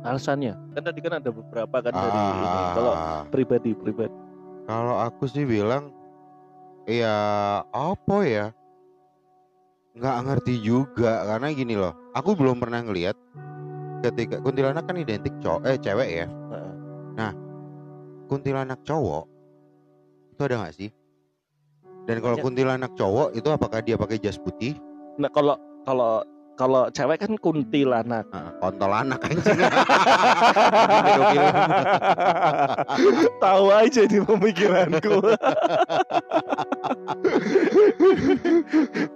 Alasannya? 0.00 0.52
Kan 0.72 0.82
tadi 0.84 1.00
kan 1.00 1.16
ada 1.16 1.28
beberapa 1.28 1.76
kan 1.80 1.92
dari 1.92 2.20
ini. 2.40 2.60
Kalau 2.72 2.92
Ah, 2.92 3.22
pribadi, 3.28 3.70
pribadi. 3.72 4.12
kalau 4.64 4.96
aku 4.96 5.24
sih 5.24 5.44
bilang 5.44 5.92
ya 6.88 7.14
apa 7.68 8.16
ya? 8.24 8.46
Nggak 9.92 10.16
ngerti 10.24 10.54
juga 10.64 11.28
karena 11.28 11.52
gini 11.52 11.76
loh. 11.76 11.92
Aku 12.16 12.32
belum 12.32 12.56
pernah 12.56 12.80
ngelihat 12.80 13.14
ketika 14.00 14.40
kuntilanak 14.40 14.88
kan 14.88 14.96
identik 14.96 15.36
cowok 15.44 15.62
eh 15.68 15.76
cewek 15.76 16.08
ya. 16.24 16.26
Heeh. 16.26 17.32
Kuntilanak 18.28 18.84
cowok 18.84 19.24
itu 20.36 20.40
ada 20.44 20.54
nggak 20.60 20.76
sih? 20.76 20.90
Dan 22.04 22.20
kalau 22.20 22.36
kuntilanak 22.40 22.92
cowok 22.94 23.34
itu 23.34 23.48
apakah 23.48 23.80
dia 23.80 23.96
pakai 23.96 24.20
jas 24.20 24.36
putih? 24.36 24.76
Nah 25.18 25.28
kalau 25.32 25.56
kalau 25.82 26.22
kalau 26.58 26.90
cewek 26.90 27.22
kan 27.22 27.38
kuntilanak. 27.38 28.26
Nah, 28.34 28.50
kontol 28.58 28.90
anak 28.90 29.22
anjing. 29.30 29.62
Tahu 33.46 33.66
aja 33.70 34.02
di 34.10 34.18
pemikiranku. 34.18 35.22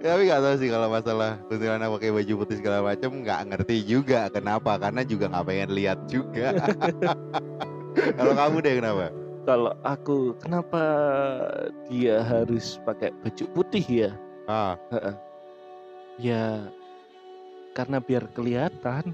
Tapi 0.02 0.22
nggak 0.30 0.42
tahu 0.42 0.54
sih 0.62 0.70
kalau 0.70 0.86
masalah 0.86 1.42
kuntilanak 1.50 1.90
pakai 1.98 2.14
baju 2.14 2.32
putih 2.46 2.56
segala 2.62 2.78
macam 2.86 3.10
nggak 3.26 3.40
ngerti 3.50 3.76
juga 3.90 4.30
kenapa 4.30 4.78
karena 4.78 5.02
juga 5.02 5.26
nggak 5.26 5.46
pengen 5.50 5.70
lihat 5.74 5.98
juga. 6.06 6.54
kalau 8.18 8.32
kamu 8.38 8.56
deh 8.62 8.74
kenapa? 8.78 9.10
kalau 9.42 9.74
aku 9.82 10.38
kenapa 10.38 10.78
dia 11.90 12.22
harus 12.22 12.78
pakai 12.86 13.10
baju 13.26 13.44
putih 13.50 13.82
ya? 13.82 14.10
Ah, 14.46 14.78
Ya 16.20 16.70
karena 17.72 17.98
biar 17.98 18.28
kelihatan. 18.30 19.12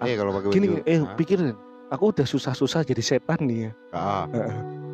iya 0.00 0.14
kalau 0.16 0.32
pakai 0.32 0.48
baju. 0.48 0.54
Gini, 0.54 0.66
eh 0.84 0.98
Ah, 0.98 1.14
pikirin, 1.14 1.54
aku 1.88 2.10
udah 2.10 2.24
susah-susah 2.24 2.82
jadi 2.82 3.00
setan 3.00 3.42
nih 3.42 3.68
ya. 3.68 3.72
ah, 3.92 4.26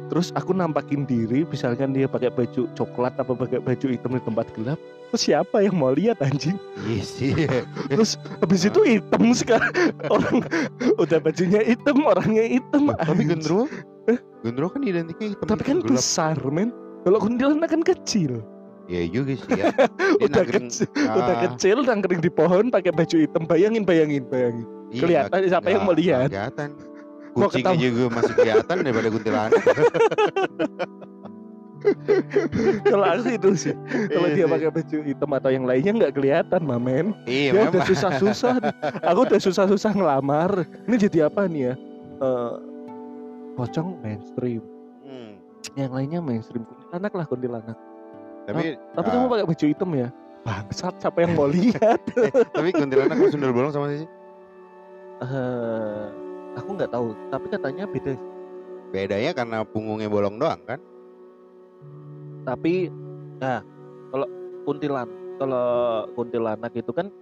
Terus 0.08 0.32
aku 0.32 0.56
nampakin 0.56 1.04
diri, 1.04 1.44
misalkan 1.44 1.92
dia 1.92 2.08
pakai 2.08 2.32
baju 2.32 2.64
coklat 2.72 3.12
apa 3.14 3.28
pakai 3.28 3.60
baju 3.60 3.86
hitam 3.86 4.16
di 4.16 4.22
tempat 4.24 4.48
gelap, 4.56 4.80
terus 5.12 5.20
siapa 5.22 5.60
yang 5.60 5.76
mau 5.76 5.92
lihat 5.92 6.24
anjing? 6.24 6.56
iya 6.82 7.04
sih. 7.04 7.36
Terus 7.92 8.16
habis 8.40 8.64
itu 8.64 8.80
hitam 8.88 9.36
sekarang 9.36 9.68
orang 10.08 10.48
udah 10.96 11.20
bajunya 11.20 11.60
hitam, 11.60 12.00
orangnya 12.02 12.40
hitam. 12.40 12.88
Tapi 12.88 13.22
gendro, 13.22 13.68
gendro 14.40 14.72
kan 14.72 14.80
identiknya 14.80 15.36
hitam. 15.36 15.44
tapi 15.44 15.62
kan 15.62 15.78
gelap. 15.84 16.00
besar 16.00 16.36
men. 16.48 16.72
Kalau 17.04 17.20
kuntilanak 17.20 17.68
kan 17.68 17.84
kecil, 17.84 18.40
Iya 18.88 19.02
juga 19.06 19.32
sih 19.36 19.52
ya. 19.52 19.68
Udah 20.24 20.42
nangkring- 20.42 20.72
kecil, 20.72 20.88
udah 20.96 21.28
ah, 21.28 21.40
kecil, 21.44 21.78
nangkring 21.84 22.20
di 22.24 22.30
pohon 22.32 22.72
pakai 22.72 22.88
baju 22.88 23.16
hitam. 23.20 23.44
Bayangin, 23.44 23.84
bayangin, 23.84 24.24
bayangin. 24.24 24.64
iya, 24.88 25.00
Kelihatan 25.04 25.38
siapa 25.46 25.68
yang 25.68 25.84
mau 25.84 25.92
lihat? 25.92 26.28
Kelihatan. 26.32 26.68
Mau 27.38 27.46
Kucing 27.46 27.62
ketawa. 27.62 27.78
aja 27.78 27.88
gue 27.92 28.08
masih 28.10 28.34
kelihatan 28.34 28.76
daripada 28.82 29.08
kuntilanak. 29.12 29.62
Kalau 32.82 33.06
aku 33.06 33.28
itu 33.30 33.50
sih, 33.54 33.74
kalau 34.10 34.26
Iya 34.26 34.34
dia 34.34 34.46
pakai 34.50 34.68
baju 34.74 34.96
hitam 35.06 35.30
atau 35.30 35.50
yang 35.54 35.62
lainnya 35.62 35.92
nggak 35.94 36.14
kelihatan, 36.18 36.60
mamen. 36.66 37.14
Iya, 37.22 37.54
Ya 37.54 37.60
udah 37.70 37.86
susah-susah. 37.86 38.54
Aku 39.06 39.22
udah 39.22 39.38
susah-susah 39.38 39.94
ngelamar. 39.94 40.66
Ini 40.90 40.96
jadi 40.98 41.30
apa 41.30 41.46
nih 41.46 41.70
ya? 41.70 41.74
Eh 42.18 42.52
pocong 43.54 44.02
mainstream. 44.02 44.62
Hmm, 45.06 45.38
Yang 45.78 45.92
lainnya 45.94 46.18
mainstream. 46.18 46.66
Kuntilanak 46.66 47.12
lah 47.14 47.26
kuntilanak. 47.30 47.78
Tapi 48.48 48.80
Tapi 48.96 49.08
ah, 49.08 49.12
kamu 49.12 49.26
pakai 49.28 49.44
baju 49.44 49.64
hitam 49.68 49.90
ya? 49.92 50.08
Bangsat 50.48 50.94
siapa 50.96 51.18
yang 51.20 51.36
mau 51.36 51.44
lihat? 51.56 52.00
tapi 52.56 52.68
kuntilanak 52.72 53.12
sama 53.20 53.28
sundel 53.28 53.52
bolong 53.52 53.72
sama 53.76 53.86
sih. 53.92 54.08
Eh, 55.20 56.04
aku 56.56 56.68
nggak 56.72 56.88
tahu. 56.88 57.12
Tapi 57.28 57.46
katanya 57.52 57.84
beda. 57.84 58.16
Bedanya 58.88 59.30
karena 59.36 59.58
punggungnya 59.68 60.08
bolong 60.08 60.40
doang 60.40 60.64
kan? 60.64 60.80
Tapi 62.48 62.88
nah 63.36 63.60
kalau 64.08 64.26
kuntilan, 64.64 65.08
kalau 65.36 65.68
kuntilanak 66.16 66.72
itu 66.72 66.88
kan 66.96 67.12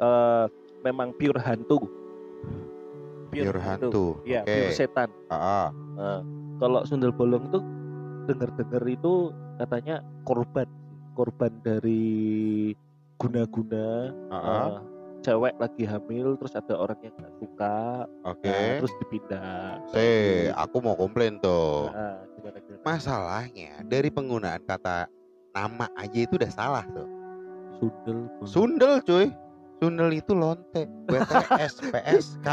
eh 0.00 0.44
memang 0.80 1.12
pure 1.20 1.36
hantu. 1.44 1.84
Pure 3.28 3.60
hantu. 3.60 4.16
Iya, 4.24 4.48
Oke. 4.48 4.56
pure 4.56 4.72
setan. 4.72 5.12
Ah. 5.28 5.68
Nah, 6.00 6.24
kalau 6.56 6.80
sundel 6.88 7.12
bolong 7.12 7.52
tuh 7.52 7.60
dengar-dengar 8.24 8.80
itu 8.88 9.28
katanya 9.60 10.00
korban, 10.24 10.64
korban 11.12 11.52
dari 11.60 12.72
guna-guna 13.20 14.08
ah, 14.32 14.34
ah. 14.34 14.48
eh, 14.48 14.72
cewek 15.20 15.52
lagi 15.60 15.84
hamil 15.84 16.40
terus 16.40 16.56
ada 16.56 16.80
orang 16.80 16.96
yang 17.04 17.12
nggak 17.20 17.36
suka, 17.36 18.08
Oke. 18.24 18.48
nah, 18.48 18.80
terus 18.80 18.94
dipindah. 19.04 19.76
Eh, 19.92 20.48
aku 20.56 20.80
mau 20.80 20.96
komplain 20.96 21.36
tuh. 21.44 21.92
Nah, 21.92 22.24
gimana, 22.40 22.56
gimana? 22.64 22.84
Masalahnya 22.88 23.84
dari 23.84 24.08
penggunaan 24.08 24.64
kata 24.64 25.12
nama 25.52 25.92
aja 26.00 26.18
itu 26.24 26.40
udah 26.40 26.52
salah 26.52 26.84
tuh. 26.96 27.08
Sundel. 27.76 28.18
Sundel 28.48 28.92
cuy. 29.04 29.28
Sundel 29.80 30.10
itu 30.16 30.32
lonte. 30.32 30.88
BTS, 31.08 31.74
PSK. 31.92 32.48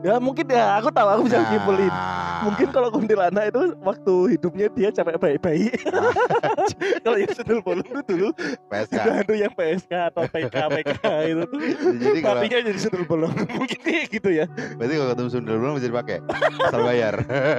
Ya 0.00 0.16
mungkin 0.16 0.48
ya 0.48 0.80
aku 0.80 0.88
tahu 0.88 1.08
aku 1.12 1.22
bisa 1.28 1.38
Nah. 1.38 1.48
nyimpulin. 1.52 1.92
Mungkin 2.40 2.68
kalau 2.72 2.88
kuntilanak 2.88 3.52
itu 3.52 3.76
waktu 3.84 4.14
hidupnya 4.32 4.66
dia 4.72 4.88
capek 4.88 5.20
baik-baik. 5.20 5.76
kalau 7.04 7.16
yang 7.20 7.32
sundel 7.36 7.60
bolong 7.60 7.84
itu 7.84 8.00
dulu 8.08 8.28
PSK. 8.72 8.96
itu 8.96 9.10
hantu 9.12 9.34
yang 9.36 9.52
PSK 9.52 9.92
atau 10.08 10.24
PK 10.24 10.54
PK 10.80 11.04
itu 11.28 11.42
tuh 11.44 11.60
Jadi 12.00 12.18
kalau 12.24 12.40
matinya 12.40 12.58
jadi 12.64 12.80
sundel 12.80 13.04
bolong 13.04 13.32
mungkin 13.60 13.78
kayak 13.84 14.06
gitu 14.08 14.30
ya 14.32 14.46
berarti 14.80 14.94
kalau 14.96 15.08
ketemu 15.12 15.28
sundel 15.28 15.56
bolong 15.60 15.76
bisa 15.76 15.88
dipakai. 15.92 16.18
Asal 16.64 16.80
bayar. 16.80 17.14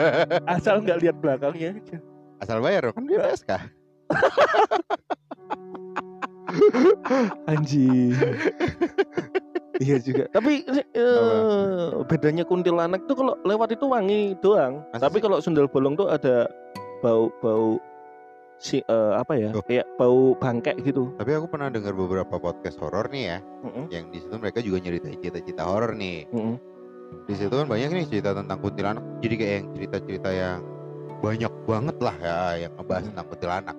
asal 0.58 0.76
nggak 0.82 0.98
lihat 0.98 1.16
belakangnya 1.22 1.70
aja 1.78 1.98
Asal 2.42 2.58
bayar 2.58 2.90
kan 2.90 3.06
dia 3.06 3.22
PSK. 3.22 3.52
anjing 7.48 8.12
iya 9.82 9.98
juga 9.98 10.30
tapi 10.30 10.62
eh, 10.94 11.88
bedanya 12.06 12.44
kuntilanak 12.44 13.02
tuh 13.04 13.16
kalau 13.16 13.34
lewat 13.42 13.74
itu 13.74 13.86
wangi 13.86 14.38
doang 14.38 14.86
Masa 14.90 15.10
tapi 15.10 15.18
kalau 15.18 15.42
sundel 15.42 15.66
bolong 15.66 15.96
tuh 15.96 16.08
ada 16.08 16.46
bau 17.00 17.34
bau 17.40 17.82
si 18.56 18.78
eh, 18.80 19.14
apa 19.14 19.34
ya 19.34 19.50
Oh. 19.52 19.66
kayak 19.66 19.90
bau 19.98 20.38
bangkek 20.38 20.78
gitu 20.84 21.10
Tapi 21.18 21.34
aku 21.34 21.50
pernah 21.50 21.68
dengar 21.68 21.92
beberapa 21.92 22.38
podcast 22.38 22.78
horor 22.78 23.10
nih 23.10 23.24
ya, 23.28 23.38
Mm-mm, 23.66 23.90
yang 23.90 24.06
di 24.08 24.22
situ 24.22 24.38
mereka 24.38 24.62
juga 24.62 24.78
nyeritain 24.80 25.18
cita-cita 25.18 25.66
horor 25.66 25.98
nih. 25.98 26.30
mm-mm. 26.30 26.56
di 27.26 27.34
situ 27.34 27.50
kan 27.52 27.66
banyak 27.66 27.90
nih 27.92 28.06
cerita 28.08 28.32
tentang 28.32 28.62
kuntilanak 28.62 29.04
jadi 29.20 29.36
kayak 29.36 29.54
yang 29.54 29.68
cerita-cerita 29.74 30.30
yang 30.30 30.60
banyak 31.20 31.54
banget 31.66 31.98
lah 32.00 32.16
ya 32.18 32.36
yang 32.60 32.72
ngebahas 32.74 33.02
Hmm. 33.02 33.10
tentang 33.12 33.28
kuntilanak 33.28 33.78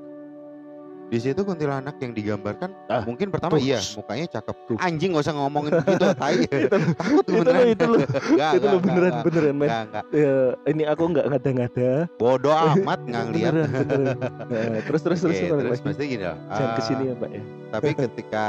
di 1.13 1.19
situ 1.21 1.45
kuntilanak 1.45 2.01
yang 2.01 2.17
digambarkan 2.17 2.73
Ah, 2.89 3.05
mungkin 3.05 3.29
pertama 3.29 3.61
tuh. 3.61 3.61
iya 3.61 3.77
mukanya 3.93 4.27
cakep. 4.33 4.57
Tuh. 4.65 4.77
anjing 4.81 5.13
gak 5.13 5.29
usah 5.29 5.37
ngomongin 5.37 5.73
gitu 5.93 6.07
tai. 6.17 6.41
Itu 6.49 6.77
takut 7.01 7.25
itu 7.29 7.33
beneran. 7.37 7.67
itu 7.69 7.85
Nggak, 8.33 8.53
itu 8.57 8.67
lo 8.67 8.79
beneran 8.81 9.13
nggak, 9.13 9.25
beneran 9.29 9.55
men. 9.61 9.69
Nggak. 9.69 10.05
Ya, 10.09 10.37
ini 10.73 10.83
aku 10.89 11.03
nggak 11.13 11.27
ngada-ngada. 11.29 11.91
Bodoh 12.17 12.57
amat 12.57 13.01
nggak 13.05 13.23
ngeliat. 13.29 13.53
Beneran 13.53 13.71
beneran. 13.77 14.17
Nah, 14.49 14.81
terus 14.89 15.01
terus 15.05 15.19
terus 15.21 15.37
terus 15.37 15.53
lagi. 15.77 15.85
pasti 15.85 16.05
gini 16.09 16.25
loh 16.25 16.39
jangan 16.49 16.65
ah, 16.65 16.77
ke 16.77 16.83
sini 16.83 17.03
ya 17.05 17.15
mbak 17.15 17.31
ya. 17.31 17.43
tapi 17.69 17.91
ketika 17.93 18.47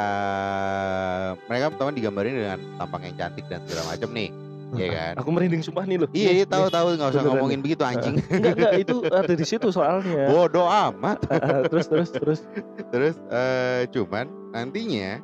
mereka 1.45 1.66
pertama 1.72 1.89
digambarin 1.91 2.34
dengan 2.36 2.59
tampang 2.78 3.01
yang 3.03 3.16
cantik 3.18 3.45
dan 3.51 3.59
segala 3.68 3.84
macam 3.91 4.09
nih 4.11 4.30
Iya 4.74 4.88
kan? 4.89 5.13
Aku 5.21 5.30
merinding 5.30 5.61
sumpah 5.61 5.86
nih 5.86 5.97
lo 6.01 6.07
iya 6.11 6.32
iya 6.34 6.45
Nih, 6.45 6.49
tahu 6.49 6.65
nih. 6.65 6.74
tahu 6.74 6.86
nggak 6.91 7.09
usah 7.09 7.21
Beneran. 7.21 7.34
ngomongin 7.38 7.59
begitu 7.61 7.84
anjing. 7.84 8.15
Enggak 8.26 8.53
enggak 8.57 8.74
itu 8.80 8.95
ada 9.05 9.34
di 9.34 9.45
situ 9.45 9.67
soalnya. 9.69 10.24
Bodoh 10.32 10.65
amat. 10.65 11.17
Terus 11.69 11.86
terus 11.88 12.09
terus. 12.09 12.39
Terus 12.89 13.15
eh, 13.30 13.86
cuman 13.89 14.26
nantinya 14.51 15.21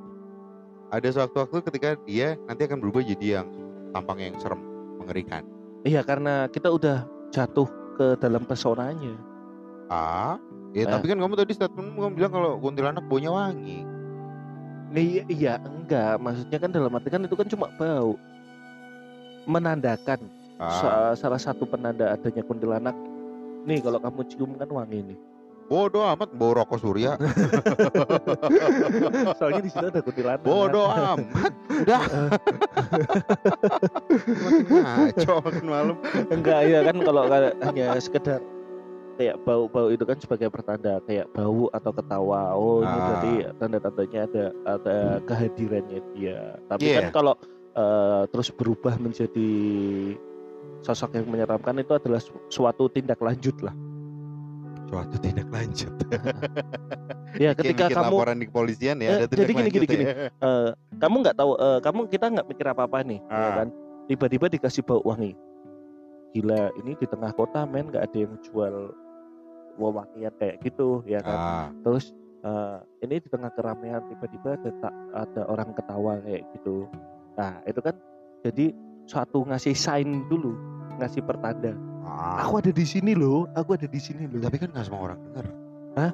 ada 0.90 1.08
sewaktu-waktu 1.08 1.58
ketika 1.66 1.90
dia 2.04 2.38
nanti 2.46 2.66
akan 2.66 2.78
berubah 2.78 3.02
jadi 3.02 3.42
yang 3.42 3.48
tampang 3.90 4.18
yang 4.20 4.36
serem 4.38 4.62
mengerikan. 4.98 5.42
Iya 5.82 6.02
karena 6.02 6.46
kita 6.46 6.70
udah 6.70 7.04
jatuh 7.30 7.66
ke 7.94 8.18
dalam 8.18 8.44
pesonanya. 8.44 9.18
Ah? 9.88 10.38
Ya 10.70 10.86
Eh. 10.86 10.88
tapi 10.88 11.10
kan 11.10 11.18
kamu 11.18 11.34
tadi 11.34 11.52
statement 11.52 11.98
kamu 11.98 12.14
bilang 12.14 12.30
kalau 12.30 12.58
kuntilanak 12.58 13.02
baunya 13.06 13.30
wangi. 13.30 13.82
Iya 14.90 15.24
iya 15.28 15.54
enggak. 15.60 16.18
Maksudnya 16.18 16.58
kan 16.58 16.70
dalam 16.70 16.94
arti 16.94 17.10
kan 17.10 17.22
itu 17.22 17.34
kan 17.34 17.46
cuma 17.46 17.70
bau 17.74 18.14
menandakan 19.50 20.20
ah, 20.56 20.70
sa- 20.70 21.16
salah 21.18 21.42
satu 21.42 21.66
penanda 21.66 22.14
adanya 22.14 22.46
kuntilanak. 22.46 22.94
Nih 23.66 23.82
kalau 23.82 23.98
kamu 23.98 24.22
cium 24.30 24.54
kan 24.56 24.70
wangi 24.70 25.02
nih. 25.04 25.20
Bodoh 25.66 26.02
amat 26.02 26.34
bau 26.34 26.54
rokok 26.56 26.82
surya. 26.82 27.14
Soalnya 29.38 29.62
di 29.62 29.70
situ 29.70 29.86
ada 29.86 30.02
kuntilanak. 30.02 30.42
Bodoh 30.42 30.90
amat. 30.90 31.54
Udah. 31.76 32.02
Ngaco 34.66 35.34
makin 35.44 35.66
malam. 35.66 35.96
Enggak 36.30 36.60
ya 36.66 36.80
kan 36.84 36.96
kalau 37.00 37.24
ka- 37.26 37.56
hanya 37.64 37.86
sekedar 37.98 38.42
kayak 39.20 39.36
bau-bau 39.44 39.92
itu 39.92 40.02
kan 40.02 40.18
sebagai 40.18 40.48
pertanda 40.48 41.04
kayak 41.04 41.28
bau 41.30 41.68
atau 41.70 41.92
ketawa. 41.92 42.56
Oh 42.56 42.80
ini 42.80 42.90
Ah. 42.90 43.04
berarti 43.04 43.32
tanda-tandanya 43.60 44.20
ada 44.26 44.46
ada 44.66 44.98
kehadirannya 45.22 46.00
dia. 46.16 46.40
Tapi 46.66 46.82
Iya. 46.88 46.98
kan 46.98 47.06
kalau 47.14 47.34
eh, 47.72 48.24
terus 48.28 48.50
berubah 48.50 48.96
menjadi 48.96 49.50
sosok 50.80 51.14
yang 51.14 51.28
menyeramkan 51.28 51.76
itu 51.76 51.92
adalah 51.92 52.18
su- 52.18 52.40
suatu 52.48 52.88
tindak 52.88 53.20
lanjut 53.20 53.56
lah. 53.60 53.76
Suatu 54.86 55.16
tindak 55.20 55.50
lanjut. 55.50 55.94
Ya 57.38 57.54
ketika 57.54 57.86
bikin 57.88 57.94
kamu 57.94 58.10
laporan 58.10 58.38
di 58.42 58.46
kepolisian 58.50 58.98
ya 59.00 59.06
Eh, 59.06 59.18
ada 59.22 59.26
tindak 59.30 59.46
jadi 59.46 59.54
gini, 59.70 59.86
gini, 59.86 60.02
ya. 60.02 60.34
eh, 60.34 60.70
kamu 60.98 61.16
nggak 61.22 61.38
tahu 61.38 61.52
eh, 61.56 61.80
kamu 61.80 62.00
kita 62.10 62.26
nggak 62.26 62.48
mikir 62.50 62.66
apa 62.68 62.84
apa 62.84 62.98
nih 63.06 63.22
ya 63.22 63.38
Ah. 63.38 63.54
kan? 63.54 63.68
Tiba-tiba 64.10 64.46
dikasih 64.50 64.82
bau 64.82 65.00
wangi 65.06 65.38
gila 66.30 66.74
ini 66.76 66.94
di 66.94 67.06
tengah 67.06 67.30
kota 67.32 67.64
men 67.64 67.86
nggak 67.88 68.02
ada 68.02 68.18
yang 68.18 68.34
jual 68.42 68.92
wewangian 69.78 70.34
kayak 70.36 70.58
gitu 70.60 71.06
ya 71.06 71.22
kan? 71.22 71.38
Ah, 71.38 71.68
terus 71.80 72.12
eh, 72.42 72.78
ini 73.06 73.22
di 73.22 73.30
tengah 73.30 73.54
keramaian 73.54 74.02
tiba-tiba 74.10 74.58
ada 74.58 74.90
ada 75.14 75.42
orang 75.46 75.70
ketawa 75.72 76.18
kayak 76.20 76.44
gitu 76.52 76.90
nah 77.40 77.64
itu 77.64 77.80
kan 77.80 77.96
jadi 78.44 78.76
suatu 79.08 79.48
ngasih 79.48 79.72
sign 79.72 80.28
dulu 80.28 80.52
ngasih 81.00 81.24
pertanda. 81.24 81.72
Ah. 82.04 82.44
aku 82.44 82.60
ada 82.60 82.72
di 82.74 82.84
sini 82.84 83.16
loh 83.16 83.48
aku 83.56 83.80
ada 83.80 83.88
di 83.88 84.00
sini 84.00 84.28
loh. 84.28 84.44
Tapi 84.44 84.60
kan 84.60 84.76
nggak 84.76 84.86
semua 84.86 85.02
orang 85.08 85.20
dengar. 85.32 85.46
Hah? 85.96 86.12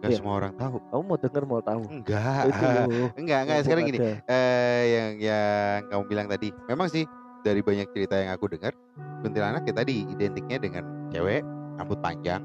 nggak 0.00 0.10
Iya. 0.10 0.18
semua 0.18 0.34
orang 0.40 0.52
tahu. 0.56 0.76
Kamu 0.90 1.02
mau 1.04 1.18
denger 1.20 1.42
mau 1.46 1.60
tahu? 1.62 1.82
Enggak 1.86 2.42
itu 2.50 2.64
loh. 2.66 2.88
Enggak 3.20 3.40
enggak 3.46 3.58
sekarang 3.62 3.84
gini. 3.86 3.98
Eh 4.26 4.82
yang 4.90 5.12
yang 5.22 5.78
kamu 5.92 6.02
bilang 6.10 6.26
tadi 6.26 6.48
memang 6.66 6.88
sih 6.90 7.04
dari 7.46 7.60
banyak 7.62 7.86
cerita 7.94 8.16
yang 8.18 8.34
aku 8.34 8.50
dengar 8.50 8.72
kuntilanak 9.20 9.62
ya 9.68 9.74
tadi 9.76 10.08
identiknya 10.08 10.58
dengan 10.60 10.82
cewek 11.12 11.44
rambut 11.76 12.00
panjang 12.00 12.42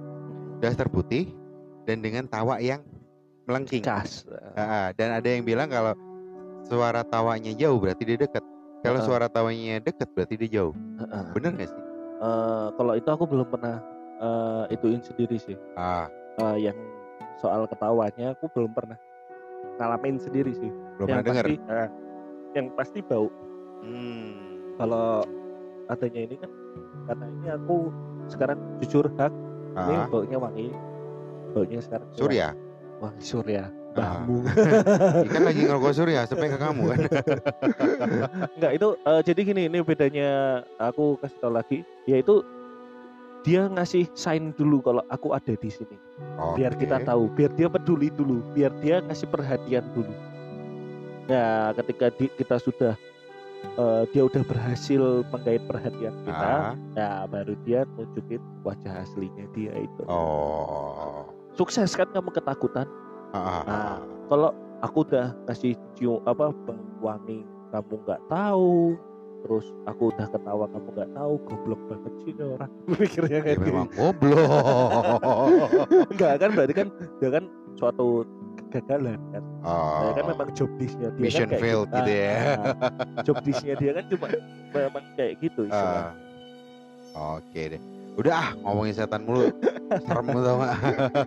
daster 0.59 0.87
putih 0.87 1.31
dan 1.87 2.03
dengan 2.03 2.27
tawa 2.27 2.59
yang 2.59 2.83
melengking. 3.47 3.83
Ah. 3.87 4.91
dan 4.95 5.09
ada 5.15 5.27
yang 5.27 5.47
bilang 5.47 5.71
kalau 5.71 5.95
suara 6.65 7.01
tawanya 7.01 7.53
jauh 7.53 7.77
berarti 7.77 8.03
dia 8.03 8.17
dekat 8.19 8.43
kalau 8.81 8.99
Ah. 8.99 9.05
suara 9.05 9.27
tawanya 9.27 9.77
dekat 9.79 10.09
berarti 10.11 10.35
dia 10.35 10.49
jauh 10.61 10.73
Heeh. 10.99 11.25
bener 11.33 11.51
nggak 11.53 11.69
sih 11.69 11.81
Eh, 12.15 12.67
kalau 12.73 12.95
itu 12.95 13.05
aku 13.05 13.27
belum 13.27 13.43
pernah 13.45 13.75
eh, 14.17 14.71
ituin 14.71 15.03
sendiri 15.03 15.35
sih. 15.35 15.59
ah 15.75 16.07
Eh, 16.39 16.63
yang 16.63 16.77
soal 17.35 17.67
ketawanya 17.67 18.31
aku 18.31 18.47
belum 18.49 18.71
pernah 18.71 18.95
ngalamin 19.75 20.15
sendiri 20.15 20.55
sih. 20.55 20.71
belum 20.95 21.07
yang 21.11 21.19
pernah 21.19 21.27
dengar 21.27 21.45
pasti, 21.45 21.55
eh, 21.59 21.89
yang 22.55 22.67
pasti 22.73 22.99
bau. 23.03 23.27
hmm. 23.83 24.31
Kalau 24.79 25.27
adanya 25.85 26.21
ini 26.23 26.35
kan 26.39 26.51
karena 27.05 27.25
ini 27.29 27.47
aku 27.51 27.75
sekarang 28.25 28.57
jujur 28.79 29.05
hak 29.19 29.31
ini 29.75 29.93
ah. 29.93 30.07
baunya 30.07 30.37
wangi. 30.39 30.71
Baunya 31.51 31.79
sekarang 31.83 32.07
surya 32.15 32.55
Wangi 33.03 33.19
surya. 33.21 33.63
Bambu. 33.95 34.43
ikan 35.23 35.41
lagi 35.41 35.61
ngerokok 35.63 35.91
surya 35.91 36.21
sampai 36.23 36.51
ke 36.51 36.57
kamu 36.57 36.81
kan 36.85 36.99
Enggak 38.55 38.71
itu 38.73 38.87
eh, 38.99 39.21
jadi 39.23 39.39
gini 39.41 39.61
ini 39.65 39.79
bedanya 39.79 40.29
aku 40.75 41.15
kasih 41.17 41.39
tau 41.39 41.49
lagi 41.49 41.77
yaitu 42.03 42.43
dia 43.41 43.65
ngasih 43.65 44.09
sign 44.11 44.51
dulu 44.51 44.81
kalau 44.81 45.05
aku 45.05 45.29
ada 45.29 45.53
di 45.53 45.69
sini. 45.69 45.93
biar 46.57 46.73
kita 46.73 46.97
tahu, 46.99 47.29
biar 47.29 47.53
dia 47.53 47.69
peduli 47.69 48.09
dulu, 48.09 48.41
biar 48.51 48.73
dia 48.81 48.99
ngasih 48.99 49.29
perhatian 49.29 49.85
dulu. 49.93 50.09
Nah, 51.25 51.69
ketika 51.75 52.09
di- 52.11 52.33
kita 52.33 52.57
sudah 52.57 52.97
eh, 53.71 54.03
dia 54.09 54.21
udah 54.21 54.41
berhasil 54.41 55.01
menggait 55.29 55.61
perhatian 55.61 56.13
kita, 56.21 56.51
Ah. 56.63 56.73
nah 56.91 57.25
baru 57.25 57.53
dia 57.61 57.85
nunjukin 57.91 58.41
wajah 58.61 59.01
aslinya 59.01 59.45
dia 59.51 59.73
itu. 59.75 60.03
oh 60.05 61.29
Sukses 61.53 61.93
kan 61.93 62.09
kamu 62.09 62.29
ketakutan? 62.29 62.89
Ah, 63.35 63.39
ah, 63.41 63.61
Nah. 63.61 63.75
ah. 63.91 63.97
Kalau 64.25 64.49
aku 64.79 64.97
udah 65.03 65.27
ngasih 65.45 65.75
cium 65.93 66.23
apa 66.23 66.55
wangi, 66.97 67.43
kamu 67.69 67.93
nggak 68.01 68.21
tahu. 68.25 68.95
Terus 69.43 69.65
aku 69.85 70.09
udah 70.09 70.25
ketawa 70.25 70.65
kamu 70.65 70.87
nggak 70.89 71.11
tahu, 71.13 71.33
goblok 71.43 71.81
banget 71.85 72.13
sih 72.23 72.33
orang. 72.39 72.71
Mikirnya 72.89 73.29
Ya, 73.29 73.41
kayak 73.43 73.57
gitu. 73.59 73.67
memang 73.69 73.87
goblok 73.91 75.21
Enggak 76.15 76.33
kan 76.39 76.49
berarti 76.51 76.73
kan 76.73 76.87
dia 77.19 77.29
kan 77.29 77.43
suatu 77.75 78.25
kegagalan 78.71 79.19
kan. 79.29 79.43
oh. 79.61 80.01
Nah, 80.01 80.13
kan 80.15 80.25
memang 80.25 80.49
job 80.55 80.71
disknya 80.79 81.11
dia 81.13 81.21
mission 81.21 81.45
kan 81.45 81.51
kayak 81.51 81.61
failed 81.61 81.89
gitu 81.91 82.11
ya 82.11 82.33
Nah, 82.57 82.73
job 83.21 83.37
disknya 83.43 83.75
dia 83.75 83.91
kan 83.93 84.05
cuma 84.09 84.27
memang 84.71 85.03
kayak 85.13 85.33
gitu. 85.39 85.61
Ah. 85.69 86.11
oke 87.13 87.61
deh 87.69 87.81
udah 88.15 88.33
ah 88.33 88.49
ngomongin 88.63 88.93
setan 88.95 89.21
mulu. 89.27 89.51
Serem 89.85 90.25
tau 90.31 90.55
gak 90.59 90.75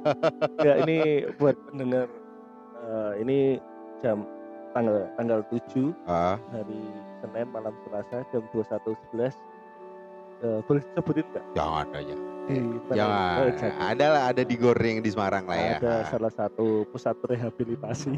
ya 0.66 0.72
ini 0.82 0.98
buat 1.38 1.54
pendengar 1.70 2.06
eh, 2.82 3.12
ini 3.22 3.38
jam 4.02 4.26
tanggal 4.74 5.06
tanggal 5.14 5.40
7 5.50 5.94
ah, 6.06 6.36
hari 6.50 6.80
Senin 7.22 7.46
malam 7.50 7.74
Selasa 7.86 8.24
jam 8.34 8.42
21.11 8.52 9.32
Eh, 10.38 10.62
boleh 10.70 10.82
sebutin 10.94 11.26
nggak? 11.34 11.44
Jangan 11.50 11.86
aja 11.98 12.14
jangan. 12.94 13.36
Oh, 13.42 13.50
jangan. 13.58 13.74
ada 13.90 14.06
lah 14.06 14.22
ada 14.30 14.42
di 14.46 14.54
goreng 14.54 15.02
di 15.02 15.10
Semarang 15.10 15.50
lah 15.50 15.58
ya. 15.58 15.76
Ada 15.82 15.94
salah 16.14 16.30
satu 16.30 16.86
pusat 16.94 17.18
rehabilitasi. 17.26 18.14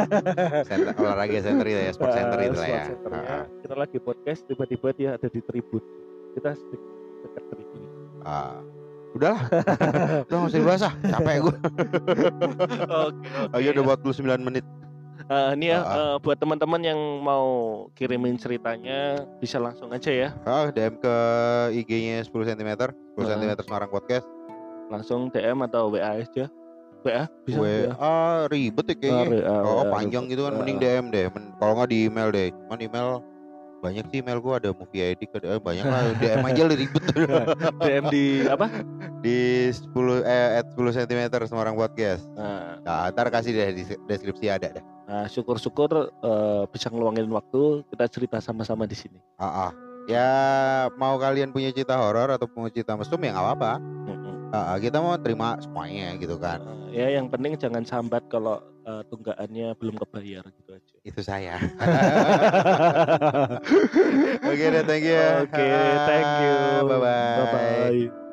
Center, 0.72 0.96
olahraga 0.96 1.38
center 1.44 1.66
itu 1.68 1.80
ya 1.84 1.92
sport 1.92 2.16
center 2.16 2.38
Eh, 2.40 2.48
itu 2.48 2.58
lah 2.58 2.68
ya. 2.72 2.84
centernya. 2.88 3.22
Ah, 3.28 3.44
kita 3.60 3.74
lagi 3.76 3.98
podcast 4.00 4.40
tiba-tiba 4.48 4.88
dia 4.96 5.08
ada 5.20 5.28
di 5.28 5.40
tribun. 5.44 5.84
Kita 6.32 6.50
sedikit 6.56 6.80
dekat 7.28 7.44
tribun 7.52 7.69
ah. 8.22 8.58
udahlah 9.10 9.42
udah 10.24 10.36
nggak 10.38 10.48
usah 10.48 10.58
dibahas 10.58 10.82
ah 10.82 10.94
capek 11.02 11.36
gue 11.42 11.54
Oke, 13.02 13.26
oke. 13.42 13.54
aja 13.54 13.68
udah 13.72 13.84
49 13.98 14.38
menit 14.40 14.66
Eh, 15.22 15.50
ini 15.54 15.70
ya 15.70 15.78
Ah, 15.80 15.94
eh, 15.94 16.16
buat 16.18 16.34
teman-teman 16.34 16.80
yang 16.80 16.98
mau 17.20 17.46
kirimin 17.92 18.34
ceritanya 18.34 19.22
bisa 19.38 19.58
langsung 19.58 19.86
aja 19.88 20.10
ya, 20.10 20.28
ah, 20.42 20.66
DM 20.68 20.96
ke 20.96 21.14
IG-nya 21.76 22.18
10 22.20 22.34
cm 22.50 22.70
10 22.74 22.90
Ah. 23.20 23.28
cm 23.30 23.50
Semarang 23.60 23.90
Podcast 23.90 24.26
langsung 24.88 25.30
DM 25.30 25.62
atau 25.62 25.86
WA 25.88 26.18
aja. 26.18 26.50
WA 27.00 27.30
bisa 27.40 27.56
WA 27.56 27.78
WA. 27.86 28.18
ribet 28.48 28.84
ya 28.84 28.96
kayaknya 28.98 29.24
WA, 29.38 29.54
Oh 29.62 29.84
panjang 29.88 30.26
gitu 30.26 30.42
kan 30.42 30.52
mending 30.52 30.76
DM 30.76 31.04
deh. 31.08 31.30
Men- 31.30 31.54
Kalau 31.56 31.72
nggak 31.74 31.88
di 31.88 31.98
email 32.04 32.28
deh. 32.28 32.48
Cuman 32.50 32.78
email 32.80 33.08
banyak 33.80 34.04
sih 34.12 34.20
email 34.20 34.38
gua 34.38 34.60
ada 34.60 34.70
movie 34.70 35.00
ID 35.00 35.24
ke 35.26 35.40
eh, 35.40 35.56
banyak 35.56 35.84
lah 35.84 36.12
DM 36.20 36.44
aja 36.44 36.62
lah 36.68 36.76
ribet 36.76 37.04
DM 37.84 38.04
di 38.12 38.24
apa? 38.44 38.66
di 39.20 39.68
10 39.68 39.96
eh 40.24 40.60
at 40.60 40.66
10 40.76 40.96
cm 40.96 41.20
Semarang 41.44 41.76
Podcast. 41.76 42.24
Nah, 42.36 42.76
Nah, 42.80 43.12
ntar 43.12 43.28
kasih 43.28 43.52
deh 43.52 43.68
di 43.76 43.82
deskripsi 44.04 44.48
ada 44.48 44.68
deh. 44.72 44.84
nah, 45.04 45.26
syukur-syukur 45.26 45.90
eh, 46.08 46.62
bisa 46.70 46.86
ngeluangin 46.88 47.28
waktu 47.28 47.82
kita 47.88 48.04
cerita 48.08 48.36
sama-sama 48.38 48.84
di 48.84 48.96
sini. 48.96 49.18
Ah, 49.36 49.68
ah. 49.68 49.72
Ya 50.08 50.28
mau 50.96 51.20
kalian 51.20 51.52
punya 51.52 51.70
cerita 51.70 51.94
horor 51.94 52.34
atau 52.34 52.48
punya 52.48 52.72
cerita 52.72 52.96
mesum 52.96 53.20
ya 53.20 53.30
nggak 53.30 53.46
apa-apa. 53.46 53.72
Mm-mm. 53.78 54.19
Ah, 54.50 54.74
kita 54.82 54.98
mau 54.98 55.14
terima 55.14 55.54
semuanya 55.62 56.18
gitu 56.18 56.34
kan. 56.34 56.58
Uh, 56.58 56.90
ya 56.90 57.06
yang 57.06 57.30
penting 57.30 57.54
jangan 57.54 57.86
sambat 57.86 58.26
kalau 58.26 58.58
uh, 58.82 59.06
tunggakannya 59.06 59.78
belum 59.78 59.94
kebayar 60.02 60.42
gitu 60.42 60.70
aja. 60.74 60.94
Itu 61.06 61.22
saya. 61.22 61.54
Oke 64.50 64.64
deh, 64.74 64.82
thank 64.82 65.06
you. 65.06 65.22
Oke, 65.46 65.70
thank 66.10 66.30
you. 66.42 66.58
Bye 66.82 66.98
bye. 66.98 67.38
Bye 67.38 67.46
bye. 67.54 68.29